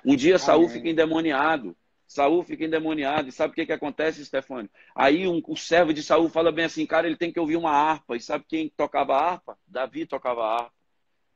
Um 0.04 0.14
dia 0.14 0.36
Amém. 0.36 0.46
Saul 0.46 0.68
fica 0.68 0.88
endemoniado. 0.88 1.74
Saul 2.08 2.42
fica 2.42 2.64
endemoniado. 2.64 3.28
E 3.28 3.32
sabe 3.32 3.52
o 3.52 3.54
que, 3.54 3.66
que 3.66 3.72
acontece, 3.72 4.24
Stefânio? 4.24 4.70
Aí 4.94 5.28
um, 5.28 5.42
o 5.46 5.56
servo 5.56 5.92
de 5.94 6.02
Saul 6.02 6.28
fala 6.30 6.50
bem 6.52 6.64
assim, 6.64 6.86
cara, 6.86 7.06
ele 7.06 7.16
tem 7.16 7.32
que 7.32 7.40
ouvir 7.40 7.56
uma 7.56 7.70
harpa. 7.70 8.16
E 8.16 8.20
sabe 8.20 8.44
quem 8.48 8.68
tocava 8.70 9.14
harpa? 9.16 9.58
Davi 9.66 10.06
tocava 10.06 10.42
harpa. 10.44 10.77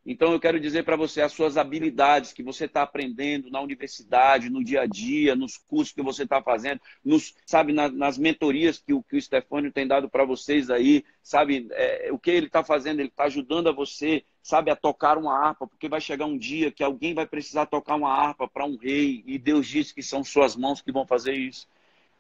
Então 0.05 0.33
eu 0.33 0.41
quero 0.41 0.59
dizer 0.59 0.85
para 0.85 0.97
você 0.97 1.23
as 1.23 1.33
suas 1.33 1.57
habilidades 1.57 2.33
que 2.33 2.43
você 2.43 2.65
está 2.65 2.83
aprendendo 2.83 3.51
na 3.51 3.61
universidade, 3.61 4.51
no 4.51 4.65
dia 4.65 4.83
a 4.83 4.87
dia, 4.87 5.37
nos 5.37 5.57
cursos 5.57 5.95
que 5.95 6.03
você 6.03 6.25
está 6.25 6.43
fazendo, 6.43 6.81
nos, 7.05 7.35
sabe, 7.47 7.73
na, 7.73 7.89
nas 7.89 8.19
mentorias 8.19 8.79
que 8.79 8.93
o, 8.93 9.03
que 9.03 9.17
o 9.17 9.73
tem 9.73 9.87
dado 9.87 10.11
para 10.11 10.25
vocês 10.25 10.71
aí, 10.71 11.05
sabe, 11.23 11.69
é, 11.71 12.09
o 12.11 12.19
que 12.19 12.31
ele 12.31 12.47
está 12.47 12.65
fazendo, 12.65 13.01
ele 13.01 13.09
está 13.09 13.25
ajudando 13.25 13.69
a 13.69 13.73
você 13.73 14.25
sabe, 14.43 14.71
a 14.71 14.77
tocar 14.77 15.17
uma 15.17 15.39
harpa, 15.39 15.67
porque 15.67 15.89
vai 15.89 16.01
chegar 16.01 16.27
um 16.27 16.37
dia 16.37 16.73
que 16.73 16.83
alguém 16.83 17.15
vai 17.15 17.27
precisar 17.27 17.67
tocar 17.67 17.95
uma 17.95 18.13
harpa 18.13 18.49
para 18.49 18.67
um 18.67 18.77
rei, 18.77 19.23
e 19.25 19.39
Deus 19.39 19.67
disse 19.67 19.95
que 19.95 20.03
são 20.03 20.25
suas 20.25 20.57
mãos 20.57 20.83
que 20.83 20.91
vão 20.91 21.07
fazer 21.07 21.35
isso. 21.35 21.69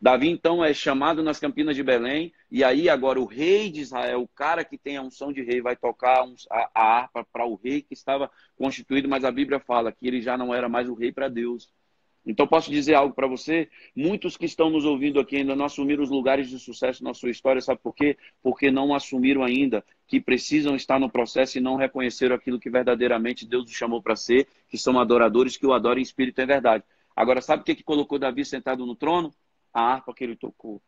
Davi, 0.02 0.28
então, 0.28 0.64
é 0.64 0.74
chamado 0.74 1.22
nas 1.22 1.38
Campinas 1.38 1.76
de 1.76 1.82
Belém, 1.84 2.32
e 2.50 2.64
aí 2.64 2.88
agora 2.88 3.20
o 3.20 3.24
rei 3.24 3.70
de 3.70 3.82
Israel, 3.82 4.22
o 4.22 4.26
cara 4.26 4.64
que 4.64 4.76
tem 4.76 4.96
a 4.96 5.02
unção 5.02 5.32
de 5.32 5.44
rei, 5.44 5.60
vai 5.62 5.76
tocar 5.76 6.26
a, 6.50 6.70
harpa 6.74 7.24
para 7.32 7.46
o 7.46 7.54
rei 7.54 7.82
que 7.82 7.94
estava 7.94 8.28
constituído, 8.56 9.08
mas 9.08 9.24
a 9.24 9.30
Bíblia 9.30 9.60
fala 9.60 9.92
que 9.92 10.04
ele 10.04 10.20
já 10.20 10.36
não 10.36 10.52
era 10.52 10.68
mais 10.68 10.88
o 10.88 10.94
rei 10.94 11.12
para 11.12 11.28
Deus. 11.28 11.72
Então, 12.26 12.48
posso 12.48 12.68
dizer 12.68 12.94
algo 12.94 13.14
para 13.14 13.28
você? 13.28 13.68
Muitos 13.94 14.36
que 14.36 14.44
estão 14.44 14.70
nos 14.70 14.84
ouvindo 14.84 15.20
aqui 15.20 15.36
ainda 15.36 15.54
não 15.54 15.66
assumiram 15.66 16.02
os 16.02 16.10
lugares 16.10 16.50
de 16.50 16.58
sucesso 16.58 17.04
na 17.04 17.14
sua 17.14 17.30
história, 17.30 17.60
sabe 17.60 17.78
por 17.80 17.94
quê? 17.94 18.18
Porque 18.42 18.72
não 18.72 18.92
assumiram 18.92 19.44
ainda 19.44 19.84
que 20.08 20.20
precisam 20.20 20.74
estar 20.74 20.98
no 20.98 21.08
processo 21.08 21.58
e 21.58 21.60
não 21.60 21.76
reconheceram 21.76 22.34
aquilo 22.34 22.58
que 22.58 22.68
verdadeiramente 22.68 23.46
Deus 23.46 23.66
os 23.66 23.76
chamou 23.76 24.02
para 24.02 24.16
ser, 24.16 24.48
que 24.68 24.76
são 24.76 24.98
adoradores 24.98 25.56
que 25.56 25.64
o 25.64 25.72
adoram 25.72 26.00
em 26.00 26.02
espírito 26.02 26.40
e 26.40 26.42
em 26.42 26.46
verdade. 26.48 26.82
Agora, 27.14 27.40
sabe 27.40 27.62
o 27.62 27.64
que, 27.64 27.76
que 27.76 27.84
colocou 27.84 28.18
Davi 28.18 28.44
sentado 28.44 28.84
no 28.84 28.96
trono? 28.96 29.32
A 29.72 29.80
harpa 29.80 30.14
que 30.14 30.24
ele 30.24 30.36
tocou. 30.36 30.82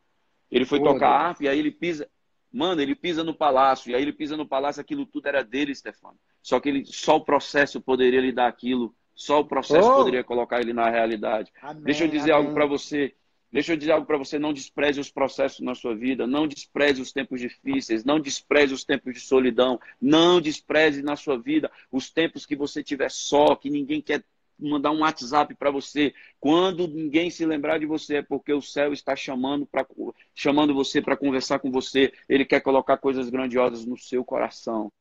Ele 0.51 0.65
foi 0.65 0.81
tocar 0.81 1.09
a 1.09 1.27
harpa 1.27 1.43
e 1.43 1.47
aí 1.47 1.59
ele 1.59 1.71
pisa. 1.71 2.09
Mano, 2.51 2.81
ele 2.81 2.95
pisa 2.95 3.21
no 3.21 3.33
palácio, 3.33 3.91
e 3.91 3.95
aí 3.95 4.01
ele 4.01 4.13
pisa 4.13 4.37
no 4.37 4.47
palácio, 4.47 4.79
aquilo 4.79 5.05
tudo 5.05 5.27
era 5.27 5.43
dele, 5.43 5.75
Stefano. 5.75 6.17
Só 6.41 6.57
que 6.57 6.69
ele, 6.69 6.85
só 6.85 7.17
o 7.17 7.25
processo 7.25 7.81
poderia 7.81 8.21
lhe 8.21 8.31
dar 8.31 8.47
aquilo 8.47 8.95
só 9.15 9.39
o 9.39 9.45
processo 9.45 9.89
oh. 9.89 9.95
poderia 9.95 10.23
colocar 10.23 10.59
ele 10.59 10.73
na 10.73 10.89
realidade. 10.89 11.51
Amém, 11.61 11.83
Deixa 11.83 12.03
eu 12.03 12.09
dizer 12.09 12.33
amém. 12.33 12.43
algo 12.43 12.53
para 12.53 12.65
você. 12.65 13.15
Deixa 13.51 13.71
eu 13.71 13.77
dizer 13.77 13.93
algo 13.93 14.05
para 14.05 14.17
você, 14.17 14.37
não 14.37 14.51
despreze 14.51 14.99
os 14.99 15.09
processos 15.09 15.61
na 15.61 15.73
sua 15.73 15.95
vida, 15.95 16.27
não 16.27 16.45
despreze 16.45 17.01
os 17.01 17.13
tempos 17.13 17.39
difíceis, 17.39 18.03
não 18.03 18.19
despreze 18.19 18.73
os 18.73 18.83
tempos 18.83 19.13
de 19.13 19.21
solidão, 19.21 19.79
não 20.01 20.41
despreze 20.41 21.01
na 21.01 21.15
sua 21.15 21.39
vida 21.39 21.71
os 21.89 22.09
tempos 22.11 22.45
que 22.45 22.53
você 22.53 22.83
tiver 22.83 23.09
só, 23.09 23.55
que 23.55 23.69
ninguém 23.69 24.01
quer 24.01 24.25
mandar 24.59 24.91
um 24.91 25.01
WhatsApp 25.01 25.53
para 25.55 25.71
você. 25.71 26.13
Quando 26.39 26.87
ninguém 26.87 27.29
se 27.29 27.45
lembrar 27.45 27.79
de 27.79 27.85
você, 27.85 28.17
é 28.17 28.21
porque 28.21 28.53
o 28.53 28.61
céu 28.61 28.93
está 28.93 29.15
chamando, 29.15 29.65
pra, 29.65 29.85
chamando 30.33 30.73
você 30.73 31.01
para 31.01 31.17
conversar 31.17 31.59
com 31.59 31.71
você. 31.71 32.13
Ele 32.27 32.45
quer 32.45 32.61
colocar 32.61 32.97
coisas 32.97 33.29
grandiosas 33.29 33.85
no 33.85 33.97
seu 33.97 34.23
coração. 34.23 34.91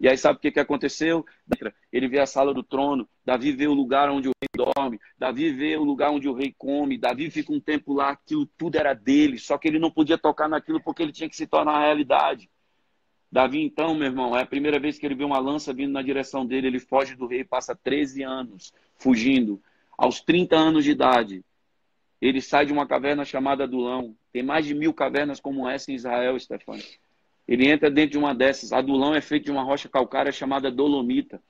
E 0.00 0.08
aí 0.08 0.16
sabe 0.16 0.38
o 0.38 0.40
que, 0.40 0.50
que 0.50 0.58
aconteceu? 0.58 1.26
Ele 1.92 2.08
vê 2.08 2.20
a 2.20 2.26
sala 2.26 2.54
do 2.54 2.62
trono, 2.62 3.06
Davi 3.22 3.52
vê 3.52 3.66
o 3.66 3.74
lugar 3.74 4.08
onde 4.08 4.28
o 4.28 4.32
rei 4.40 4.48
dorme, 4.56 4.98
Davi 5.18 5.52
vê 5.52 5.76
o 5.76 5.84
lugar 5.84 6.10
onde 6.10 6.26
o 6.26 6.32
rei 6.32 6.54
come, 6.56 6.96
Davi 6.96 7.30
fica 7.30 7.52
um 7.52 7.60
tempo 7.60 7.92
lá, 7.92 8.10
aquilo 8.10 8.46
tudo 8.56 8.76
era 8.76 8.94
dele, 8.94 9.38
só 9.38 9.58
que 9.58 9.68
ele 9.68 9.78
não 9.78 9.90
podia 9.90 10.16
tocar 10.16 10.48
naquilo 10.48 10.82
porque 10.82 11.02
ele 11.02 11.12
tinha 11.12 11.28
que 11.28 11.36
se 11.36 11.46
tornar 11.46 11.80
realidade. 11.80 12.50
Davi, 13.32 13.62
então, 13.62 13.94
meu 13.94 14.06
irmão, 14.06 14.36
é 14.36 14.42
a 14.42 14.46
primeira 14.46 14.80
vez 14.80 14.98
que 14.98 15.06
ele 15.06 15.14
vê 15.14 15.24
uma 15.24 15.38
lança 15.38 15.72
vindo 15.72 15.92
na 15.92 16.02
direção 16.02 16.44
dele, 16.44 16.66
ele 16.66 16.80
foge 16.80 17.14
do 17.14 17.26
rei, 17.26 17.44
passa 17.44 17.76
13 17.76 18.22
anos 18.22 18.72
fugindo. 18.98 19.62
Aos 19.96 20.20
30 20.20 20.56
anos 20.56 20.84
de 20.84 20.90
idade, 20.90 21.44
ele 22.20 22.40
sai 22.40 22.66
de 22.66 22.72
uma 22.72 22.86
caverna 22.86 23.24
chamada 23.24 23.64
Adulão. 23.64 24.16
Tem 24.32 24.42
mais 24.42 24.66
de 24.66 24.74
mil 24.74 24.92
cavernas 24.92 25.40
como 25.40 25.68
essa 25.68 25.92
em 25.92 25.94
Israel, 25.94 26.38
Stefano. 26.38 26.82
Ele 27.46 27.68
entra 27.68 27.90
dentro 27.90 28.12
de 28.12 28.18
uma 28.18 28.34
dessas. 28.34 28.72
Adulão 28.72 29.14
é 29.14 29.20
feito 29.20 29.44
de 29.44 29.50
uma 29.50 29.62
rocha 29.62 29.88
calcária 29.88 30.32
chamada 30.32 30.70
dolomita. 30.70 31.42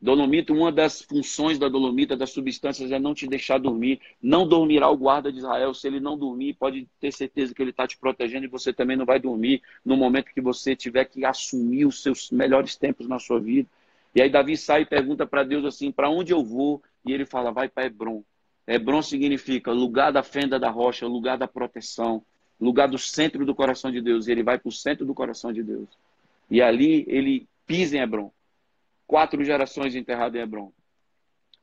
Dolomita, 0.00 0.52
uma 0.52 0.70
das 0.70 1.02
funções 1.02 1.58
da 1.58 1.68
dolomita, 1.68 2.16
das 2.16 2.30
substâncias, 2.30 2.92
é 2.92 2.98
não 2.98 3.14
te 3.14 3.26
deixar 3.26 3.58
dormir. 3.58 4.00
Não 4.22 4.46
dormirá 4.46 4.88
o 4.88 4.96
guarda 4.96 5.32
de 5.32 5.38
Israel. 5.38 5.74
Se 5.74 5.86
ele 5.88 5.98
não 5.98 6.16
dormir, 6.16 6.54
pode 6.54 6.86
ter 7.00 7.12
certeza 7.12 7.54
que 7.54 7.60
ele 7.60 7.70
está 7.70 7.86
te 7.86 7.98
protegendo 7.98 8.44
e 8.44 8.48
você 8.48 8.72
também 8.72 8.96
não 8.96 9.04
vai 9.04 9.18
dormir 9.18 9.60
no 9.84 9.96
momento 9.96 10.32
que 10.32 10.40
você 10.40 10.76
tiver 10.76 11.04
que 11.06 11.24
assumir 11.24 11.84
os 11.84 12.02
seus 12.02 12.30
melhores 12.30 12.76
tempos 12.76 13.08
na 13.08 13.18
sua 13.18 13.40
vida. 13.40 13.68
E 14.14 14.22
aí 14.22 14.30
Davi 14.30 14.56
sai 14.56 14.82
e 14.82 14.86
pergunta 14.86 15.26
para 15.26 15.42
Deus 15.42 15.64
assim, 15.64 15.90
para 15.90 16.08
onde 16.08 16.32
eu 16.32 16.44
vou? 16.44 16.82
E 17.04 17.12
ele 17.12 17.26
fala, 17.26 17.50
vai 17.50 17.68
para 17.68 17.86
Hebron. 17.86 18.22
Hebron 18.66 19.02
significa 19.02 19.72
lugar 19.72 20.12
da 20.12 20.22
fenda 20.22 20.58
da 20.58 20.70
rocha, 20.70 21.06
lugar 21.06 21.36
da 21.36 21.48
proteção 21.48 22.22
lugar 22.60 22.88
do 22.88 22.98
centro 22.98 23.44
do 23.46 23.54
coração 23.54 23.90
de 23.90 24.00
Deus. 24.00 24.28
Ele 24.28 24.42
vai 24.42 24.58
para 24.58 24.68
o 24.68 24.72
centro 24.72 25.06
do 25.06 25.14
coração 25.14 25.52
de 25.52 25.62
Deus. 25.62 25.88
E 26.50 26.60
ali 26.60 27.04
ele 27.08 27.46
pisa 27.66 27.96
em 27.96 28.00
Hebron. 28.00 28.30
Quatro 29.08 29.42
gerações 29.42 29.94
enterradas 29.94 30.38
em 30.38 30.44
Hebron. 30.44 30.70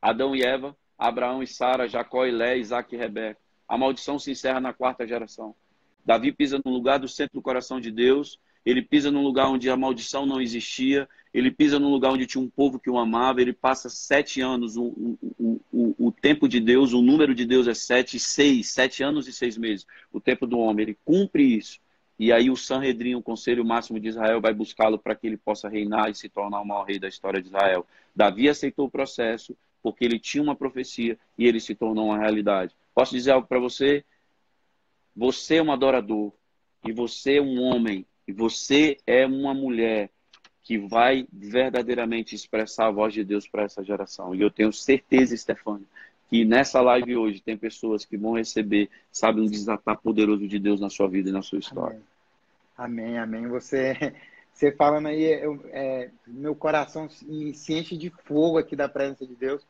Adão 0.01 0.35
e 0.35 0.41
Eva, 0.41 0.75
Abraão 0.97 1.43
e 1.43 1.47
Sara, 1.47 1.87
Jacó 1.87 2.25
e 2.25 2.31
Lé, 2.31 2.57
Isaac 2.57 2.93
e 2.93 2.97
Rebeca. 2.97 3.39
A 3.69 3.77
maldição 3.77 4.17
se 4.17 4.31
encerra 4.31 4.59
na 4.59 4.73
quarta 4.73 5.07
geração. 5.07 5.55
Davi 6.03 6.31
pisa 6.31 6.59
no 6.65 6.71
lugar 6.71 6.97
do 6.97 7.07
centro 7.07 7.35
do 7.35 7.43
coração 7.43 7.79
de 7.79 7.91
Deus, 7.91 8.39
ele 8.65 8.81
pisa 8.81 9.11
num 9.11 9.21
lugar 9.21 9.47
onde 9.47 9.69
a 9.69 9.77
maldição 9.77 10.25
não 10.25 10.41
existia, 10.41 11.07
ele 11.31 11.51
pisa 11.51 11.77
num 11.77 11.91
lugar 11.91 12.13
onde 12.13 12.25
tinha 12.25 12.43
um 12.43 12.49
povo 12.49 12.79
que 12.79 12.89
o 12.89 12.97
amava, 12.97 13.41
ele 13.41 13.53
passa 13.53 13.89
sete 13.89 14.41
anos, 14.41 14.75
o, 14.75 15.17
o, 15.37 15.61
o, 15.71 16.07
o 16.07 16.11
tempo 16.11 16.49
de 16.49 16.59
Deus, 16.59 16.93
o 16.93 17.01
número 17.01 17.35
de 17.35 17.45
Deus 17.45 17.67
é 17.67 17.75
sete, 17.75 18.19
seis, 18.19 18.71
sete 18.71 19.03
anos 19.03 19.27
e 19.27 19.33
seis 19.33 19.55
meses, 19.55 19.85
o 20.11 20.19
tempo 20.19 20.47
do 20.47 20.57
homem, 20.57 20.83
ele 20.83 20.97
cumpre 21.05 21.43
isso. 21.43 21.79
E 22.17 22.31
aí 22.31 22.49
o 22.49 22.55
Sanhedrin, 22.55 23.15
o 23.15 23.21
Conselho 23.21 23.65
Máximo 23.65 23.99
de 23.99 24.07
Israel, 24.07 24.39
vai 24.39 24.53
buscá-lo 24.53 24.97
para 24.97 25.15
que 25.15 25.27
ele 25.27 25.37
possa 25.37 25.67
reinar 25.67 26.09
e 26.09 26.15
se 26.15 26.29
tornar 26.29 26.61
o 26.61 26.65
maior 26.65 26.83
rei 26.83 26.97
da 26.97 27.07
história 27.07 27.41
de 27.41 27.47
Israel. 27.47 27.85
Davi 28.15 28.47
aceitou 28.47 28.85
o 28.85 28.91
processo 28.91 29.55
porque 29.83 30.05
ele 30.05 30.17
tinha 30.17 30.41
uma 30.41 30.55
profecia 30.55 31.17
e 31.37 31.45
ele 31.45 31.59
se 31.59 31.75
tornou 31.75 32.07
uma 32.07 32.17
realidade. 32.17 32.73
Posso 32.93 33.13
dizer 33.13 33.31
algo 33.31 33.47
para 33.47 33.59
você? 33.59 34.03
Você 35.15 35.57
é 35.57 35.63
um 35.63 35.71
adorador 35.71 36.31
e 36.85 36.91
você 36.91 37.37
é 37.37 37.41
um 37.41 37.61
homem 37.61 38.05
e 38.27 38.31
você 38.31 38.97
é 39.05 39.25
uma 39.25 39.53
mulher 39.53 40.09
que 40.63 40.77
vai 40.79 41.27
verdadeiramente 41.31 42.33
expressar 42.33 42.87
a 42.87 42.91
voz 42.91 43.13
de 43.13 43.23
Deus 43.23 43.47
para 43.47 43.63
essa 43.63 43.83
geração. 43.83 44.33
E 44.33 44.41
eu 44.41 44.49
tenho 44.49 44.73
certeza, 44.73 45.37
Stefano, 45.37 45.85
que 46.29 46.43
nessa 46.43 46.81
live 46.81 47.15
hoje 47.15 47.41
tem 47.41 47.57
pessoas 47.57 48.03
que 48.03 48.17
vão 48.17 48.33
receber, 48.33 48.89
sabe, 49.11 49.41
um 49.41 49.45
desatar 49.45 49.97
poderoso 49.97 50.47
de 50.47 50.59
Deus 50.59 50.79
na 50.79 50.89
sua 50.89 51.07
vida 51.07 51.29
e 51.29 51.33
na 51.33 51.41
sua 51.41 51.59
história. 51.59 52.01
Amém, 52.77 53.17
amém. 53.17 53.47
Você, 53.47 54.13
você 54.53 54.71
falando 54.71 55.07
aí, 55.07 55.23
eu, 55.23 55.63
é, 55.71 56.09
meu 56.25 56.55
coração 56.55 57.09
se 57.09 57.73
enche 57.73 57.95
de 57.95 58.09
fogo 58.25 58.57
aqui 58.57 58.75
da 58.75 58.89
presença 58.89 59.25
de 59.25 59.35
Deus. 59.35 59.65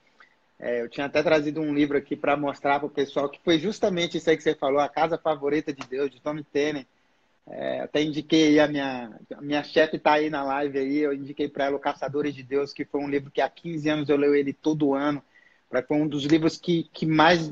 É, 0.57 0.81
eu 0.81 0.89
tinha 0.89 1.05
até 1.05 1.21
trazido 1.21 1.59
um 1.59 1.73
livro 1.73 1.97
aqui 1.97 2.15
para 2.15 2.37
mostrar 2.37 2.79
para 2.79 2.87
o 2.87 2.89
pessoal 2.89 3.29
que 3.29 3.39
foi 3.43 3.59
justamente 3.59 4.17
isso 4.17 4.29
aí 4.29 4.37
que 4.37 4.43
você 4.43 4.55
falou, 4.55 4.79
a 4.79 4.87
casa 4.87 5.17
favorita 5.17 5.73
de 5.73 5.85
Deus, 5.87 6.09
de 6.09 6.21
Tommy 6.21 6.43
Tenney. 6.43 6.87
É, 7.47 7.81
até 7.81 8.01
indiquei 8.01 8.47
aí 8.47 8.59
a 8.59 8.67
minha, 8.67 9.19
a 9.35 9.41
minha 9.41 9.63
chefe 9.63 9.97
está 9.97 10.13
aí 10.13 10.31
na 10.31 10.43
live 10.43 10.79
aí, 10.79 10.97
eu 10.97 11.13
indiquei 11.13 11.47
para 11.47 11.65
ela 11.65 11.75
o 11.75 11.79
Caçadores 11.79 12.33
de 12.33 12.41
Deus, 12.41 12.73
que 12.73 12.85
foi 12.85 13.01
um 13.01 13.09
livro 13.09 13.29
que 13.29 13.41
há 13.41 13.49
15 13.49 13.87
anos 13.87 14.09
eu 14.09 14.17
leio 14.17 14.33
ele 14.33 14.51
todo 14.51 14.95
ano, 14.95 15.21
para 15.69 15.85
um 15.91 16.07
dos 16.07 16.23
livros 16.25 16.57
que, 16.57 16.83
que 16.93 17.05
mais 17.05 17.51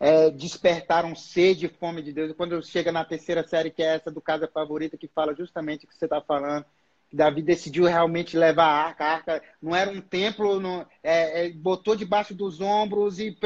é, 0.00 0.30
despertaram 0.30 1.14
sede 1.14 1.66
e 1.66 1.68
fome 1.68 2.02
de 2.02 2.12
Deus. 2.12 2.30
E 2.30 2.34
quando 2.34 2.62
chega 2.62 2.92
na 2.92 3.04
terceira 3.04 3.46
série, 3.46 3.70
que 3.70 3.82
é 3.82 3.96
essa 3.96 4.10
do 4.10 4.20
Casa 4.20 4.46
Favorita, 4.46 4.98
que 4.98 5.08
fala 5.08 5.34
justamente 5.34 5.84
o 5.84 5.88
que 5.88 5.96
você 5.96 6.04
está 6.06 6.20
falando, 6.20 6.64
que 7.08 7.16
Davi 7.16 7.42
decidiu 7.42 7.84
realmente 7.84 8.36
levar 8.36 8.66
a 8.66 8.86
arca. 8.86 9.04
A 9.04 9.12
arca 9.12 9.42
não 9.62 9.74
era 9.74 9.90
um 9.90 10.00
templo, 10.00 10.60
não, 10.60 10.86
é, 11.02 11.46
é, 11.46 11.50
botou 11.50 11.96
debaixo 11.96 12.34
dos 12.34 12.60
ombros 12.60 13.18
e 13.18 13.36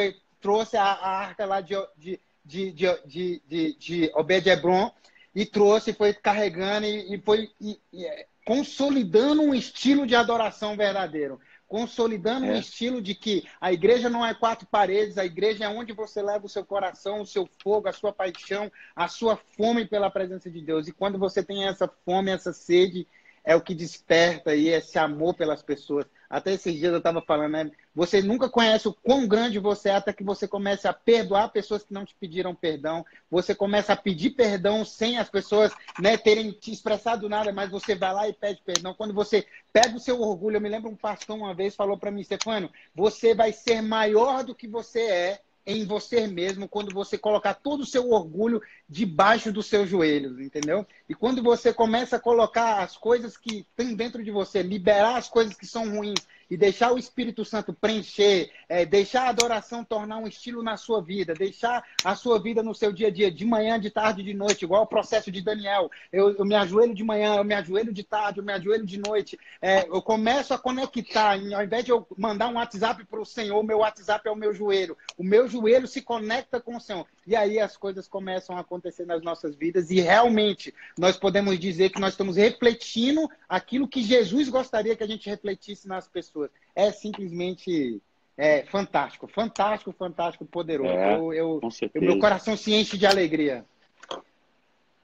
trouxe 0.40 0.76
a, 0.76 0.84
a, 0.84 1.18
arca 1.18 1.44
lá 1.44 1.60
de, 1.60 1.74
de, 1.96 2.20
de, 2.44 2.72
de, 2.72 2.98
de, 3.06 3.42
de, 3.46 3.76
de 3.78 4.10
Obed-Hebron 4.14 4.90
e 5.34 5.44
trouxe, 5.44 5.92
foi 5.92 6.14
carregando 6.14 6.86
e, 6.86 7.14
e 7.14 7.20
foi 7.20 7.50
e, 7.60 7.78
e, 7.92 8.04
é, 8.06 8.26
consolidando 8.44 9.42
um 9.42 9.54
estilo 9.54 10.06
de 10.06 10.14
adoração 10.14 10.76
verdadeiro. 10.76 11.38
Consolidando 11.68 12.46
é. 12.46 12.52
um 12.52 12.56
estilo 12.56 13.02
de 13.02 13.14
que 13.14 13.46
a 13.60 13.70
igreja 13.70 14.08
não 14.08 14.24
é 14.24 14.32
quatro 14.32 14.66
paredes, 14.66 15.18
a 15.18 15.26
igreja 15.26 15.66
é 15.66 15.68
onde 15.68 15.92
você 15.92 16.22
leva 16.22 16.46
o 16.46 16.48
seu 16.48 16.64
coração, 16.64 17.20
o 17.20 17.26
seu 17.26 17.46
fogo, 17.62 17.88
a 17.88 17.92
sua 17.92 18.10
paixão, 18.10 18.72
a 18.96 19.06
sua 19.06 19.36
fome 19.36 19.84
pela 19.84 20.10
presença 20.10 20.50
de 20.50 20.62
Deus. 20.62 20.88
E 20.88 20.92
quando 20.92 21.18
você 21.18 21.42
tem 21.42 21.66
essa 21.66 21.86
fome, 22.06 22.30
essa 22.30 22.54
sede, 22.54 23.06
é 23.44 23.54
o 23.54 23.60
que 23.60 23.74
desperta 23.74 24.52
aí 24.52 24.68
esse 24.68 24.98
amor 24.98 25.34
pelas 25.34 25.62
pessoas. 25.62 26.06
Até 26.28 26.52
esses 26.52 26.74
dias 26.74 26.92
eu 26.92 26.98
estava 26.98 27.22
falando, 27.22 27.52
né? 27.52 27.70
Você 27.94 28.20
nunca 28.20 28.50
conhece 28.50 28.86
o 28.86 28.92
quão 28.92 29.26
grande 29.26 29.58
você 29.58 29.88
é 29.88 29.94
até 29.94 30.12
que 30.12 30.22
você 30.22 30.46
comece 30.46 30.86
a 30.86 30.92
perdoar 30.92 31.48
pessoas 31.48 31.82
que 31.82 31.92
não 31.92 32.04
te 32.04 32.14
pediram 32.14 32.54
perdão. 32.54 33.04
Você 33.30 33.54
começa 33.54 33.94
a 33.94 33.96
pedir 33.96 34.30
perdão 34.30 34.84
sem 34.84 35.16
as 35.16 35.30
pessoas 35.30 35.72
né, 35.98 36.18
terem 36.18 36.52
te 36.52 36.70
expressado 36.70 37.28
nada, 37.28 37.50
mas 37.50 37.70
você 37.70 37.94
vai 37.94 38.12
lá 38.12 38.28
e 38.28 38.34
pede 38.34 38.60
perdão. 38.62 38.92
Quando 38.92 39.14
você 39.14 39.46
pega 39.72 39.96
o 39.96 40.00
seu 40.00 40.20
orgulho, 40.20 40.56
eu 40.56 40.60
me 40.60 40.68
lembro 40.68 40.90
um 40.90 40.96
pastor 40.96 41.36
uma 41.36 41.54
vez 41.54 41.74
falou 41.74 41.96
para 41.96 42.10
mim, 42.10 42.22
Stefano, 42.22 42.70
você 42.94 43.34
vai 43.34 43.52
ser 43.52 43.80
maior 43.80 44.44
do 44.44 44.54
que 44.54 44.68
você 44.68 45.00
é 45.00 45.40
em 45.68 45.84
você 45.84 46.26
mesmo 46.26 46.66
quando 46.66 46.94
você 46.94 47.18
colocar 47.18 47.52
todo 47.52 47.82
o 47.82 47.86
seu 47.86 48.10
orgulho 48.10 48.62
debaixo 48.88 49.52
dos 49.52 49.66
seus 49.66 49.86
joelhos, 49.86 50.40
entendeu? 50.40 50.86
E 51.06 51.14
quando 51.14 51.42
você 51.42 51.74
começa 51.74 52.16
a 52.16 52.20
colocar 52.20 52.82
as 52.82 52.96
coisas 52.96 53.36
que 53.36 53.66
tem 53.76 53.94
dentro 53.94 54.24
de 54.24 54.30
você, 54.30 54.62
liberar 54.62 55.16
as 55.16 55.28
coisas 55.28 55.54
que 55.54 55.66
são 55.66 55.94
ruins 55.94 56.26
e 56.50 56.56
deixar 56.56 56.92
o 56.92 56.98
Espírito 56.98 57.44
Santo 57.44 57.72
preencher, 57.72 58.50
é, 58.68 58.84
deixar 58.84 59.24
a 59.24 59.28
adoração 59.30 59.84
tornar 59.84 60.18
um 60.18 60.26
estilo 60.26 60.62
na 60.62 60.76
sua 60.76 61.02
vida, 61.02 61.34
deixar 61.34 61.84
a 62.04 62.14
sua 62.14 62.38
vida 62.38 62.62
no 62.62 62.74
seu 62.74 62.92
dia 62.92 63.08
a 63.08 63.10
dia, 63.10 63.30
de 63.30 63.44
manhã, 63.44 63.78
de 63.78 63.90
tarde, 63.90 64.22
de 64.22 64.34
noite, 64.34 64.64
igual 64.64 64.82
o 64.82 64.86
processo 64.86 65.30
de 65.30 65.42
Daniel. 65.42 65.90
Eu, 66.12 66.34
eu 66.36 66.44
me 66.44 66.54
ajoelho 66.54 66.94
de 66.94 67.04
manhã, 67.04 67.36
eu 67.36 67.44
me 67.44 67.54
ajoelho 67.54 67.92
de 67.92 68.02
tarde, 68.02 68.38
eu 68.40 68.44
me 68.44 68.52
ajoelho 68.52 68.86
de 68.86 68.98
noite. 68.98 69.38
É, 69.60 69.86
eu 69.88 70.00
começo 70.02 70.54
a 70.54 70.58
conectar, 70.58 71.32
ao 71.32 71.64
invés 71.64 71.84
de 71.84 71.90
eu 71.90 72.06
mandar 72.16 72.48
um 72.48 72.54
WhatsApp 72.54 73.04
para 73.04 73.20
o 73.20 73.26
Senhor, 73.26 73.62
meu 73.62 73.78
WhatsApp 73.78 74.26
é 74.26 74.30
o 74.30 74.36
meu 74.36 74.54
joelho. 74.54 74.96
O 75.16 75.24
meu 75.24 75.48
joelho 75.48 75.86
se 75.86 76.02
conecta 76.02 76.60
com 76.60 76.76
o 76.76 76.80
Senhor. 76.80 77.06
E 77.26 77.36
aí 77.36 77.58
as 77.60 77.76
coisas 77.76 78.08
começam 78.08 78.56
a 78.56 78.60
acontecer 78.60 79.04
nas 79.04 79.22
nossas 79.22 79.54
vidas 79.54 79.90
e 79.90 80.00
realmente 80.00 80.74
nós 80.96 81.16
podemos 81.16 81.58
dizer 81.58 81.90
que 81.90 82.00
nós 82.00 82.14
estamos 82.14 82.36
refletindo 82.36 83.28
aquilo 83.48 83.88
que 83.88 84.02
Jesus 84.02 84.48
gostaria 84.48 84.96
que 84.96 85.04
a 85.04 85.06
gente 85.06 85.28
refletisse 85.28 85.86
nas 85.86 86.08
pessoas. 86.08 86.37
É 86.74 86.90
simplesmente 86.92 88.00
é, 88.36 88.62
fantástico, 88.66 89.26
fantástico, 89.26 89.92
fantástico, 89.92 90.44
poderoso. 90.44 90.90
É, 90.90 91.16
eu, 91.16 91.32
eu, 91.32 91.60
meu 91.96 92.18
coração 92.20 92.56
se 92.56 92.72
enche 92.72 92.96
de 92.96 93.06
alegria. 93.06 93.64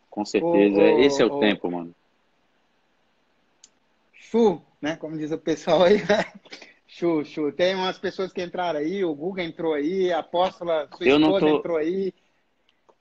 Com 0.09 0.25
certeza, 0.25 0.81
o, 0.81 1.01
esse 1.01 1.21
é 1.21 1.27
o, 1.27 1.35
o 1.35 1.41
tempo, 1.41 1.69
mano. 1.69 1.95
Chu, 4.13 4.63
né? 4.81 4.95
Como 4.97 5.19
diz 5.19 5.33
o 5.33 5.39
pessoal 5.39 5.83
aí? 5.83 5.99
Chu, 6.87 7.25
chu. 7.25 7.51
Tem 7.51 7.75
umas 7.75 7.99
pessoas 7.99 8.33
que 8.33 8.41
entraram 8.41 8.79
aí, 8.79 9.05
o 9.05 9.13
Guga 9.13 9.43
entrou 9.43 9.75
aí, 9.75 10.13
a 10.13 10.21
apóstola, 10.21 10.89
sua 10.97 11.05
eu 11.05 11.19
esposa 11.19 11.41
tô... 11.41 11.57
entrou 11.57 11.77
aí. 11.77 12.15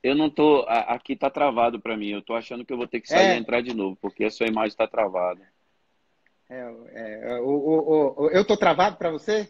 Eu 0.01 0.15
não 0.15 0.31
tô. 0.31 0.65
Aqui 0.67 1.15
tá 1.15 1.29
travado 1.29 1.79
para 1.79 1.95
mim. 1.95 2.09
Eu 2.09 2.23
tô 2.23 2.33
achando 2.33 2.65
que 2.65 2.73
eu 2.73 2.77
vou 2.77 2.87
ter 2.87 2.99
que 2.99 3.07
sair 3.07 3.27
é. 3.27 3.35
e 3.35 3.39
entrar 3.39 3.61
de 3.61 3.71
novo, 3.75 3.95
porque 4.01 4.25
a 4.25 4.31
sua 4.31 4.47
imagem 4.47 4.69
está 4.69 4.87
travada. 4.87 5.47
É, 6.53 7.35
é, 7.35 7.41
o, 7.41 7.49
o, 7.49 8.23
o, 8.25 8.29
eu 8.29 8.45
tô 8.45 8.55
travado 8.55 8.97
para 8.97 9.09
você? 9.09 9.49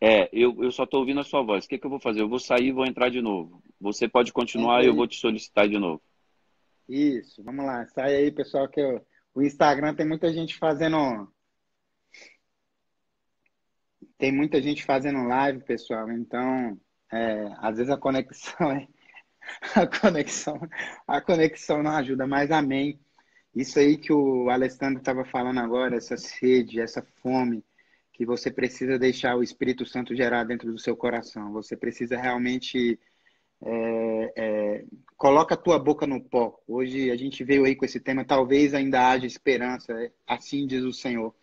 É, 0.00 0.28
eu, 0.32 0.64
eu 0.64 0.72
só 0.72 0.86
tô 0.86 1.00
ouvindo 1.00 1.20
a 1.20 1.24
sua 1.24 1.42
voz. 1.42 1.64
O 1.64 1.68
que, 1.68 1.76
que 1.76 1.84
eu 1.84 1.90
vou 1.90 2.00
fazer? 2.00 2.22
Eu 2.22 2.28
vou 2.28 2.38
sair 2.38 2.68
e 2.68 2.72
vou 2.72 2.86
entrar 2.86 3.10
de 3.10 3.20
novo. 3.20 3.62
Você 3.78 4.08
pode 4.08 4.32
continuar 4.32 4.82
e 4.82 4.86
eu 4.86 4.94
vou 4.94 5.06
te 5.06 5.18
solicitar 5.18 5.68
de 5.68 5.78
novo. 5.78 6.00
Isso, 6.88 7.42
vamos 7.44 7.66
lá. 7.66 7.86
Sai 7.88 8.16
aí, 8.16 8.30
pessoal, 8.30 8.66
que 8.68 8.80
eu, 8.80 9.04
o 9.34 9.42
Instagram 9.42 9.94
tem 9.94 10.06
muita 10.06 10.32
gente 10.32 10.56
fazendo 10.56 11.30
tem 14.16 14.32
muita 14.32 14.60
gente 14.60 14.84
fazendo 14.84 15.28
live, 15.28 15.62
pessoal, 15.62 16.10
então 16.10 16.80
é, 17.12 17.52
às 17.58 17.76
vezes 17.76 17.92
a 17.92 17.96
conexão 17.96 18.70
é 18.72 18.88
a 19.76 19.86
conexão 19.86 20.60
a 21.06 21.20
conexão 21.20 21.82
não 21.82 21.92
ajuda, 21.92 22.26
mas 22.26 22.50
amém. 22.50 22.98
Isso 23.58 23.80
aí 23.80 23.96
que 23.98 24.12
o 24.12 24.48
Alessandro 24.50 25.00
estava 25.00 25.24
falando 25.24 25.58
agora, 25.58 25.96
essa 25.96 26.16
sede, 26.16 26.80
essa 26.80 27.02
fome, 27.20 27.64
que 28.12 28.24
você 28.24 28.52
precisa 28.52 28.96
deixar 28.96 29.34
o 29.36 29.42
Espírito 29.42 29.84
Santo 29.84 30.14
gerar 30.14 30.44
dentro 30.44 30.70
do 30.70 30.78
seu 30.78 30.96
coração. 30.96 31.52
Você 31.54 31.76
precisa 31.76 32.16
realmente 32.16 32.96
é, 33.60 34.32
é, 34.36 34.84
coloca 35.16 35.54
a 35.54 35.58
tua 35.58 35.76
boca 35.76 36.06
no 36.06 36.22
pó. 36.22 36.56
Hoje 36.68 37.10
a 37.10 37.16
gente 37.16 37.42
veio 37.42 37.64
aí 37.64 37.74
com 37.74 37.84
esse 37.84 37.98
tema, 37.98 38.24
talvez 38.24 38.74
ainda 38.74 39.10
haja 39.10 39.26
esperança, 39.26 39.92
assim 40.24 40.64
diz 40.64 40.84
o 40.84 40.92
Senhor. 40.92 41.34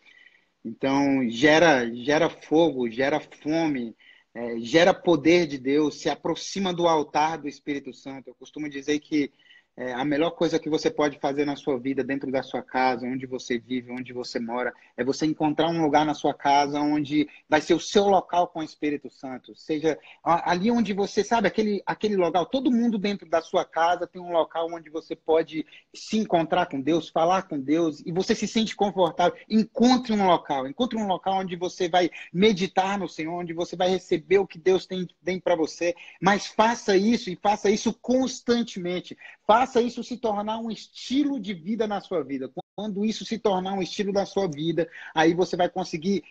Então, 0.64 1.30
gera, 1.30 1.94
gera 1.94 2.30
fogo, 2.30 2.90
gera 2.90 3.20
fome, 3.20 3.94
é, 4.34 4.58
gera 4.62 4.94
poder 4.94 5.48
de 5.48 5.58
Deus, 5.58 6.00
se 6.00 6.10
aproxima 6.10 6.74
do 6.74 6.88
altar 6.88 7.40
do 7.40 7.50
Espírito 7.50 7.92
Santo. 7.94 8.30
Eu 8.30 8.36
costumo 8.36 8.70
dizer 8.70 9.00
que 9.00 9.34
é, 9.78 9.92
a 9.92 10.06
melhor 10.06 10.32
coisa 10.32 10.58
que 10.58 10.70
você 10.70 10.90
pode 10.90 11.20
fazer 11.20 11.44
na 11.44 11.58
sua 11.58 11.78
vida, 11.78 12.02
dentro 12.02 12.32
da 12.32 12.42
sua 12.42 12.62
casa, 12.62 13.06
onde 13.06 13.26
você 13.26 13.60
vive, 13.60 13.92
onde 13.92 14.14
você 14.14 14.40
mora, 14.40 14.74
é 14.96 15.04
você 15.04 15.26
encontrar 15.26 15.68
um 15.70 15.82
lugar 15.82 16.06
na 16.06 16.14
sua 16.14 16.34
casa 16.34 16.80
onde 16.80 17.28
vai 17.50 17.60
ser 17.60 17.74
o 17.74 17.80
seu 17.80 18.06
local 18.06 18.48
com 18.48 18.60
o 18.60 18.64
Espírito 18.64 19.10
Santo. 19.10 19.54
Seja 19.54 20.00
ali 20.24 20.72
onde 20.72 20.94
você 20.94 21.26
sabe, 21.26 21.48
aquele, 21.48 21.84
aquele 21.86 22.16
local, 22.16 22.46
todo 22.46 22.72
mundo 22.72 22.98
dentro 22.98 23.28
da 23.28 23.42
sua 23.42 23.66
casa 23.66 24.08
tem 24.08 24.22
um 24.22 24.32
local 24.32 24.68
onde 24.72 24.90
você 24.90 25.14
pode 25.14 25.66
se 25.94 26.18
encontrar 26.18 26.68
com 26.68 26.80
Deus, 26.80 27.10
falar 27.10 27.44
com 27.44 27.60
Deus, 27.60 28.02
e 28.06 28.14
você 28.14 28.34
se 28.34 28.48
sente 28.48 28.76
confortável. 28.76 29.38
Encontre 29.50 30.14
um 30.14 30.26
local, 30.26 30.68
encontre 30.68 30.98
um 30.98 31.06
local 31.06 31.40
onde 31.40 31.58
você 31.58 31.90
vai 31.90 32.10
meditar 32.32 32.98
no 32.98 33.10
Senhor, 33.10 33.42
onde 33.42 33.54
você 33.54 33.76
vai 33.76 33.90
receber 33.90 34.38
o 34.38 34.48
que 34.48 34.58
Deus 34.58 34.86
tem, 34.86 35.06
tem 35.24 35.38
para 35.38 35.56
você, 35.56 35.94
mas 36.22 36.46
faça 36.48 36.96
isso 36.96 37.30
e 37.30 37.36
faça 37.36 37.70
isso 37.70 37.94
constantemente. 37.94 39.18
Faça 39.46 39.65
isso 39.82 40.04
se 40.04 40.18
tornar 40.18 40.60
um 40.60 40.70
estilo 40.70 41.40
de 41.40 41.54
vida 41.54 41.88
na 41.88 42.00
sua 42.02 42.24
vida. 42.24 42.52
quando 42.76 43.06
isso 43.06 43.24
se 43.24 43.40
tornar 43.40 43.74
um 43.74 43.82
estilo 43.82 44.12
da 44.12 44.26
sua 44.26 44.50
vida, 44.50 44.90
aí 45.14 45.34
você 45.34 45.56
vai 45.56 45.70
conseguir. 45.70 46.24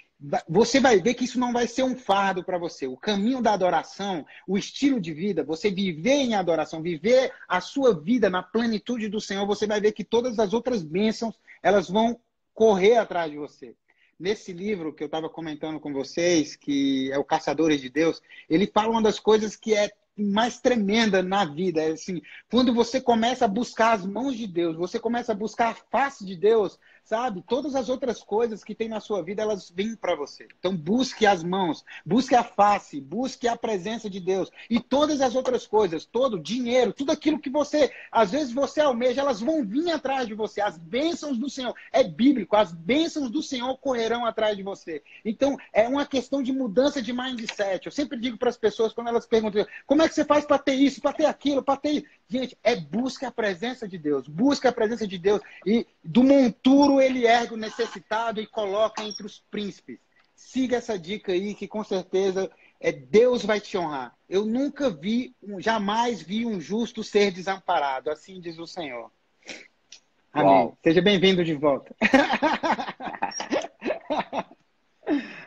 Você 0.47 0.79
vai 0.79 1.01
ver 1.01 1.15
que 1.15 1.25
isso 1.25 1.41
não 1.41 1.53
vai 1.53 1.67
ser 1.67 1.83
um 1.83 1.97
fardo 1.97 2.45
para 2.45 2.59
você. 2.59 2.87
O 2.87 2.99
caminho 2.99 3.41
da 3.41 3.55
adoração, 3.55 4.27
o 4.47 4.59
estilo 4.59 5.01
de 5.01 5.13
vida, 5.13 5.43
você 5.43 5.71
viver 5.71 6.17
em 6.17 6.35
adoração, 6.35 6.83
viver 6.83 7.33
a 7.49 7.63
sua 7.63 7.99
vida 7.99 8.29
na 8.29 8.43
plenitude 8.43 9.09
do 9.09 9.21
Senhor, 9.21 9.47
você 9.47 9.67
vai 9.67 9.81
ver 9.81 9.93
que 9.93 10.05
todas 10.05 10.39
as 10.39 10.53
outras 10.53 10.83
bênçãos 10.83 11.35
elas 11.63 11.89
vão 11.89 12.21
correr 12.53 12.97
atrás 12.97 13.31
de 13.31 13.39
você. 13.39 13.75
Nesse 14.19 14.53
livro 14.53 14.95
que 14.95 15.03
eu 15.03 15.07
estava 15.07 15.29
comentando 15.29 15.81
com 15.81 15.93
vocês, 15.93 16.55
que 16.57 17.11
é 17.11 17.19
o 17.19 17.25
Caçadores 17.25 17.81
de 17.81 17.89
Deus, 17.89 18.23
ele 18.49 18.67
fala 18.67 18.91
uma 18.91 19.03
das 19.03 19.19
coisas 19.19 19.57
que 19.57 19.75
é 19.75 19.91
mais 20.17 20.61
tremenda 20.61 21.23
na 21.23 21.45
vida. 21.45 21.83
É 21.83 21.93
assim, 21.93 22.21
quando 22.51 22.73
você 22.75 23.01
começa 23.01 23.45
a 23.45 23.49
buscar 23.49 23.93
as 23.93 24.07
mãos 24.07 24.37
de 24.37 24.47
Deus, 24.47 24.77
você 24.77 24.99
começa 24.99 25.33
a 25.33 25.35
buscar 25.35 25.71
a 25.71 25.75
face 25.75 26.25
de 26.25 26.37
Deus, 26.37 26.79
sabe? 27.05 27.45
Todas 27.47 27.75
as 27.75 27.89
outras 27.89 28.23
coisas 28.23 28.65
que 28.65 28.75
tem 28.75 28.89
na 28.89 28.99
sua 28.99 29.23
vida, 29.23 29.43
elas 29.43 29.71
vêm 29.71 29.95
para 29.95 30.17
você. 30.17 30.49
Então 30.59 30.75
busque 30.75 31.27
as 31.27 31.45
mãos, 31.45 31.85
busque 32.05 32.35
a 32.35 32.43
face, 32.43 33.01
busque 33.01 33.47
a 33.47 33.57
presença 33.57 34.09
de 34.09 34.19
Deus. 34.19 34.51
E 34.71 34.81
todas 34.81 35.21
as 35.21 35.35
outras 35.35 35.67
coisas, 35.67 36.05
todo 36.05 36.41
dinheiro, 36.41 36.93
tudo 36.93 37.13
aquilo 37.13 37.39
que 37.39 37.51
você, 37.51 37.93
às 38.11 38.33
vezes 38.33 38.53
você 38.53 38.81
almeja, 38.81 39.21
elas 39.21 39.41
vão 39.41 39.65
vir 39.65 39.91
atrás 39.91 40.27
de 40.27 40.35
você. 40.35 40.61
As 40.61 40.79
bênçãos 40.79 41.37
do 41.37 41.51
Senhor, 41.51 41.75
é 41.93 42.03
bíblico, 42.03 42.57
as 42.57 42.73
bênçãos 42.73 43.31
do 43.31 43.43
Senhor 43.43 43.77
correrão 43.79 44.25
atrás 44.25 44.57
de 44.57 44.63
você. 44.63 45.03
Então, 45.25 45.59
é 45.73 45.87
uma 45.87 46.07
questão 46.07 46.43
de 46.43 46.53
mudança 46.53 47.03
de 47.03 47.13
mindset. 47.13 47.85
Eu 47.85 47.93
sempre 47.93 48.19
digo 48.19 48.39
para 48.39 48.49
as 48.49 48.57
pessoas 48.57 48.93
quando 48.95 49.09
elas 49.09 49.27
perguntam: 49.27 49.67
"Como 49.87 50.03
é 50.03 50.09
que 50.09 50.15
você 50.15 50.25
faz 50.25 50.47
para 50.47 50.59
ter 50.59 50.75
isso, 50.75 51.01
para 51.01 51.13
ter 51.13 51.27
aquilo, 51.27 51.63
para 51.63 51.77
ter 51.77 52.05
Gente, 52.29 52.57
é 52.65 52.75
busca 52.75 53.29
a 53.29 53.31
presença 53.31 53.87
de 53.87 53.99
Deus. 53.99 54.27
Busca 54.27 54.71
a 54.71 54.73
presença 54.73 55.07
de 55.07 55.19
Deus. 55.19 55.43
E 55.67 55.87
do 56.03 56.25
monturo 56.25 56.94
ele 57.01 57.27
ergue 57.27 57.55
o 57.55 57.59
necessitado 57.59 58.41
e 58.41 58.47
coloca 58.47 59.03
entre 59.03 59.27
os 59.27 59.43
príncipes. 59.51 59.99
Siga 60.35 60.77
essa 60.77 60.99
dica 60.99 61.33
aí, 61.33 61.55
que 61.55 61.69
com 61.69 61.85
certeza 61.85 62.51
é 62.81 62.93
Deus 62.93 63.45
vai 63.45 63.61
te 63.61 63.79
honrar. 63.79 64.15
Eu 64.29 64.45
nunca 64.45 64.91
vi, 64.91 65.35
jamais 65.59 66.21
vi 66.21 66.45
um 66.45 66.61
justo 66.61 67.03
ser 67.03 67.31
desamparado. 67.31 68.11
Assim 68.11 68.41
diz 68.41 68.59
o 68.59 68.67
Senhor. 68.67 69.11
Amém. 70.33 70.51
Uau. 70.51 70.79
Seja 70.83 71.01
bem-vindo 71.01 71.45
de 71.45 71.55
volta. 71.55 71.95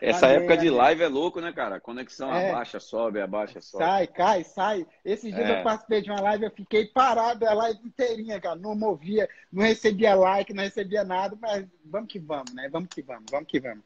Essa 0.02 0.28
época 0.28 0.58
de 0.58 0.70
live 0.70 1.04
é 1.04 1.08
louco, 1.08 1.42
né, 1.42 1.52
cara? 1.52 1.80
conexão 1.80 2.34
é. 2.34 2.52
abaixa, 2.52 2.80
sobe, 2.80 3.20
abaixa, 3.20 3.60
sobe. 3.60 3.84
Sai, 3.84 4.08
cai, 4.08 4.44
sai. 4.44 4.88
Esses 5.04 5.34
dias 5.34 5.50
é. 5.50 5.60
eu 5.60 5.64
participei 5.64 6.02
de 6.02 6.12
uma 6.12 6.22
live, 6.22 6.46
eu 6.46 6.52
fiquei 6.52 6.86
parado 6.86 7.48
a 7.48 7.54
live 7.54 7.80
inteirinha, 7.84 8.40
cara. 8.40 8.56
Não 8.56 8.76
movia, 8.76 9.28
não 9.52 9.64
recebia 9.64 10.16
like, 10.16 10.54
não 10.54 10.64
recebia 10.64 11.04
nada, 11.04 11.38
mas 11.42 11.66
vamos 11.86 12.12
que 12.12 12.20
vamos, 12.20 12.54
né? 12.54 12.70
Vamos 12.72 12.90
que 12.90 13.02
vamos, 13.02 13.26
vamos 13.32 13.48
que 13.48 13.60
vamos. 13.60 13.84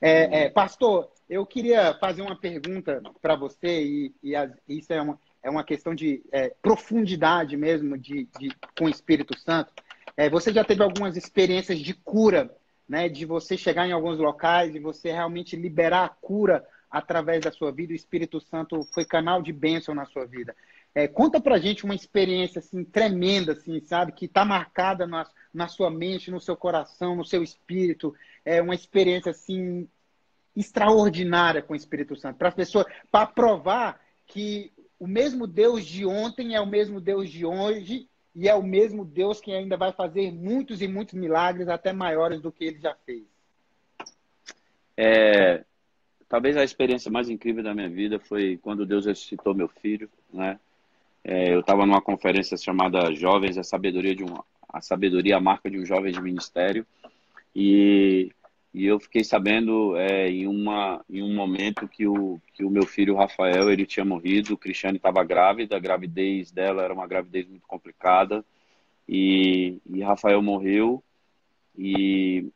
É, 0.00 0.44
é, 0.44 0.48
pastor, 0.48 1.10
eu 1.28 1.44
queria 1.44 1.94
fazer 2.00 2.22
uma 2.22 2.34
pergunta 2.34 3.02
para 3.20 3.36
você, 3.36 3.82
e, 3.82 4.14
e 4.22 4.34
isso 4.68 4.92
é 4.92 5.02
uma, 5.02 5.20
é 5.42 5.50
uma 5.50 5.62
questão 5.62 5.94
de 5.94 6.22
é, 6.32 6.54
profundidade 6.62 7.56
mesmo 7.56 7.98
de, 7.98 8.26
de, 8.38 8.50
com 8.78 8.86
o 8.86 8.88
Espírito 8.88 9.38
Santo. 9.38 9.72
É, 10.16 10.30
você 10.30 10.52
já 10.52 10.64
teve 10.64 10.82
algumas 10.82 11.16
experiências 11.16 11.78
de 11.78 11.92
cura 11.92 12.54
né, 12.90 13.08
de 13.08 13.24
você 13.24 13.56
chegar 13.56 13.86
em 13.86 13.92
alguns 13.92 14.18
locais 14.18 14.74
e 14.74 14.80
você 14.80 15.12
realmente 15.12 15.54
liberar 15.54 16.06
a 16.06 16.08
cura 16.08 16.66
através 16.90 17.40
da 17.40 17.52
sua 17.52 17.70
vida. 17.70 17.92
O 17.92 17.96
Espírito 17.96 18.40
Santo 18.40 18.82
foi 18.92 19.04
canal 19.04 19.40
de 19.40 19.52
bênção 19.52 19.94
na 19.94 20.04
sua 20.06 20.26
vida. 20.26 20.56
É, 20.92 21.06
conta 21.06 21.40
pra 21.40 21.60
gente 21.60 21.84
uma 21.84 21.94
experiência 21.94 22.58
assim 22.58 22.82
tremenda, 22.82 23.52
assim, 23.52 23.80
sabe, 23.82 24.10
que 24.10 24.24
está 24.24 24.44
marcada 24.44 25.06
na, 25.06 25.24
na 25.54 25.68
sua 25.68 25.88
mente, 25.88 26.32
no 26.32 26.40
seu 26.40 26.56
coração, 26.56 27.14
no 27.14 27.24
seu 27.24 27.44
espírito. 27.44 28.12
É 28.44 28.60
uma 28.60 28.74
experiência 28.74 29.30
assim 29.30 29.88
extraordinária 30.56 31.62
com 31.62 31.74
o 31.74 31.76
Espírito 31.76 32.16
Santo 32.16 32.38
para 32.38 32.48
as 32.48 32.54
pessoas, 32.54 32.86
para 33.08 33.24
provar 33.24 34.00
que 34.26 34.72
o 34.98 35.06
mesmo 35.06 35.46
Deus 35.46 35.86
de 35.86 36.04
ontem 36.04 36.56
é 36.56 36.60
o 36.60 36.66
mesmo 36.66 37.00
Deus 37.00 37.30
de 37.30 37.46
hoje 37.46 38.09
e 38.34 38.48
é 38.48 38.54
o 38.54 38.62
mesmo 38.62 39.04
Deus 39.04 39.40
que 39.40 39.52
ainda 39.52 39.76
vai 39.76 39.92
fazer 39.92 40.32
muitos 40.32 40.80
e 40.80 40.88
muitos 40.88 41.14
milagres, 41.14 41.68
até 41.68 41.92
maiores 41.92 42.40
do 42.40 42.52
que 42.52 42.64
ele 42.64 42.78
já 42.78 42.94
fez. 43.06 43.24
É, 44.96 45.64
talvez 46.28 46.56
a 46.56 46.64
experiência 46.64 47.10
mais 47.10 47.28
incrível 47.28 47.62
da 47.62 47.74
minha 47.74 47.88
vida 47.88 48.18
foi 48.20 48.58
quando 48.62 48.86
Deus 48.86 49.06
ressuscitou 49.06 49.54
meu 49.54 49.68
filho, 49.68 50.08
né? 50.32 50.58
É, 51.22 51.52
eu 51.52 51.60
estava 51.60 51.84
numa 51.84 52.00
conferência 52.00 52.56
chamada 52.56 53.14
Jovens 53.14 53.58
a 53.58 53.62
sabedoria 53.62 54.14
de 54.14 54.24
um 54.24 54.34
a 54.72 54.80
sabedoria 54.80 55.36
a 55.36 55.40
marca 55.40 55.68
de 55.68 55.78
um 55.78 55.84
jovem 55.84 56.12
de 56.12 56.22
ministério 56.22 56.86
e 57.54 58.30
e 58.72 58.86
eu 58.86 59.00
fiquei 59.00 59.24
sabendo 59.24 59.96
é, 59.96 60.30
em, 60.30 60.46
uma, 60.46 61.04
em 61.10 61.22
um 61.22 61.34
momento 61.34 61.88
que 61.88 62.06
o, 62.06 62.40
que 62.54 62.64
o 62.64 62.70
meu 62.70 62.86
filho 62.86 63.16
Rafael 63.16 63.68
ele 63.70 63.84
tinha 63.84 64.04
morrido, 64.04 64.54
o 64.54 64.58
Cristiane 64.58 64.96
estava 64.96 65.24
grávida, 65.24 65.76
a 65.76 65.80
gravidez 65.80 66.52
dela 66.52 66.82
era 66.84 66.94
uma 66.94 67.06
gravidez 67.06 67.48
muito 67.48 67.66
complicada 67.66 68.44
e, 69.08 69.78
e 69.86 70.02
Rafael 70.02 70.40
morreu 70.40 71.02
e, 71.76 72.48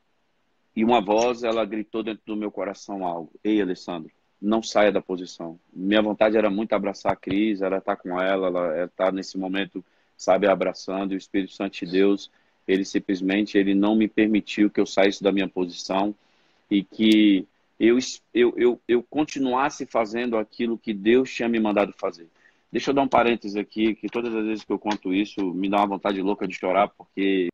e 0.77 0.85
uma 0.85 1.01
voz 1.01 1.43
ela 1.43 1.65
gritou 1.65 2.03
dentro 2.05 2.23
do 2.25 2.37
meu 2.37 2.51
coração 2.51 3.05
algo, 3.05 3.33
ei 3.43 3.61
Alessandro, 3.61 4.11
não 4.41 4.63
saia 4.63 4.93
da 4.93 5.01
posição. 5.03 5.59
Minha 5.73 6.03
vontade 6.03 6.37
era 6.37 6.51
muito 6.51 6.75
abraçar 6.75 7.13
a 7.13 7.17
Cris, 7.17 7.61
era 7.61 7.79
estar 7.79 7.97
com 7.97 8.21
ela, 8.21 8.47
ela 8.47 8.85
está 8.85 9.11
nesse 9.11 9.37
momento, 9.37 9.85
sabe, 10.17 10.47
abraçando 10.47 11.13
e 11.13 11.17
o 11.17 11.19
Espírito 11.19 11.55
Santo 11.55 11.85
de 11.85 11.91
Deus 11.91 12.31
ele 12.67 12.85
simplesmente 12.85 13.59
ele 13.59 13.75
não 13.75 13.95
me 13.95 14.09
permitiu 14.09 14.71
que 14.71 14.81
eu 14.81 14.87
saísse 14.87 15.23
da 15.23 15.33
minha 15.33 15.49
posição 15.49 16.15
e 16.71 16.83
que 16.83 17.47
eu, 17.79 17.99
eu, 18.33 18.55
eu, 18.57 18.81
eu 18.89 19.03
continuasse 19.03 19.87
fazendo 19.87 20.37
aquilo 20.37 20.79
que 20.79 20.95
Deus 20.95 21.33
tinha 21.33 21.49
me 21.49 21.61
mandado 21.61 21.93
fazer. 21.97 22.29
Deixa 22.73 22.91
eu 22.91 22.95
dar 22.95 23.03
um 23.03 23.09
parênteses 23.09 23.57
aqui, 23.57 23.95
que 23.95 24.09
todas 24.09 24.35
as 24.35 24.45
vezes 24.45 24.65
que 24.65 24.73
eu 24.73 24.79
conto 24.79 25.13
isso, 25.15 25.41
me 25.55 25.69
dá 25.69 25.79
uma 25.79 25.87
vontade 25.87 26.21
louca 26.21 26.47
de 26.47 26.55
chorar, 26.55 26.89
porque 26.89 27.49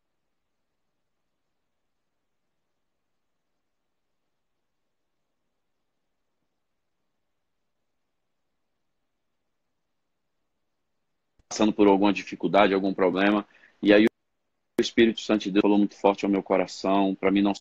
passando 11.49 11.73
por 11.73 11.87
alguma 11.87 12.13
dificuldade, 12.13 12.73
algum 12.73 12.93
problema, 12.93 13.45
e 13.81 13.93
aí 13.93 14.05
o 14.79 14.81
Espírito 14.81 15.21
Santo 15.21 15.43
de 15.43 15.51
Deus 15.51 15.61
falou 15.61 15.77
muito 15.77 15.95
forte 15.95 16.25
ao 16.25 16.31
meu 16.31 16.41
coração, 16.41 17.15
para 17.15 17.31
mim 17.31 17.41
não 17.41 17.53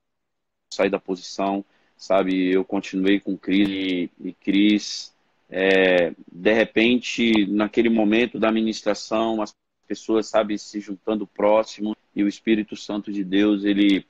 sair 0.73 0.91
da 0.91 0.99
posição, 0.99 1.65
sabe? 1.97 2.53
Eu 2.53 2.65
continuei 2.65 3.21
com 3.21 3.37
Cris 3.37 3.69
e, 3.69 4.11
e 4.21 4.33
Cris, 4.33 5.15
é, 5.51 6.15
de 6.31 6.53
repente, 6.53 7.47
naquele 7.47 7.89
momento 7.89 8.39
da 8.39 8.53
ministração, 8.53 9.43
as 9.43 9.55
pessoas, 9.87 10.29
sabe, 10.29 10.57
se 10.59 10.81
juntando 10.81 11.27
próximo 11.27 11.97
e 12.15 12.23
o 12.23 12.29
Espírito 12.29 12.77
Santo 12.77 13.13
de 13.13 13.25
Deus, 13.25 13.65
ele, 13.65 14.07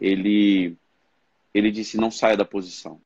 ele, 0.00 0.76
ele 1.52 1.70
disse: 1.72 1.96
não 1.96 2.10
saia 2.10 2.36
da 2.36 2.44
posição, 2.44 3.00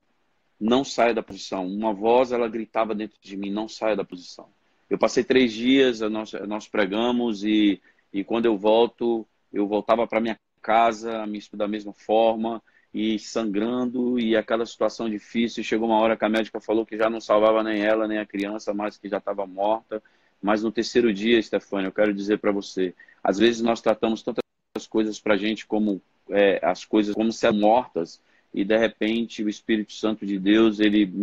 não 0.60 0.84
saia 0.84 1.14
da 1.14 1.22
posição. 1.22 1.66
Uma 1.66 1.94
voz, 1.94 2.32
ela 2.32 2.48
gritava 2.48 2.94
dentro 2.94 3.18
de 3.22 3.36
mim: 3.36 3.50
não 3.50 3.66
saia 3.66 3.96
da 3.96 4.04
posição. 4.04 4.48
Eu 4.90 4.98
passei 4.98 5.24
três 5.24 5.52
dias, 5.52 6.00
nós, 6.00 6.32
nós 6.46 6.68
pregamos 6.68 7.44
e, 7.44 7.80
e 8.12 8.22
quando 8.22 8.46
eu 8.46 8.58
volto, 8.58 9.26
eu 9.52 9.66
voltava 9.66 10.06
para 10.06 10.20
minha 10.20 10.38
casa, 10.62 11.26
me 11.26 11.40
da 11.54 11.66
mesma 11.66 11.92
forma 11.92 12.62
e 12.92 13.18
sangrando 13.18 14.18
e 14.18 14.36
aquela 14.36 14.66
situação 14.66 15.08
difícil. 15.08 15.62
Chegou 15.62 15.88
uma 15.88 15.98
hora 16.00 16.16
que 16.16 16.24
a 16.24 16.28
médica 16.28 16.60
falou 16.60 16.84
que 16.84 16.96
já 16.96 17.08
não 17.08 17.20
salvava 17.20 17.62
nem 17.62 17.82
ela 17.82 18.08
nem 18.08 18.18
a 18.18 18.26
criança, 18.26 18.74
mas 18.74 18.96
que 18.96 19.08
já 19.08 19.18
estava 19.18 19.46
morta. 19.46 20.02
Mas 20.42 20.62
no 20.62 20.72
terceiro 20.72 21.12
dia, 21.12 21.40
Stefania, 21.42 21.88
eu 21.88 21.92
quero 21.92 22.14
dizer 22.14 22.38
para 22.38 22.50
você, 22.50 22.94
às 23.22 23.38
vezes 23.38 23.60
nós 23.60 23.80
tratamos 23.80 24.22
tantas 24.22 24.42
coisas 24.88 25.20
para 25.20 25.34
a 25.34 25.36
gente 25.36 25.66
como 25.66 26.00
é, 26.30 26.60
as 26.64 26.84
coisas 26.84 27.14
como 27.14 27.32
se 27.32 27.50
mortas 27.50 28.20
e 28.52 28.64
de 28.64 28.76
repente 28.76 29.44
o 29.44 29.48
Espírito 29.48 29.92
Santo 29.92 30.24
de 30.24 30.38
Deus 30.38 30.80
ele 30.80 31.22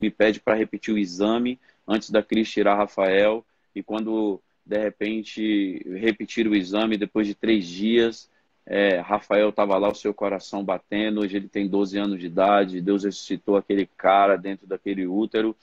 me 0.00 0.10
pede 0.10 0.40
para 0.40 0.54
repetir 0.54 0.94
o 0.94 0.98
exame 0.98 1.58
antes 1.86 2.10
da 2.10 2.22
Cris 2.22 2.50
tirar 2.50 2.76
Rafael 2.76 3.44
e 3.74 3.82
quando 3.82 4.40
de 4.70 4.78
repente 4.78 5.82
repetir 5.96 6.46
o 6.46 6.54
exame 6.54 6.96
depois 6.96 7.26
de 7.26 7.34
três 7.34 7.66
dias. 7.66 8.30
É, 8.64 9.00
Rafael 9.00 9.48
estava 9.48 9.76
lá, 9.76 9.88
o 9.88 9.94
seu 9.96 10.14
coração 10.14 10.62
batendo. 10.62 11.22
Hoje 11.22 11.36
ele 11.36 11.48
tem 11.48 11.66
12 11.66 11.98
anos 11.98 12.20
de 12.20 12.26
idade. 12.26 12.80
Deus 12.80 13.02
ressuscitou 13.02 13.56
aquele 13.56 13.84
cara 13.84 14.36
dentro 14.36 14.68
daquele 14.68 15.08
útero. 15.08 15.56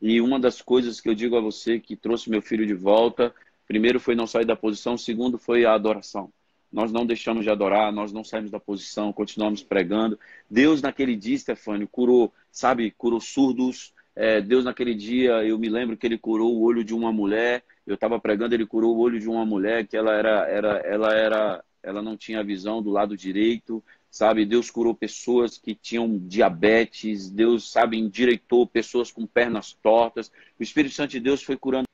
E 0.00 0.18
uma 0.18 0.40
das 0.40 0.62
coisas 0.62 0.98
que 0.98 1.10
eu 1.10 1.14
digo 1.14 1.36
a 1.36 1.42
você 1.42 1.78
que 1.78 1.94
trouxe 1.94 2.30
meu 2.30 2.40
filho 2.40 2.66
de 2.66 2.72
volta, 2.72 3.34
primeiro 3.68 4.00
foi 4.00 4.14
não 4.14 4.26
sair 4.26 4.46
da 4.46 4.56
posição, 4.56 4.96
segundo 4.96 5.36
foi 5.36 5.66
a 5.66 5.74
adoração. 5.74 6.32
Nós 6.72 6.90
não 6.90 7.04
deixamos 7.04 7.44
de 7.44 7.50
adorar, 7.50 7.92
nós 7.92 8.14
não 8.14 8.24
saímos 8.24 8.50
da 8.50 8.58
posição, 8.58 9.12
continuamos 9.12 9.62
pregando. 9.62 10.18
Deus 10.50 10.80
naquele 10.80 11.14
dia, 11.14 11.36
Stefânio, 11.36 11.86
curou, 11.86 12.32
sabe, 12.50 12.90
curou 12.92 13.20
surdos. 13.20 13.92
É, 14.16 14.40
Deus 14.40 14.64
naquele 14.64 14.94
dia, 14.94 15.44
eu 15.44 15.58
me 15.58 15.68
lembro 15.68 15.98
que 15.98 16.06
ele 16.06 16.16
curou 16.16 16.56
o 16.56 16.62
olho 16.62 16.82
de 16.82 16.94
uma 16.94 17.12
mulher 17.12 17.62
eu 17.86 17.94
estava 17.94 18.18
pregando, 18.18 18.54
ele 18.54 18.66
curou 18.66 18.96
o 18.96 19.00
olho 19.00 19.20
de 19.20 19.28
uma 19.28 19.44
mulher 19.44 19.86
que 19.86 19.96
ela 19.96 20.12
era, 20.12 20.48
era, 20.48 20.78
ela 20.78 21.14
era, 21.14 21.64
ela 21.82 22.02
não 22.02 22.16
tinha 22.16 22.42
visão 22.42 22.82
do 22.82 22.90
lado 22.90 23.16
direito, 23.16 23.84
sabe? 24.10 24.46
Deus 24.46 24.70
curou 24.70 24.94
pessoas 24.94 25.58
que 25.58 25.74
tinham 25.74 26.18
diabetes, 26.18 27.28
Deus, 27.28 27.70
sabe, 27.70 27.98
endireitou 27.98 28.66
pessoas 28.66 29.10
com 29.10 29.26
pernas 29.26 29.72
tortas. 29.74 30.30
O 30.58 30.62
Espírito 30.62 30.94
Santo 30.94 31.10
de 31.10 31.20
Deus 31.20 31.42
foi 31.42 31.56
curando 31.56 31.86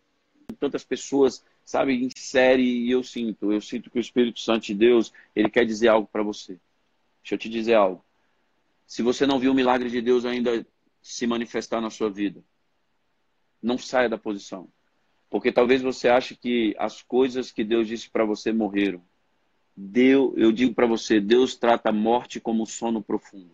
tantas 0.58 0.84
pessoas, 0.84 1.44
sabe, 1.64 1.94
em 1.94 2.10
série, 2.14 2.62
e 2.62 2.90
eu 2.90 3.02
sinto, 3.02 3.52
eu 3.52 3.60
sinto 3.60 3.90
que 3.90 3.98
o 3.98 4.00
Espírito 4.00 4.38
Santo 4.38 4.66
de 4.66 4.74
Deus, 4.74 5.12
ele 5.34 5.48
quer 5.48 5.64
dizer 5.64 5.88
algo 5.88 6.06
para 6.06 6.22
você. 6.22 6.58
Deixa 7.22 7.34
eu 7.34 7.38
te 7.38 7.48
dizer 7.48 7.74
algo. 7.74 8.04
Se 8.86 9.02
você 9.02 9.26
não 9.26 9.38
viu 9.38 9.52
o 9.52 9.54
milagre 9.54 9.88
de 9.88 10.00
Deus 10.00 10.24
ainda 10.24 10.66
se 11.00 11.26
manifestar 11.26 11.80
na 11.80 11.90
sua 11.90 12.10
vida, 12.10 12.42
não 13.62 13.78
saia 13.78 14.08
da 14.08 14.18
posição. 14.18 14.68
Porque 15.30 15.52
talvez 15.52 15.80
você 15.80 16.08
ache 16.08 16.34
que 16.34 16.74
as 16.76 17.00
coisas 17.00 17.52
que 17.52 17.62
Deus 17.62 17.86
disse 17.86 18.10
para 18.10 18.24
você 18.24 18.52
morreram. 18.52 19.00
Deus, 19.76 20.34
eu 20.36 20.50
digo 20.50 20.74
para 20.74 20.86
você, 20.86 21.20
Deus 21.20 21.54
trata 21.54 21.88
a 21.90 21.92
morte 21.92 22.40
como 22.40 22.64
um 22.64 22.66
sono 22.66 23.00
profundo. 23.00 23.52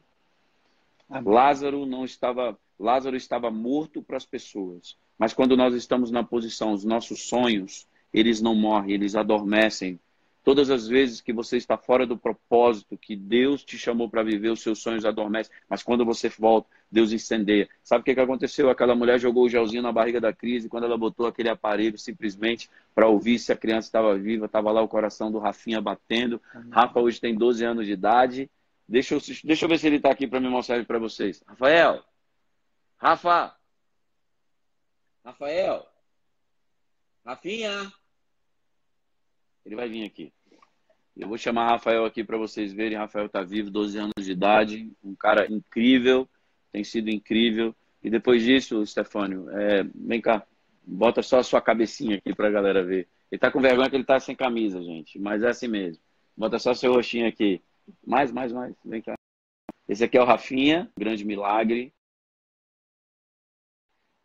Amém. 1.08 1.32
Lázaro 1.32 1.86
não 1.86 2.04
estava, 2.04 2.58
Lázaro 2.80 3.14
estava 3.14 3.50
morto 3.50 4.02
para 4.02 4.16
as 4.16 4.24
pessoas, 4.24 4.96
mas 5.18 5.32
quando 5.32 5.56
nós 5.56 5.74
estamos 5.74 6.10
na 6.10 6.24
posição, 6.24 6.72
os 6.72 6.84
nossos 6.84 7.28
sonhos, 7.28 7.86
eles 8.12 8.40
não 8.40 8.54
morrem, 8.54 8.94
eles 8.94 9.14
adormecem 9.14 10.00
Todas 10.46 10.70
as 10.70 10.86
vezes 10.86 11.20
que 11.20 11.32
você 11.32 11.56
está 11.56 11.76
fora 11.76 12.06
do 12.06 12.16
propósito 12.16 12.96
que 12.96 13.16
Deus 13.16 13.64
te 13.64 13.76
chamou 13.76 14.08
para 14.08 14.22
viver, 14.22 14.48
os 14.50 14.62
seus 14.62 14.78
sonhos 14.78 15.04
adormecem. 15.04 15.52
Mas 15.68 15.82
quando 15.82 16.04
você 16.04 16.28
volta, 16.28 16.68
Deus 16.88 17.10
incendeia. 17.10 17.68
Sabe 17.82 18.02
o 18.02 18.04
que, 18.04 18.14
que 18.14 18.20
aconteceu? 18.20 18.70
Aquela 18.70 18.94
mulher 18.94 19.18
jogou 19.18 19.46
o 19.46 19.48
gelzinho 19.48 19.82
na 19.82 19.90
barriga 19.90 20.20
da 20.20 20.32
crise 20.32 20.68
quando 20.68 20.84
ela 20.84 20.96
botou 20.96 21.26
aquele 21.26 21.48
aparelho 21.48 21.98
simplesmente 21.98 22.70
para 22.94 23.08
ouvir 23.08 23.40
se 23.40 23.50
a 23.50 23.56
criança 23.56 23.88
estava 23.88 24.16
viva. 24.16 24.46
Estava 24.46 24.70
lá 24.70 24.80
o 24.80 24.86
coração 24.86 25.32
do 25.32 25.40
Rafinha 25.40 25.80
batendo. 25.80 26.40
Amém. 26.54 26.70
Rafa 26.70 27.00
hoje 27.00 27.20
tem 27.20 27.34
12 27.34 27.64
anos 27.64 27.84
de 27.84 27.90
idade. 27.94 28.48
Deixa 28.88 29.16
eu, 29.16 29.20
deixa 29.42 29.64
eu 29.64 29.68
ver 29.68 29.80
se 29.80 29.88
ele 29.88 29.96
está 29.96 30.12
aqui 30.12 30.28
para 30.28 30.38
me 30.38 30.48
mostrar 30.48 30.86
para 30.86 31.00
vocês. 31.00 31.42
Rafael! 31.44 32.04
Rafa! 32.98 33.52
Rafael! 35.24 35.84
Rafinha! 37.24 37.92
Ele 39.64 39.74
vai 39.74 39.88
vir 39.88 40.04
aqui. 40.04 40.35
Eu 41.16 41.28
vou 41.28 41.38
chamar 41.38 41.70
Rafael 41.70 42.04
aqui 42.04 42.22
para 42.22 42.36
vocês 42.36 42.72
verem. 42.72 42.98
Rafael 42.98 43.26
está 43.26 43.42
vivo, 43.42 43.70
12 43.70 43.98
anos 43.98 44.12
de 44.20 44.32
idade, 44.32 44.92
um 45.02 45.14
cara 45.14 45.50
incrível, 45.50 46.28
tem 46.70 46.84
sido 46.84 47.08
incrível. 47.08 47.74
E 48.02 48.10
depois 48.10 48.42
disso, 48.42 48.84
Stefânio, 48.84 49.48
é, 49.50 49.82
vem 49.94 50.20
cá, 50.20 50.46
bota 50.86 51.22
só 51.22 51.38
a 51.38 51.42
sua 51.42 51.60
cabecinha 51.62 52.18
aqui 52.18 52.34
para 52.34 52.48
a 52.48 52.50
galera 52.50 52.84
ver. 52.84 53.08
Ele 53.30 53.38
está 53.38 53.50
com 53.50 53.60
vergonha 53.60 53.88
que 53.88 53.96
ele 53.96 54.02
está 54.02 54.20
sem 54.20 54.36
camisa, 54.36 54.82
gente, 54.82 55.18
mas 55.18 55.42
é 55.42 55.48
assim 55.48 55.68
mesmo. 55.68 56.00
Bota 56.36 56.58
só 56.58 56.74
seu 56.74 56.92
rostinho 56.92 57.26
aqui. 57.26 57.62
Mais, 58.06 58.30
mais, 58.30 58.52
mais, 58.52 58.74
vem 58.84 59.00
cá. 59.00 59.14
Esse 59.88 60.04
aqui 60.04 60.18
é 60.18 60.22
o 60.22 60.26
Rafinha, 60.26 60.90
grande 60.98 61.24
milagre. 61.24 61.92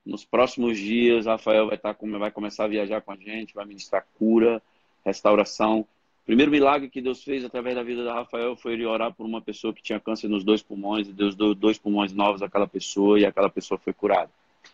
Nos 0.06 0.26
próximos 0.26 0.78
dias, 0.78 1.26
Rafael 1.26 1.68
vai, 1.68 1.78
tá 1.78 1.96
vai 2.20 2.32
começar 2.32 2.66
a 2.66 2.68
viajar 2.68 3.02
com 3.02 3.12
a 3.12 3.16
gente, 3.16 3.54
vai 3.54 3.66
ministrar 3.66 4.06
cura, 4.18 4.62
restauração. 5.06 5.88
O 6.22 6.26
primeiro 6.26 6.52
milagre 6.52 6.90
que 6.90 7.02
Deus 7.02 7.24
fez 7.24 7.44
através 7.44 7.76
da 7.76 7.84
vida 7.84 8.04
da 8.04 8.14
Rafael 8.14 8.56
foi 8.56 8.74
ele 8.74 8.86
orar 8.86 9.14
por 9.14 9.26
uma 9.26 9.42
pessoa 9.42 9.74
que 9.74 9.82
tinha 9.82 10.00
câncer 10.00 10.28
nos 10.28 10.44
dois 10.44 10.62
pulmões 10.62 11.08
e 11.08 11.14
Deus 11.14 11.36
deu 11.36 11.56
dois 11.56 11.78
pulmões 11.80 12.14
novos 12.14 12.42
àquela 12.42 12.68
pessoa 12.68 13.20
e 13.20 13.26
aquela 13.26 13.50
pessoa 13.50 13.78
foi 13.80 13.92
curada. 13.92 14.30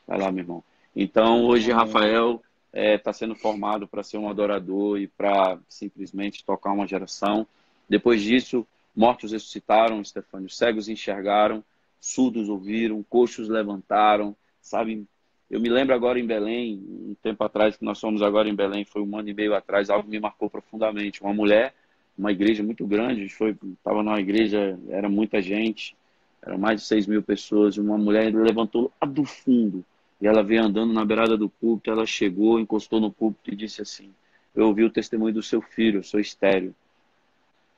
Vai 0.05 0.19
lá, 0.19 0.31
meu 0.31 0.43
irmão. 0.43 0.63
Então, 0.95 1.45
hoje, 1.45 1.71
Rafael 1.71 2.41
está 2.73 2.79
é, 2.81 2.97
tá 2.97 3.13
sendo 3.13 3.33
formado 3.33 3.87
para 3.87 4.03
ser 4.03 4.17
um 4.17 4.29
adorador 4.29 4.99
e 4.99 5.07
para 5.07 5.57
simplesmente 5.69 6.43
tocar 6.43 6.73
uma 6.73 6.87
geração. 6.87 7.47
Depois 7.87 8.21
disso, 8.21 8.67
mortos 8.95 9.31
ressuscitaram, 9.31 10.03
Stefânio, 10.03 10.49
cegos 10.49 10.89
enxergaram, 10.89 11.63
surdos 11.99 12.49
ouviram, 12.49 13.03
coxos 13.03 13.47
levantaram, 13.47 14.35
sabe? 14.61 15.07
Eu 15.49 15.61
me 15.61 15.69
lembro 15.69 15.95
agora 15.95 16.19
em 16.19 16.25
Belém, 16.25 16.83
um 16.89 17.15
tempo 17.23 17.41
atrás, 17.43 17.77
que 17.77 17.85
nós 17.85 17.99
fomos 17.99 18.21
agora 18.21 18.49
em 18.49 18.55
Belém, 18.55 18.83
foi 18.83 19.01
um 19.01 19.17
ano 19.17 19.29
e 19.29 19.33
meio 19.33 19.55
atrás, 19.55 19.89
algo 19.89 20.09
me 20.09 20.19
marcou 20.19 20.49
profundamente. 20.49 21.21
Uma 21.21 21.33
mulher, 21.33 21.73
uma 22.17 22.31
igreja 22.31 22.61
muito 22.61 22.85
grande, 22.85 23.25
estava 23.25 24.03
numa 24.03 24.19
igreja, 24.19 24.77
era 24.89 25.07
muita 25.07 25.41
gente, 25.41 25.95
eram 26.41 26.57
mais 26.57 26.81
de 26.81 26.87
6 26.87 27.07
mil 27.07 27.23
pessoas, 27.23 27.77
uma 27.77 27.97
mulher 27.97 28.33
levantou 28.33 28.91
lá 29.01 29.07
do 29.07 29.23
fundo, 29.23 29.85
e 30.19 30.27
ela 30.27 30.43
veio 30.43 30.63
andando 30.63 30.91
na 30.91 31.05
beirada 31.05 31.37
do 31.37 31.49
púlpito, 31.49 31.91
ela 31.91 32.05
chegou, 32.05 32.59
encostou 32.59 32.99
no 32.99 33.11
púlpito 33.11 33.53
e 33.53 33.55
disse 33.55 33.81
assim, 33.81 34.13
eu 34.53 34.67
ouvi 34.67 34.83
o 34.83 34.89
testemunho 34.89 35.33
do 35.33 35.43
seu 35.43 35.61
filho, 35.61 35.99
eu 35.99 36.03
sou 36.03 36.19
estéreo, 36.19 36.75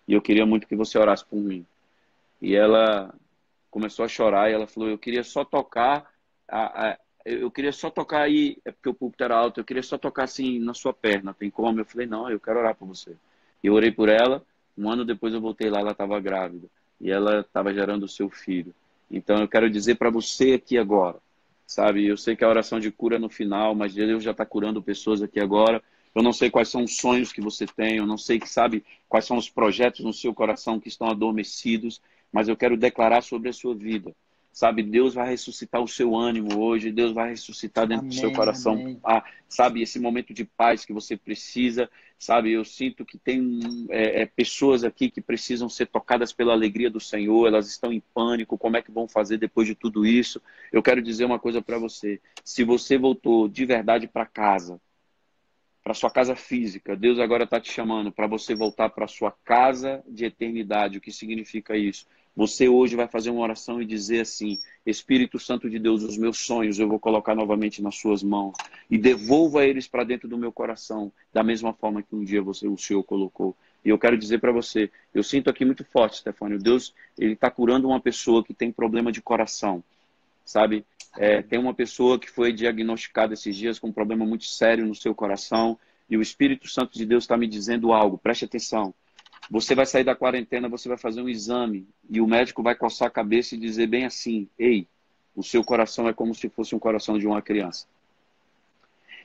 e 0.07 0.13
eu 0.13 0.22
queria 0.22 0.45
muito 0.45 0.67
que 0.67 0.76
você 0.76 0.97
orasse 0.97 1.24
por 1.24 1.38
mim. 1.38 1.63
E 2.41 2.55
ela 2.55 3.13
começou 3.70 4.03
a 4.03 4.07
chorar, 4.07 4.49
e 4.49 4.53
ela 4.53 4.65
falou, 4.65 4.89
eu 4.89 4.97
queria 4.97 5.24
só 5.24 5.45
tocar 5.45 6.11
a, 6.47 6.91
a 6.91 6.97
eu 7.26 7.51
queria 7.51 7.72
só 7.72 7.89
tocar 7.89 8.22
aí, 8.22 8.57
é 8.65 8.72
porque 8.72 8.89
o 8.89 8.93
púlpito 8.93 9.24
era 9.24 9.36
alto, 9.36 9.59
eu 9.59 9.65
queria 9.65 9.84
só 9.84 9.97
tocar 9.97 10.24
assim 10.24 10.59
na 10.59 10.74
sua 10.74 10.93
perna, 10.93 11.34
tem 11.34 11.49
como? 11.49 11.80
Eu 11.80 11.86
falei, 11.86 12.07
não, 12.07 12.30
eu 12.30 12.39
quero 12.39 12.59
orar 12.59 12.76
por 12.76 12.88
você. 12.88 13.15
E 13.63 13.67
eu 13.67 13.74
orei 13.74 13.91
por 13.91 14.09
ela, 14.09 14.43
um 14.78 14.89
ano 14.89 15.03
depois 15.03 15.34
eu 15.34 15.41
voltei 15.41 15.70
lá, 15.70 15.80
ela 15.80 15.91
estava 15.91 16.20
grávida, 16.20 16.67
e 16.99 17.11
ela 17.11 17.41
estava 17.41 17.74
gerando 17.74 18.03
o 18.03 18.07
seu 18.07 18.30
filho. 18.30 18.74
Então 19.11 19.39
eu 19.39 19.47
quero 19.47 19.70
dizer 19.70 19.95
para 19.95 20.09
você 20.09 20.53
aqui 20.53 20.78
agora, 20.78 21.17
sabe, 21.67 22.07
eu 22.07 22.17
sei 22.17 22.36
que 22.36 22.43
a 22.43 22.49
oração 22.49 22.80
de 22.80 22.91
cura 22.91 23.17
é 23.17 23.20
no 23.20 23.30
final, 23.30 23.76
mas 23.76 23.93
Deus 23.93 24.24
já 24.24 24.32
está 24.32 24.45
curando 24.45 24.82
pessoas 24.82 25.22
aqui 25.22 25.39
agora, 25.39 25.84
eu 26.15 26.24
não 26.24 26.34
sei 26.34 26.49
quais 26.49 26.70
são 26.70 26.84
os 26.84 26.97
sonhos 26.97 27.32
que 27.32 27.41
você 27.41 27.65
tem, 27.67 27.97
eu 27.97 28.05
não 28.05 28.17
sei, 28.17 28.39
sabe, 28.45 28.84
quais 29.07 29.26
são 29.26 29.38
os 29.38 29.49
projetos 29.49 30.03
no 30.03 30.13
seu 30.13 30.34
coração 30.34 30.80
que 30.80 30.88
estão 30.88 31.07
adormecidos, 31.07 32.01
mas 32.32 32.47
eu 32.47 32.55
quero 32.55 32.78
declarar 32.78 33.22
sobre 33.22 33.49
a 33.49 33.53
sua 33.53 33.76
vida 33.76 34.15
Sabe, 34.52 34.84
Deus 34.84 35.14
vai 35.14 35.30
ressuscitar 35.30 35.82
o 35.82 35.88
seu 35.88 36.16
ânimo 36.16 36.60
hoje, 36.60 36.91
Deus 36.91 37.14
vai 37.14 37.30
ressuscitar 37.30 37.88
dentro 37.88 38.08
amém, 38.08 38.16
do 38.16 38.20
seu 38.20 38.32
coração, 38.32 39.00
ah, 39.04 39.24
sabe, 39.47 39.82
esse 39.82 40.00
momento 40.00 40.34
de 40.34 40.43
paz 40.43 40.84
que 40.84 40.91
você 40.91 41.16
precisa, 41.16 41.89
sabe, 42.18 42.52
eu 42.52 42.66
sinto 42.66 43.06
que 43.06 43.18
tem 43.18 43.88
é, 43.89 44.24
é, 44.24 44.26
pessoas 44.26 44.84
aqui 44.84 45.10
que 45.10 45.22
precisam 45.22 45.70
ser 45.70 45.86
tocadas 45.86 46.34
pela 46.34 46.52
alegria 46.52 46.89
do 46.89 47.00
Senhor, 47.00 47.47
elas 47.47 47.70
estão 47.70 47.93
em 47.93 48.04
pânico, 48.14 48.58
como 48.58 48.76
é 48.76 48.82
que 48.82 48.91
vão 48.91 49.08
fazer 49.08 49.38
depois 49.38 49.68
de 49.68 49.76
tudo 49.76 50.06
isso? 50.06 50.41
Eu 50.74 50.84
quero 50.84 51.02
dizer 51.02 51.26
uma 51.26 51.39
coisa 51.39 51.62
para 51.62 51.78
você, 51.78 52.20
se 52.43 52.64
você 52.64 52.97
voltou 52.97 53.47
de 53.47 53.66
verdade 53.66 54.08
para 54.08 54.26
casa, 54.26 54.82
para 55.89 55.93
sua 55.93 56.12
casa 56.12 56.36
física. 56.36 56.95
Deus 56.95 57.18
agora 57.20 57.45
está 57.45 57.60
te 57.60 57.72
chamando 57.72 58.12
para 58.12 58.28
você 58.28 58.54
voltar 58.54 58.89
para 58.89 59.08
sua 59.08 59.32
casa 59.43 60.04
de 60.08 60.26
eternidade. 60.26 60.97
O 60.97 61.02
que 61.02 61.12
significa 61.12 61.76
isso? 61.76 62.06
Você 62.36 62.69
hoje 62.69 62.95
vai 62.95 63.07
fazer 63.07 63.30
uma 63.30 63.41
oração 63.41 63.82
e 63.82 63.86
dizer 63.86 64.21
assim: 64.21 64.57
Espírito 64.86 65.39
Santo 65.39 65.69
de 65.69 65.77
Deus, 65.77 66.03
os 66.03 66.17
meus 66.17 66.38
sonhos 66.38 66.80
eu 66.80 66.88
vou 66.88 66.99
colocar 66.99 67.36
novamente 67.36 67.82
nas 67.82 67.95
suas 67.95 68.23
mãos 68.23 68.55
e 68.89 68.97
devolva 68.97 69.65
eles 69.65 69.88
para 69.88 70.03
dentro 70.03 70.27
do 70.27 70.38
meu 70.38 70.51
coração, 70.51 71.11
da 71.34 71.43
mesma 71.43 71.73
forma 71.73 72.01
que 72.01 72.15
um 72.15 72.23
dia 72.23 72.41
você, 72.41 72.67
o 72.67 72.77
Senhor 72.77 73.03
colocou. 73.03 73.55
E 73.84 73.89
eu 73.89 73.97
quero 73.97 74.17
dizer 74.17 74.39
para 74.39 74.51
você, 74.51 74.89
eu 75.13 75.23
sinto 75.23 75.49
aqui 75.49 75.63
muito 75.63 75.84
forte, 75.86 76.17
Stefânio, 76.17 76.59
Deus 76.59 76.93
ele 77.17 77.34
está 77.34 77.49
curando 77.49 77.88
uma 77.88 77.99
pessoa 77.99 78.43
que 78.43 78.53
tem 78.53 78.71
problema 78.71 79.11
de 79.11 79.21
coração, 79.21 79.84
sabe? 80.45 80.86
É, 81.17 81.41
tem 81.41 81.57
uma 81.57 81.73
pessoa 81.73 82.19
que 82.19 82.30
foi 82.30 82.53
diagnosticada 82.53 83.34
esses 83.34 83.55
dias 83.55 83.80
com 83.80 83.88
um 83.88 83.93
problema 83.93 84.25
muito 84.25 84.45
sério 84.45 84.86
no 84.86 84.93
seu 84.93 85.15
coração 85.15 85.77
e 86.09 86.17
o 86.17 86.21
Espírito 86.21 86.67
Santo 86.67 86.93
de 86.93 87.05
Deus 87.05 87.23
está 87.23 87.38
me 87.38 87.47
dizendo 87.47 87.93
algo. 87.93 88.17
Preste 88.17 88.45
atenção. 88.45 88.93
Você 89.49 89.73
vai 89.75 89.85
sair 89.85 90.03
da 90.03 90.15
quarentena, 90.15 90.69
você 90.69 90.87
vai 90.87 90.97
fazer 90.97 91.21
um 91.21 91.29
exame 91.29 91.87
e 92.09 92.21
o 92.21 92.27
médico 92.27 92.61
vai 92.61 92.75
coçar 92.75 93.07
a 93.07 93.11
cabeça 93.11 93.55
e 93.55 93.57
dizer 93.57 93.87
bem 93.87 94.05
assim: 94.05 94.47
Ei, 94.57 94.87
o 95.35 95.43
seu 95.43 95.63
coração 95.63 96.07
é 96.07 96.13
como 96.13 96.33
se 96.33 96.49
fosse 96.49 96.75
um 96.75 96.79
coração 96.79 97.17
de 97.17 97.27
uma 97.27 97.41
criança. 97.41 97.87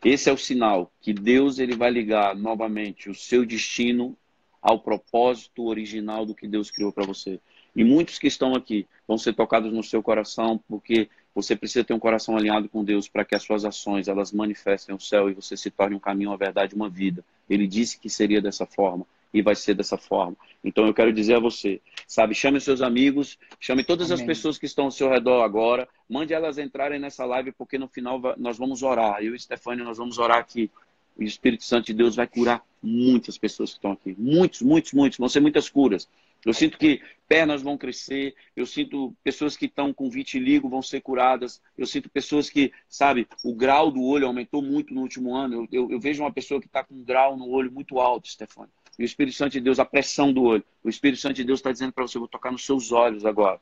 Esse 0.04 0.28
é 0.28 0.32
o 0.32 0.38
sinal 0.38 0.92
que 1.00 1.12
Deus 1.12 1.58
ele 1.58 1.74
vai 1.74 1.90
ligar 1.90 2.36
novamente 2.36 3.08
o 3.08 3.14
seu 3.14 3.44
destino 3.44 4.16
ao 4.60 4.78
propósito 4.78 5.64
original 5.64 6.24
do 6.24 6.34
que 6.34 6.46
Deus 6.46 6.70
criou 6.70 6.92
para 6.92 7.06
você. 7.06 7.40
E 7.74 7.82
muitos 7.82 8.18
que 8.18 8.26
estão 8.26 8.54
aqui 8.54 8.86
vão 9.08 9.18
ser 9.18 9.34
tocados 9.34 9.72
no 9.72 9.82
seu 9.82 10.02
coração 10.02 10.60
porque 10.68 11.08
você 11.34 11.56
precisa 11.56 11.84
ter 11.84 11.92
um 11.92 11.98
coração 11.98 12.36
alinhado 12.36 12.68
com 12.68 12.84
Deus 12.84 13.08
para 13.08 13.24
que 13.24 13.34
as 13.34 13.42
suas 13.42 13.64
ações 13.64 14.06
elas 14.06 14.30
manifestem 14.30 14.94
o 14.94 15.00
céu 15.00 15.28
e 15.28 15.34
você 15.34 15.56
se 15.56 15.70
torne 15.70 15.96
um 15.96 16.00
caminho, 16.00 16.30
uma 16.30 16.36
verdade, 16.36 16.74
uma 16.74 16.88
vida. 16.88 17.24
Ele 17.50 17.66
disse 17.66 17.98
que 17.98 18.08
seria 18.08 18.40
dessa 18.40 18.64
forma 18.64 19.06
e 19.34 19.42
vai 19.42 19.56
ser 19.56 19.74
dessa 19.74 19.98
forma. 19.98 20.36
Então 20.62 20.86
eu 20.86 20.94
quero 20.94 21.12
dizer 21.12 21.34
a 21.34 21.40
você, 21.40 21.82
sabe, 22.06 22.36
chame 22.36 22.60
seus 22.60 22.80
amigos, 22.80 23.36
chame 23.58 23.82
todas 23.82 24.12
Amém. 24.12 24.22
as 24.22 24.26
pessoas 24.26 24.56
que 24.56 24.64
estão 24.64 24.84
ao 24.84 24.90
seu 24.92 25.10
redor 25.10 25.42
agora, 25.42 25.88
mande 26.08 26.32
elas 26.32 26.56
entrarem 26.56 27.00
nessa 27.00 27.24
live, 27.24 27.50
porque 27.50 27.76
no 27.76 27.88
final 27.88 28.22
nós 28.38 28.56
vamos 28.56 28.84
orar. 28.84 29.20
Eu 29.22 29.34
e 29.34 29.38
Stefania, 29.38 29.84
nós 29.84 29.98
vamos 29.98 30.18
orar 30.18 30.38
aqui. 30.38 30.70
O 31.16 31.22
Espírito 31.22 31.64
Santo 31.64 31.86
de 31.86 31.94
Deus 31.94 32.14
vai 32.14 32.26
curar 32.26 32.64
muitas 32.80 33.36
pessoas 33.36 33.70
que 33.70 33.78
estão 33.78 33.92
aqui. 33.92 34.14
Muitos, 34.16 34.62
muitos, 34.62 34.92
muitos. 34.92 35.18
Vão 35.18 35.28
ser 35.28 35.40
muitas 35.40 35.68
curas. 35.68 36.08
Eu 36.44 36.52
sinto 36.52 36.76
que 36.76 37.00
pernas 37.26 37.62
vão 37.62 37.78
crescer, 37.78 38.34
eu 38.54 38.66
sinto 38.66 39.14
pessoas 39.24 39.56
que 39.56 39.64
estão 39.64 39.94
com 39.94 40.10
vitiligo 40.10 40.68
vão 40.68 40.82
ser 40.82 41.00
curadas, 41.00 41.60
eu 41.78 41.86
sinto 41.86 42.10
pessoas 42.10 42.50
que, 42.50 42.70
sabe, 42.86 43.26
o 43.42 43.54
grau 43.54 43.90
do 43.90 44.02
olho 44.02 44.26
aumentou 44.26 44.60
muito 44.60 44.92
no 44.92 45.00
último 45.00 45.34
ano. 45.34 45.54
Eu, 45.54 45.68
eu, 45.72 45.90
eu 45.92 46.00
vejo 46.00 46.22
uma 46.22 46.32
pessoa 46.32 46.60
que 46.60 46.66
está 46.66 46.84
com 46.84 46.94
um 46.94 47.02
grau 47.02 47.36
no 47.36 47.48
olho 47.48 47.72
muito 47.72 47.98
alto, 47.98 48.28
Stefano 48.28 48.70
E 48.98 49.02
o 49.02 49.04
Espírito 49.04 49.36
Santo 49.36 49.52
de 49.52 49.60
Deus, 49.60 49.78
a 49.78 49.84
pressão 49.84 50.32
do 50.32 50.42
olho. 50.42 50.64
O 50.82 50.88
Espírito 50.88 51.20
Santo 51.20 51.34
de 51.34 51.44
Deus 51.44 51.58
está 51.58 51.72
dizendo 51.72 51.92
para 51.92 52.06
você: 52.06 52.16
eu 52.16 52.20
vou 52.20 52.28
tocar 52.28 52.52
nos 52.52 52.64
seus 52.64 52.92
olhos 52.92 53.24
agora. 53.24 53.60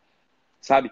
Sabe? 0.61 0.91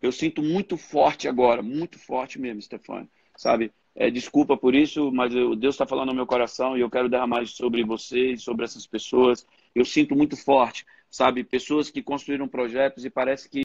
Eu 0.00 0.12
sinto 0.12 0.42
muito 0.42 0.76
forte 0.76 1.26
agora, 1.26 1.62
muito 1.62 1.98
forte 1.98 2.38
mesmo, 2.38 2.62
Stefano. 2.62 3.08
Sabe? 3.36 3.72
É, 3.94 4.10
desculpa 4.10 4.56
por 4.56 4.74
isso, 4.74 5.10
mas 5.10 5.34
eu, 5.34 5.56
Deus 5.56 5.74
está 5.74 5.86
falando 5.86 6.08
no 6.08 6.14
meu 6.14 6.26
coração 6.26 6.76
e 6.76 6.80
eu 6.80 6.90
quero 6.90 7.08
derramar 7.08 7.42
isso 7.42 7.56
sobre 7.56 7.82
você 7.82 8.32
e 8.32 8.38
sobre 8.38 8.64
essas 8.64 8.86
pessoas. 8.86 9.46
Eu 9.74 9.84
sinto 9.84 10.14
muito 10.14 10.36
forte, 10.36 10.86
sabe? 11.10 11.42
Pessoas 11.42 11.90
que 11.90 12.02
construíram 12.02 12.46
projetos 12.46 13.04
e 13.04 13.10
parece 13.10 13.48
que 13.48 13.62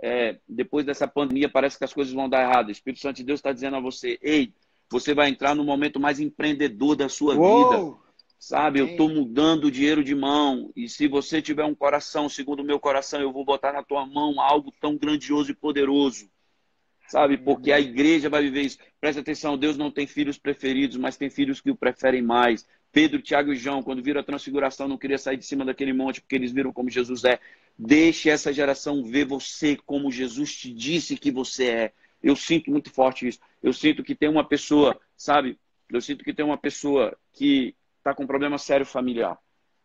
é, 0.00 0.38
depois 0.48 0.84
dessa 0.84 1.06
pandemia 1.06 1.48
parece 1.48 1.78
que 1.78 1.84
as 1.84 1.92
coisas 1.92 2.12
vão 2.12 2.28
dar 2.28 2.42
errado. 2.42 2.68
O 2.68 2.72
Espírito 2.72 3.02
Santo 3.02 3.16
de 3.16 3.24
Deus 3.24 3.38
está 3.38 3.52
dizendo 3.52 3.76
a 3.76 3.80
você: 3.80 4.18
ei, 4.22 4.52
você 4.90 5.14
vai 5.14 5.28
entrar 5.28 5.54
no 5.54 5.64
momento 5.64 6.00
mais 6.00 6.20
empreendedor 6.20 6.96
da 6.96 7.08
sua 7.08 7.34
Uou! 7.34 7.70
vida. 7.70 8.05
Sabe, 8.38 8.80
eu 8.80 8.86
estou 8.86 9.08
mudando 9.08 9.64
o 9.64 9.70
dinheiro 9.70 10.04
de 10.04 10.14
mão. 10.14 10.70
E 10.76 10.88
se 10.88 11.08
você 11.08 11.40
tiver 11.40 11.64
um 11.64 11.74
coração, 11.74 12.28
segundo 12.28 12.60
o 12.60 12.64
meu 12.64 12.78
coração, 12.78 13.20
eu 13.20 13.32
vou 13.32 13.44
botar 13.44 13.72
na 13.72 13.82
tua 13.82 14.06
mão 14.06 14.40
algo 14.40 14.72
tão 14.80 14.96
grandioso 14.96 15.50
e 15.50 15.54
poderoso. 15.54 16.30
Sabe, 17.08 17.38
porque 17.38 17.70
a 17.70 17.78
igreja 17.78 18.28
vai 18.28 18.42
viver 18.42 18.62
isso. 18.62 18.78
Presta 19.00 19.20
atenção, 19.20 19.56
Deus 19.56 19.76
não 19.76 19.90
tem 19.90 20.06
filhos 20.06 20.36
preferidos, 20.36 20.96
mas 20.96 21.16
tem 21.16 21.30
filhos 21.30 21.60
que 21.60 21.70
o 21.70 21.76
preferem 21.76 22.20
mais. 22.20 22.66
Pedro, 22.92 23.22
Tiago 23.22 23.52
e 23.52 23.56
João, 23.56 23.82
quando 23.82 24.02
viram 24.02 24.20
a 24.20 24.24
transfiguração, 24.24 24.88
não 24.88 24.98
queria 24.98 25.18
sair 25.18 25.36
de 25.36 25.46
cima 25.46 25.64
daquele 25.64 25.92
monte, 25.92 26.20
porque 26.20 26.34
eles 26.34 26.50
viram 26.50 26.72
como 26.72 26.90
Jesus 26.90 27.24
é. 27.24 27.38
Deixe 27.78 28.28
essa 28.28 28.52
geração 28.52 29.04
ver 29.04 29.24
você 29.24 29.76
como 29.76 30.10
Jesus 30.10 30.56
te 30.56 30.72
disse 30.72 31.16
que 31.16 31.30
você 31.30 31.66
é. 31.66 31.92
Eu 32.22 32.34
sinto 32.34 32.70
muito 32.70 32.90
forte 32.90 33.28
isso. 33.28 33.38
Eu 33.62 33.72
sinto 33.72 34.02
que 34.02 34.14
tem 34.14 34.28
uma 34.28 34.42
pessoa, 34.44 34.98
sabe? 35.16 35.58
Eu 35.88 36.00
sinto 36.00 36.24
que 36.24 36.34
tem 36.34 36.44
uma 36.44 36.58
pessoa 36.58 37.16
que 37.32 37.74
está 38.06 38.14
com 38.14 38.22
um 38.22 38.26
problema 38.26 38.56
sério 38.56 38.86
familiar, 38.86 39.36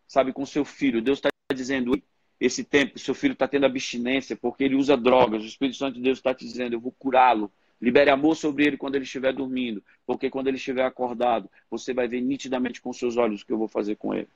sabe? 0.07 0.31
Com 0.31 0.45
seu 0.45 0.63
filho. 0.63 1.01
Deus 1.01 1.17
está 1.17 1.29
dizendo: 1.53 1.99
esse 2.39 2.63
tempo, 2.63 2.99
seu 2.99 3.15
filho 3.15 3.33
está 3.33 3.47
tendo 3.47 3.65
abstinência 3.65 4.35
porque 4.35 4.63
ele 4.63 4.75
usa 4.75 4.95
drogas. 4.95 5.43
O 5.43 5.47
Espírito 5.47 5.77
Santo 5.77 5.95
de 5.95 6.01
Deus 6.01 6.19
está 6.19 6.33
te 6.33 6.45
dizendo: 6.45 6.73
eu 6.73 6.79
vou 6.79 6.91
curá-lo. 6.91 7.51
Libere 7.81 8.11
amor 8.11 8.35
sobre 8.35 8.63
ele 8.63 8.77
quando 8.77 8.93
ele 8.93 9.05
estiver 9.05 9.33
dormindo, 9.33 9.83
porque 10.05 10.29
quando 10.29 10.47
ele 10.47 10.57
estiver 10.57 10.85
acordado, 10.85 11.49
você 11.67 11.95
vai 11.95 12.07
ver 12.07 12.21
nitidamente 12.21 12.79
com 12.79 12.93
seus 12.93 13.17
olhos 13.17 13.41
o 13.41 13.45
que 13.45 13.51
eu 13.51 13.57
vou 13.57 13.67
fazer 13.67 13.95
com 13.95 14.13
ele. 14.13 14.27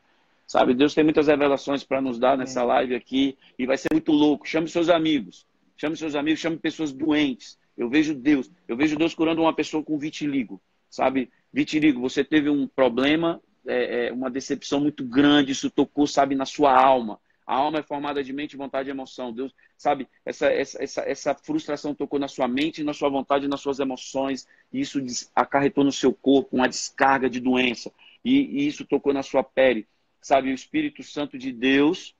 Sabe, 0.48 0.74
Deus 0.74 0.96
tem 0.96 1.04
muitas 1.04 1.28
revelações 1.28 1.84
para 1.84 2.02
nos 2.02 2.18
dar 2.18 2.36
nessa 2.36 2.64
live 2.64 2.96
aqui 2.96 3.38
e 3.58 3.68
vai 3.68 3.78
ser 3.78 3.90
muito 3.92 4.12
louco. 4.12 4.48
Chame 4.48 4.68
seus 4.68 4.90
amigos, 4.90 5.46
chame 5.78 5.96
seus 5.96 6.16
amigos, 6.16 6.40
chame 6.40 6.58
pessoas 6.58 6.92
doentes. 6.92 7.56
Eu 7.78 7.88
vejo 7.88 8.16
Deus, 8.16 8.50
eu 8.68 8.76
vejo 8.76 8.98
Deus 8.98 9.14
curando 9.14 9.42
uma 9.42 9.54
pessoa 9.54 9.84
com 9.84 9.96
vitiligo, 9.96 10.60
sabe? 10.90 11.30
Vitiligo, 11.54 12.02
você 12.02 12.24
teve 12.24 12.50
um 12.50 12.68
problema 12.68 13.40
é, 13.68 14.07
é, 14.07 14.11
uma 14.13 14.30
decepção 14.30 14.80
muito 14.80 15.03
grande, 15.03 15.51
isso 15.51 15.70
tocou, 15.70 16.07
sabe, 16.07 16.36
na 16.36 16.45
sua 16.45 16.76
alma. 16.76 17.20
A 17.45 17.55
alma 17.55 17.80
é 17.80 17.84
formada 17.84 18.24
de 18.24 18.34
mente, 18.34 18.57
vontade 18.57 18.89
e 18.89 18.91
emoção. 18.91 19.32
Deus, 19.32 19.53
sabe, 19.78 20.07
essa, 20.26 20.47
essa, 20.47 20.84
essa, 20.84 21.01
essa 21.01 21.36
frustração 21.36 21.93
tocou 21.93 22.20
na 22.20 22.28
sua 22.28 22.47
mente, 22.47 22.84
na 22.84 22.93
sua 22.93 23.09
vontade, 23.09 23.47
nas 23.47 23.61
suas 23.61 23.80
emoções, 23.80 24.47
e 24.74 24.82
isso 24.82 24.99
acarretou 25.36 25.84
no 25.84 25.91
seu 25.91 26.11
corpo 26.11 26.55
uma 26.55 26.68
descarga 26.68 27.30
de 27.30 27.39
doença. 27.39 27.91
E, 28.24 28.63
e 28.63 28.68
isso 28.68 28.84
tocou 28.86 29.13
na 29.13 29.22
sua 29.22 29.43
pele. 29.43 29.88
Sabe, 30.20 30.49
o 30.49 30.55
Espírito 30.55 31.03
Santo 31.03 31.38
de 31.38 31.51
Deus, 31.51 32.16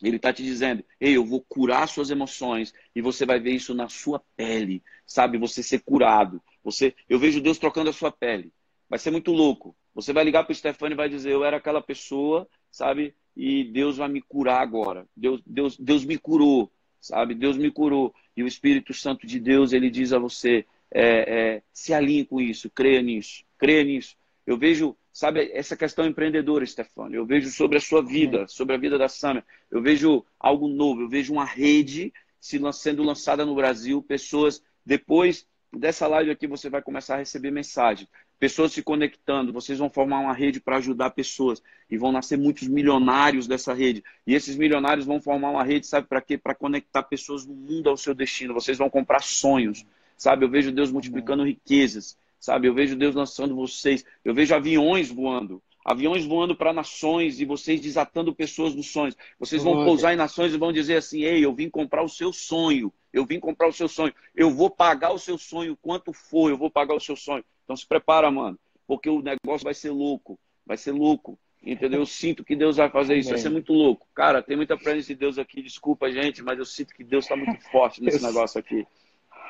ele 0.00 0.16
está 0.16 0.32
te 0.32 0.44
dizendo, 0.44 0.84
ei, 1.00 1.16
eu 1.16 1.24
vou 1.24 1.40
curar 1.40 1.88
suas 1.88 2.10
emoções, 2.10 2.72
e 2.94 3.02
você 3.02 3.26
vai 3.26 3.40
ver 3.40 3.52
isso 3.52 3.74
na 3.74 3.88
sua 3.88 4.22
pele. 4.36 4.80
Sabe, 5.04 5.38
você 5.38 5.60
ser 5.60 5.80
curado. 5.80 6.40
Você, 6.62 6.94
eu 7.08 7.18
vejo 7.18 7.40
Deus 7.40 7.58
trocando 7.58 7.90
a 7.90 7.92
sua 7.92 8.12
pele. 8.12 8.52
Vai 8.88 9.00
ser 9.00 9.10
muito 9.10 9.32
louco. 9.32 9.74
Você 9.94 10.12
vai 10.12 10.24
ligar 10.24 10.44
para 10.44 10.52
o 10.52 10.54
Stefano 10.54 10.94
e 10.94 10.96
vai 10.96 11.08
dizer: 11.08 11.32
Eu 11.32 11.44
era 11.44 11.56
aquela 11.56 11.82
pessoa, 11.82 12.48
sabe? 12.70 13.14
E 13.36 13.64
Deus 13.64 13.96
vai 13.96 14.08
me 14.08 14.20
curar 14.22 14.60
agora. 14.60 15.06
Deus, 15.16 15.42
Deus, 15.46 15.76
Deus 15.78 16.04
me 16.04 16.18
curou, 16.18 16.70
sabe? 17.00 17.34
Deus 17.34 17.56
me 17.56 17.70
curou. 17.70 18.14
E 18.36 18.42
o 18.42 18.46
Espírito 18.46 18.94
Santo 18.94 19.26
de 19.26 19.38
Deus, 19.38 19.72
ele 19.72 19.90
diz 19.90 20.12
a 20.12 20.18
você: 20.18 20.64
é, 20.90 21.54
é, 21.54 21.62
se 21.72 21.94
alinhe 21.94 22.24
com 22.24 22.40
isso, 22.40 22.70
creia 22.70 23.02
nisso, 23.02 23.44
creia 23.58 23.84
nisso. 23.84 24.16
Eu 24.46 24.58
vejo, 24.58 24.96
sabe, 25.12 25.50
essa 25.52 25.76
questão 25.76 26.06
empreendedora, 26.06 26.66
Stefano. 26.66 27.14
Eu 27.14 27.24
vejo 27.24 27.50
sobre 27.50 27.78
a 27.78 27.80
sua 27.80 28.02
vida, 28.02 28.46
sobre 28.48 28.74
a 28.74 28.78
vida 28.78 28.98
da 28.98 29.08
Samia. 29.08 29.44
Eu 29.70 29.80
vejo 29.80 30.24
algo 30.38 30.68
novo, 30.68 31.02
eu 31.02 31.08
vejo 31.08 31.32
uma 31.32 31.44
rede 31.44 32.12
sendo 32.40 33.04
lançada 33.04 33.46
no 33.46 33.54
Brasil, 33.54 34.02
pessoas 34.02 34.62
depois 34.84 35.46
dessa 35.72 36.06
live 36.06 36.30
aqui 36.30 36.46
você 36.46 36.68
vai 36.68 36.82
começar 36.82 37.14
a 37.14 37.18
receber 37.18 37.50
mensagem. 37.50 38.08
Pessoas 38.42 38.72
se 38.72 38.82
conectando, 38.82 39.52
vocês 39.52 39.78
vão 39.78 39.88
formar 39.88 40.18
uma 40.18 40.32
rede 40.32 40.58
para 40.58 40.78
ajudar 40.78 41.10
pessoas 41.10 41.62
e 41.88 41.96
vão 41.96 42.10
nascer 42.10 42.36
muitos 42.36 42.66
milionários 42.66 43.46
dessa 43.46 43.72
rede. 43.72 44.02
E 44.26 44.34
esses 44.34 44.56
milionários 44.56 45.06
vão 45.06 45.20
formar 45.20 45.50
uma 45.50 45.62
rede, 45.62 45.86
sabe 45.86 46.08
para 46.08 46.20
quê? 46.20 46.36
Para 46.36 46.52
conectar 46.52 47.04
pessoas 47.04 47.46
no 47.46 47.54
mundo 47.54 47.88
ao 47.88 47.96
seu 47.96 48.12
destino. 48.12 48.52
Vocês 48.52 48.76
vão 48.76 48.90
comprar 48.90 49.22
sonhos, 49.22 49.86
sabe? 50.16 50.44
Eu 50.44 50.50
vejo 50.50 50.72
Deus 50.72 50.90
multiplicando 50.90 51.44
riquezas, 51.44 52.18
sabe? 52.40 52.66
Eu 52.66 52.74
vejo 52.74 52.96
Deus 52.96 53.14
lançando 53.14 53.54
vocês. 53.54 54.04
Eu 54.24 54.34
vejo 54.34 54.52
aviões 54.52 55.08
voando 55.08 55.62
aviões 55.84 56.24
voando 56.24 56.54
para 56.54 56.72
nações 56.72 57.40
e 57.40 57.44
vocês 57.44 57.80
desatando 57.80 58.34
pessoas 58.34 58.74
dos 58.74 58.86
sonhos. 58.86 59.16
Vocês 59.38 59.62
vão 59.62 59.84
pousar 59.84 60.12
em 60.12 60.16
nações 60.16 60.52
e 60.52 60.58
vão 60.58 60.72
dizer 60.72 60.96
assim: 60.96 61.22
Ei, 61.22 61.44
eu 61.44 61.54
vim 61.54 61.68
comprar 61.68 62.02
o 62.02 62.08
seu 62.08 62.32
sonho. 62.32 62.92
Eu 63.12 63.26
vim 63.26 63.38
comprar 63.38 63.68
o 63.68 63.72
seu 63.72 63.88
sonho. 63.88 64.14
Eu 64.34 64.50
vou 64.50 64.70
pagar 64.70 65.12
o 65.12 65.18
seu 65.18 65.36
sonho 65.36 65.76
quanto 65.80 66.12
for. 66.12 66.50
Eu 66.50 66.56
vou 66.56 66.70
pagar 66.70 66.94
o 66.94 67.00
seu 67.00 67.16
sonho. 67.16 67.44
Então 67.64 67.76
se 67.76 67.86
prepara, 67.86 68.30
mano, 68.30 68.58
porque 68.86 69.08
o 69.08 69.22
negócio 69.22 69.64
vai 69.64 69.74
ser 69.74 69.90
louco. 69.90 70.38
Vai 70.66 70.76
ser 70.76 70.92
louco. 70.92 71.38
Entendeu? 71.64 72.00
Eu 72.00 72.06
sinto 72.06 72.44
que 72.44 72.56
Deus 72.56 72.76
vai 72.76 72.90
fazer 72.90 73.16
isso. 73.16 73.30
Vai 73.30 73.38
ser 73.38 73.50
muito 73.50 73.72
louco. 73.72 74.06
Cara, 74.14 74.42
tem 74.42 74.56
muita 74.56 74.76
presença 74.76 75.08
de 75.08 75.14
Deus 75.14 75.38
aqui. 75.38 75.62
Desculpa, 75.62 76.10
gente, 76.10 76.42
mas 76.42 76.58
eu 76.58 76.64
sinto 76.64 76.92
que 76.92 77.04
Deus 77.04 77.24
está 77.24 77.36
muito 77.36 77.62
forte 77.70 78.02
nesse 78.02 78.22
negócio 78.22 78.58
aqui. 78.58 78.84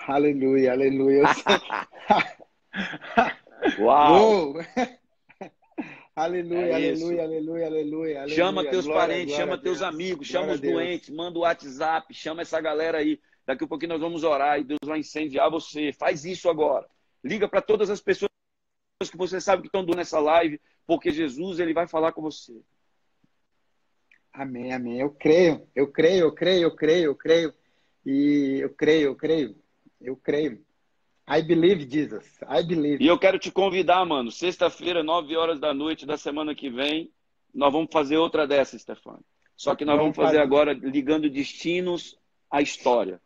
Aleluia, 0.07 0.73
aleluia. 0.73 1.23
Uau! 3.79 4.55
Aleluia, 6.15 6.61
é 6.61 6.75
aleluia, 6.75 7.23
aleluia, 7.23 7.67
aleluia, 7.67 8.29
Chama 8.29 8.63
teus 8.69 8.85
glória, 8.85 9.01
parentes, 9.01 9.35
glória 9.35 9.47
chama 9.47 9.63
teus 9.63 9.81
amigos, 9.81 10.27
chama 10.27 10.53
os 10.53 10.61
doentes, 10.61 11.09
manda 11.09 11.39
o 11.39 11.43
WhatsApp, 11.43 12.13
chama 12.13 12.43
essa 12.43 12.61
galera 12.61 12.99
aí. 12.99 13.19
Daqui 13.47 13.65
a 13.65 13.67
pouquinho 13.67 13.93
nós 13.93 14.01
vamos 14.01 14.23
orar 14.23 14.61
e 14.61 14.65
Deus 14.65 14.79
vai 14.85 14.99
incendiar 14.99 15.51
você. 15.51 15.91
Faz 15.93 16.27
isso 16.27 16.51
agora. 16.51 16.87
Liga 17.25 17.49
para 17.49 17.63
todas 17.63 17.89
as 17.89 18.01
pessoas 18.01 18.31
que 19.11 19.17
você 19.17 19.41
sabe 19.41 19.63
que 19.63 19.69
estão 19.69 19.85
nessa 19.97 20.21
live, 20.21 20.61
porque 20.87 21.11
Jesus 21.11 21.59
ele 21.59 21.73
vai 21.73 21.89
falar 21.89 22.13
com 22.13 22.21
você. 22.21 22.61
Amém, 24.33 24.73
amém. 24.73 25.01
Eu 25.01 25.11
creio, 25.11 25.67
eu 25.75 25.89
creio, 25.89 26.27
eu 26.27 26.33
creio, 26.33 26.63
eu 26.63 26.75
creio, 26.75 27.05
eu 27.05 27.15
creio. 27.15 27.55
E 28.05 28.59
eu 28.61 28.71
creio, 28.71 29.09
eu 29.09 29.17
creio, 29.17 29.57
eu 30.01 30.17
creio. 30.17 30.65
I 31.29 31.43
believe, 31.43 31.89
Jesus. 31.89 32.27
I 32.49 32.63
believe. 32.63 33.03
E 33.03 33.07
eu 33.07 33.19
quero 33.19 33.39
te 33.39 33.51
convidar, 33.51 34.05
mano. 34.05 34.31
Sexta-feira, 34.31 35.03
9 35.03 35.37
horas 35.37 35.61
da 35.61 35.73
noite 35.73 36.05
da 36.05 36.17
semana 36.17 36.55
que 36.55 36.69
vem, 36.69 37.11
nós 37.55 37.73
vamos 37.73 37.89
fazer 37.93 38.17
outra 38.17 38.47
dessa, 38.47 38.79
Stefano. 38.79 39.25
Só 39.57 39.77
que 39.77 39.85
nós 39.85 39.97
vamos, 39.97 40.17
vamos 40.17 40.17
fazer, 40.17 40.39
fazer 40.39 40.43
agora 40.43 40.73
ligando 40.73 41.31
destinos 41.31 42.19
à 42.51 42.61
história. 42.61 43.21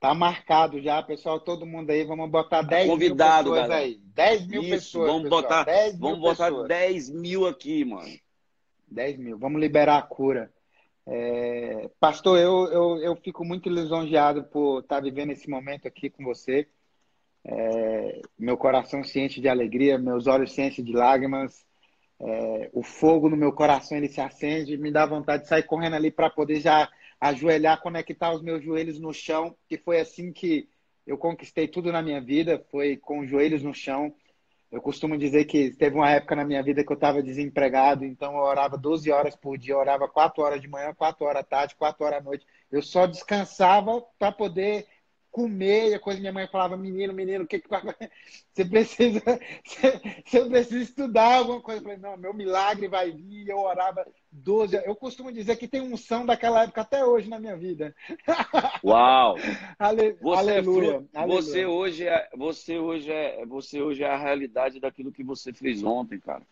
Tá 0.00 0.12
marcado 0.12 0.82
já, 0.82 1.02
pessoal. 1.02 1.40
Todo 1.40 1.64
mundo 1.64 1.88
aí, 1.90 2.04
vamos 2.04 2.28
botar 2.28 2.60
10 2.62 2.90
Convidado, 2.90 3.50
mil 3.50 3.54
pessoas 3.54 3.68
galera. 3.68 3.86
aí. 3.86 4.00
10 4.14 4.46
mil 4.48 4.60
Isso, 4.62 4.70
pessoas. 4.70 5.06
Vamos 5.06 5.22
pessoal. 5.22 5.42
botar, 5.42 5.64
10 5.64 5.98
vamos 5.98 6.18
botar 6.18 6.50
10 6.50 7.10
mil 7.10 7.46
aqui, 7.46 7.84
mano. 7.84 8.18
10 8.88 9.18
mil. 9.18 9.38
Vamos 9.38 9.60
liberar 9.60 9.98
a 9.98 10.02
cura. 10.02 10.52
É... 11.06 11.88
Pastor, 11.98 12.38
eu, 12.38 12.70
eu, 12.70 12.98
eu 12.98 13.16
fico 13.16 13.44
muito 13.44 13.70
lisonjeado 13.70 14.44
por 14.44 14.80
estar 14.80 15.00
vivendo 15.00 15.30
esse 15.30 15.48
momento 15.48 15.88
aqui 15.88 16.10
com 16.10 16.22
você. 16.24 16.68
É, 17.46 18.22
meu 18.38 18.56
coração 18.56 19.04
ciente 19.04 19.40
de 19.40 19.48
alegria, 19.48 19.98
meus 19.98 20.26
olhos 20.26 20.52
cientes 20.52 20.84
de 20.84 20.92
lágrimas, 20.92 21.64
é, 22.20 22.70
o 22.72 22.82
fogo 22.82 23.28
no 23.28 23.36
meu 23.36 23.52
coração 23.52 23.98
ele 23.98 24.08
se 24.08 24.20
acende, 24.20 24.78
me 24.78 24.90
dá 24.90 25.04
vontade 25.04 25.42
de 25.42 25.48
sair 25.48 25.64
correndo 25.64 25.96
ali 25.96 26.10
para 26.10 26.30
poder 26.30 26.60
já 26.60 26.88
ajoelhar, 27.20 27.82
conectar 27.82 28.32
os 28.32 28.42
meus 28.42 28.62
joelhos 28.62 28.98
no 28.98 29.12
chão, 29.12 29.54
que 29.68 29.76
foi 29.76 30.00
assim 30.00 30.32
que 30.32 30.68
eu 31.06 31.18
conquistei 31.18 31.68
tudo 31.68 31.92
na 31.92 32.02
minha 32.02 32.20
vida, 32.20 32.64
foi 32.70 32.96
com 32.96 33.20
os 33.20 33.28
joelhos 33.28 33.62
no 33.62 33.74
chão. 33.74 34.14
Eu 34.72 34.80
costumo 34.80 35.16
dizer 35.16 35.44
que 35.44 35.70
teve 35.70 35.94
uma 35.96 36.10
época 36.10 36.34
na 36.34 36.44
minha 36.44 36.62
vida 36.62 36.82
que 36.82 36.90
eu 36.90 36.96
estava 36.96 37.22
desempregado, 37.22 38.04
então 38.04 38.32
eu 38.32 38.40
orava 38.42 38.76
12 38.76 39.10
horas 39.10 39.36
por 39.36 39.56
dia, 39.56 39.76
orava 39.76 40.08
4 40.08 40.42
horas 40.42 40.60
de 40.60 40.68
manhã, 40.68 40.92
4 40.94 41.24
horas 41.24 41.42
à 41.42 41.44
tarde, 41.44 41.76
4 41.76 42.04
horas 42.04 42.18
à 42.18 42.22
noite. 42.22 42.46
Eu 42.72 42.82
só 42.82 43.06
descansava 43.06 44.02
para 44.18 44.32
poder 44.32 44.86
comer, 45.34 45.90
e 45.90 45.94
a 45.94 45.98
coisa 45.98 46.20
minha 46.20 46.32
mãe 46.32 46.46
falava, 46.46 46.76
menino, 46.76 47.12
menino, 47.12 47.42
o 47.42 47.46
que 47.46 47.58
que 47.58 47.68
você 48.54 48.64
precisa, 48.64 49.20
você, 50.24 50.44
precisa 50.44 50.80
estudar 50.80 51.38
alguma 51.38 51.60
coisa. 51.60 51.80
Eu 51.80 51.82
falei, 51.82 51.98
não, 51.98 52.16
meu 52.16 52.32
milagre 52.32 52.86
vai 52.86 53.10
vir, 53.10 53.48
eu 53.48 53.58
orava 53.58 54.06
12, 54.30 54.80
eu 54.86 54.94
costumo 54.94 55.32
dizer 55.32 55.56
que 55.56 55.66
tem 55.66 55.80
unção 55.80 56.24
daquela 56.24 56.62
época 56.62 56.82
até 56.82 57.04
hoje 57.04 57.28
na 57.28 57.40
minha 57.40 57.56
vida. 57.56 57.92
Uau! 58.84 59.34
Ale, 59.76 60.16
você 60.22 60.38
aleluia, 60.38 61.04
é 61.12 61.18
aleluia. 61.18 61.42
Você 61.42 61.66
hoje 61.66 62.06
é, 62.06 62.28
você 62.36 62.78
hoje 62.78 63.10
é, 63.10 63.44
você 63.44 63.82
hoje 63.82 64.04
é 64.04 64.08
a 64.08 64.16
realidade 64.16 64.78
daquilo 64.78 65.10
que 65.10 65.24
você 65.24 65.52
fez 65.52 65.82
ontem, 65.82 66.20
cara. 66.20 66.42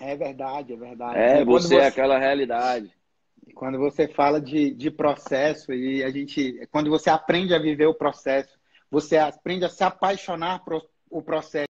É 0.00 0.16
verdade, 0.16 0.72
é 0.72 0.76
verdade. 0.76 1.16
É, 1.16 1.44
você, 1.44 1.68
você 1.68 1.76
é 1.76 1.86
aquela 1.86 2.18
realidade. 2.18 2.90
Quando 3.54 3.78
você 3.78 4.08
fala 4.08 4.40
de, 4.40 4.74
de 4.74 4.90
processo 4.90 5.72
e 5.72 6.02
a 6.02 6.10
gente, 6.10 6.66
quando 6.70 6.90
você 6.90 7.10
aprende 7.10 7.54
a 7.54 7.58
viver 7.58 7.86
o 7.86 7.94
processo, 7.94 8.58
você 8.90 9.16
aprende 9.16 9.64
a 9.64 9.68
se 9.68 9.84
apaixonar 9.84 10.64
por 10.64 10.82
o 11.10 11.22
processo. 11.22 11.66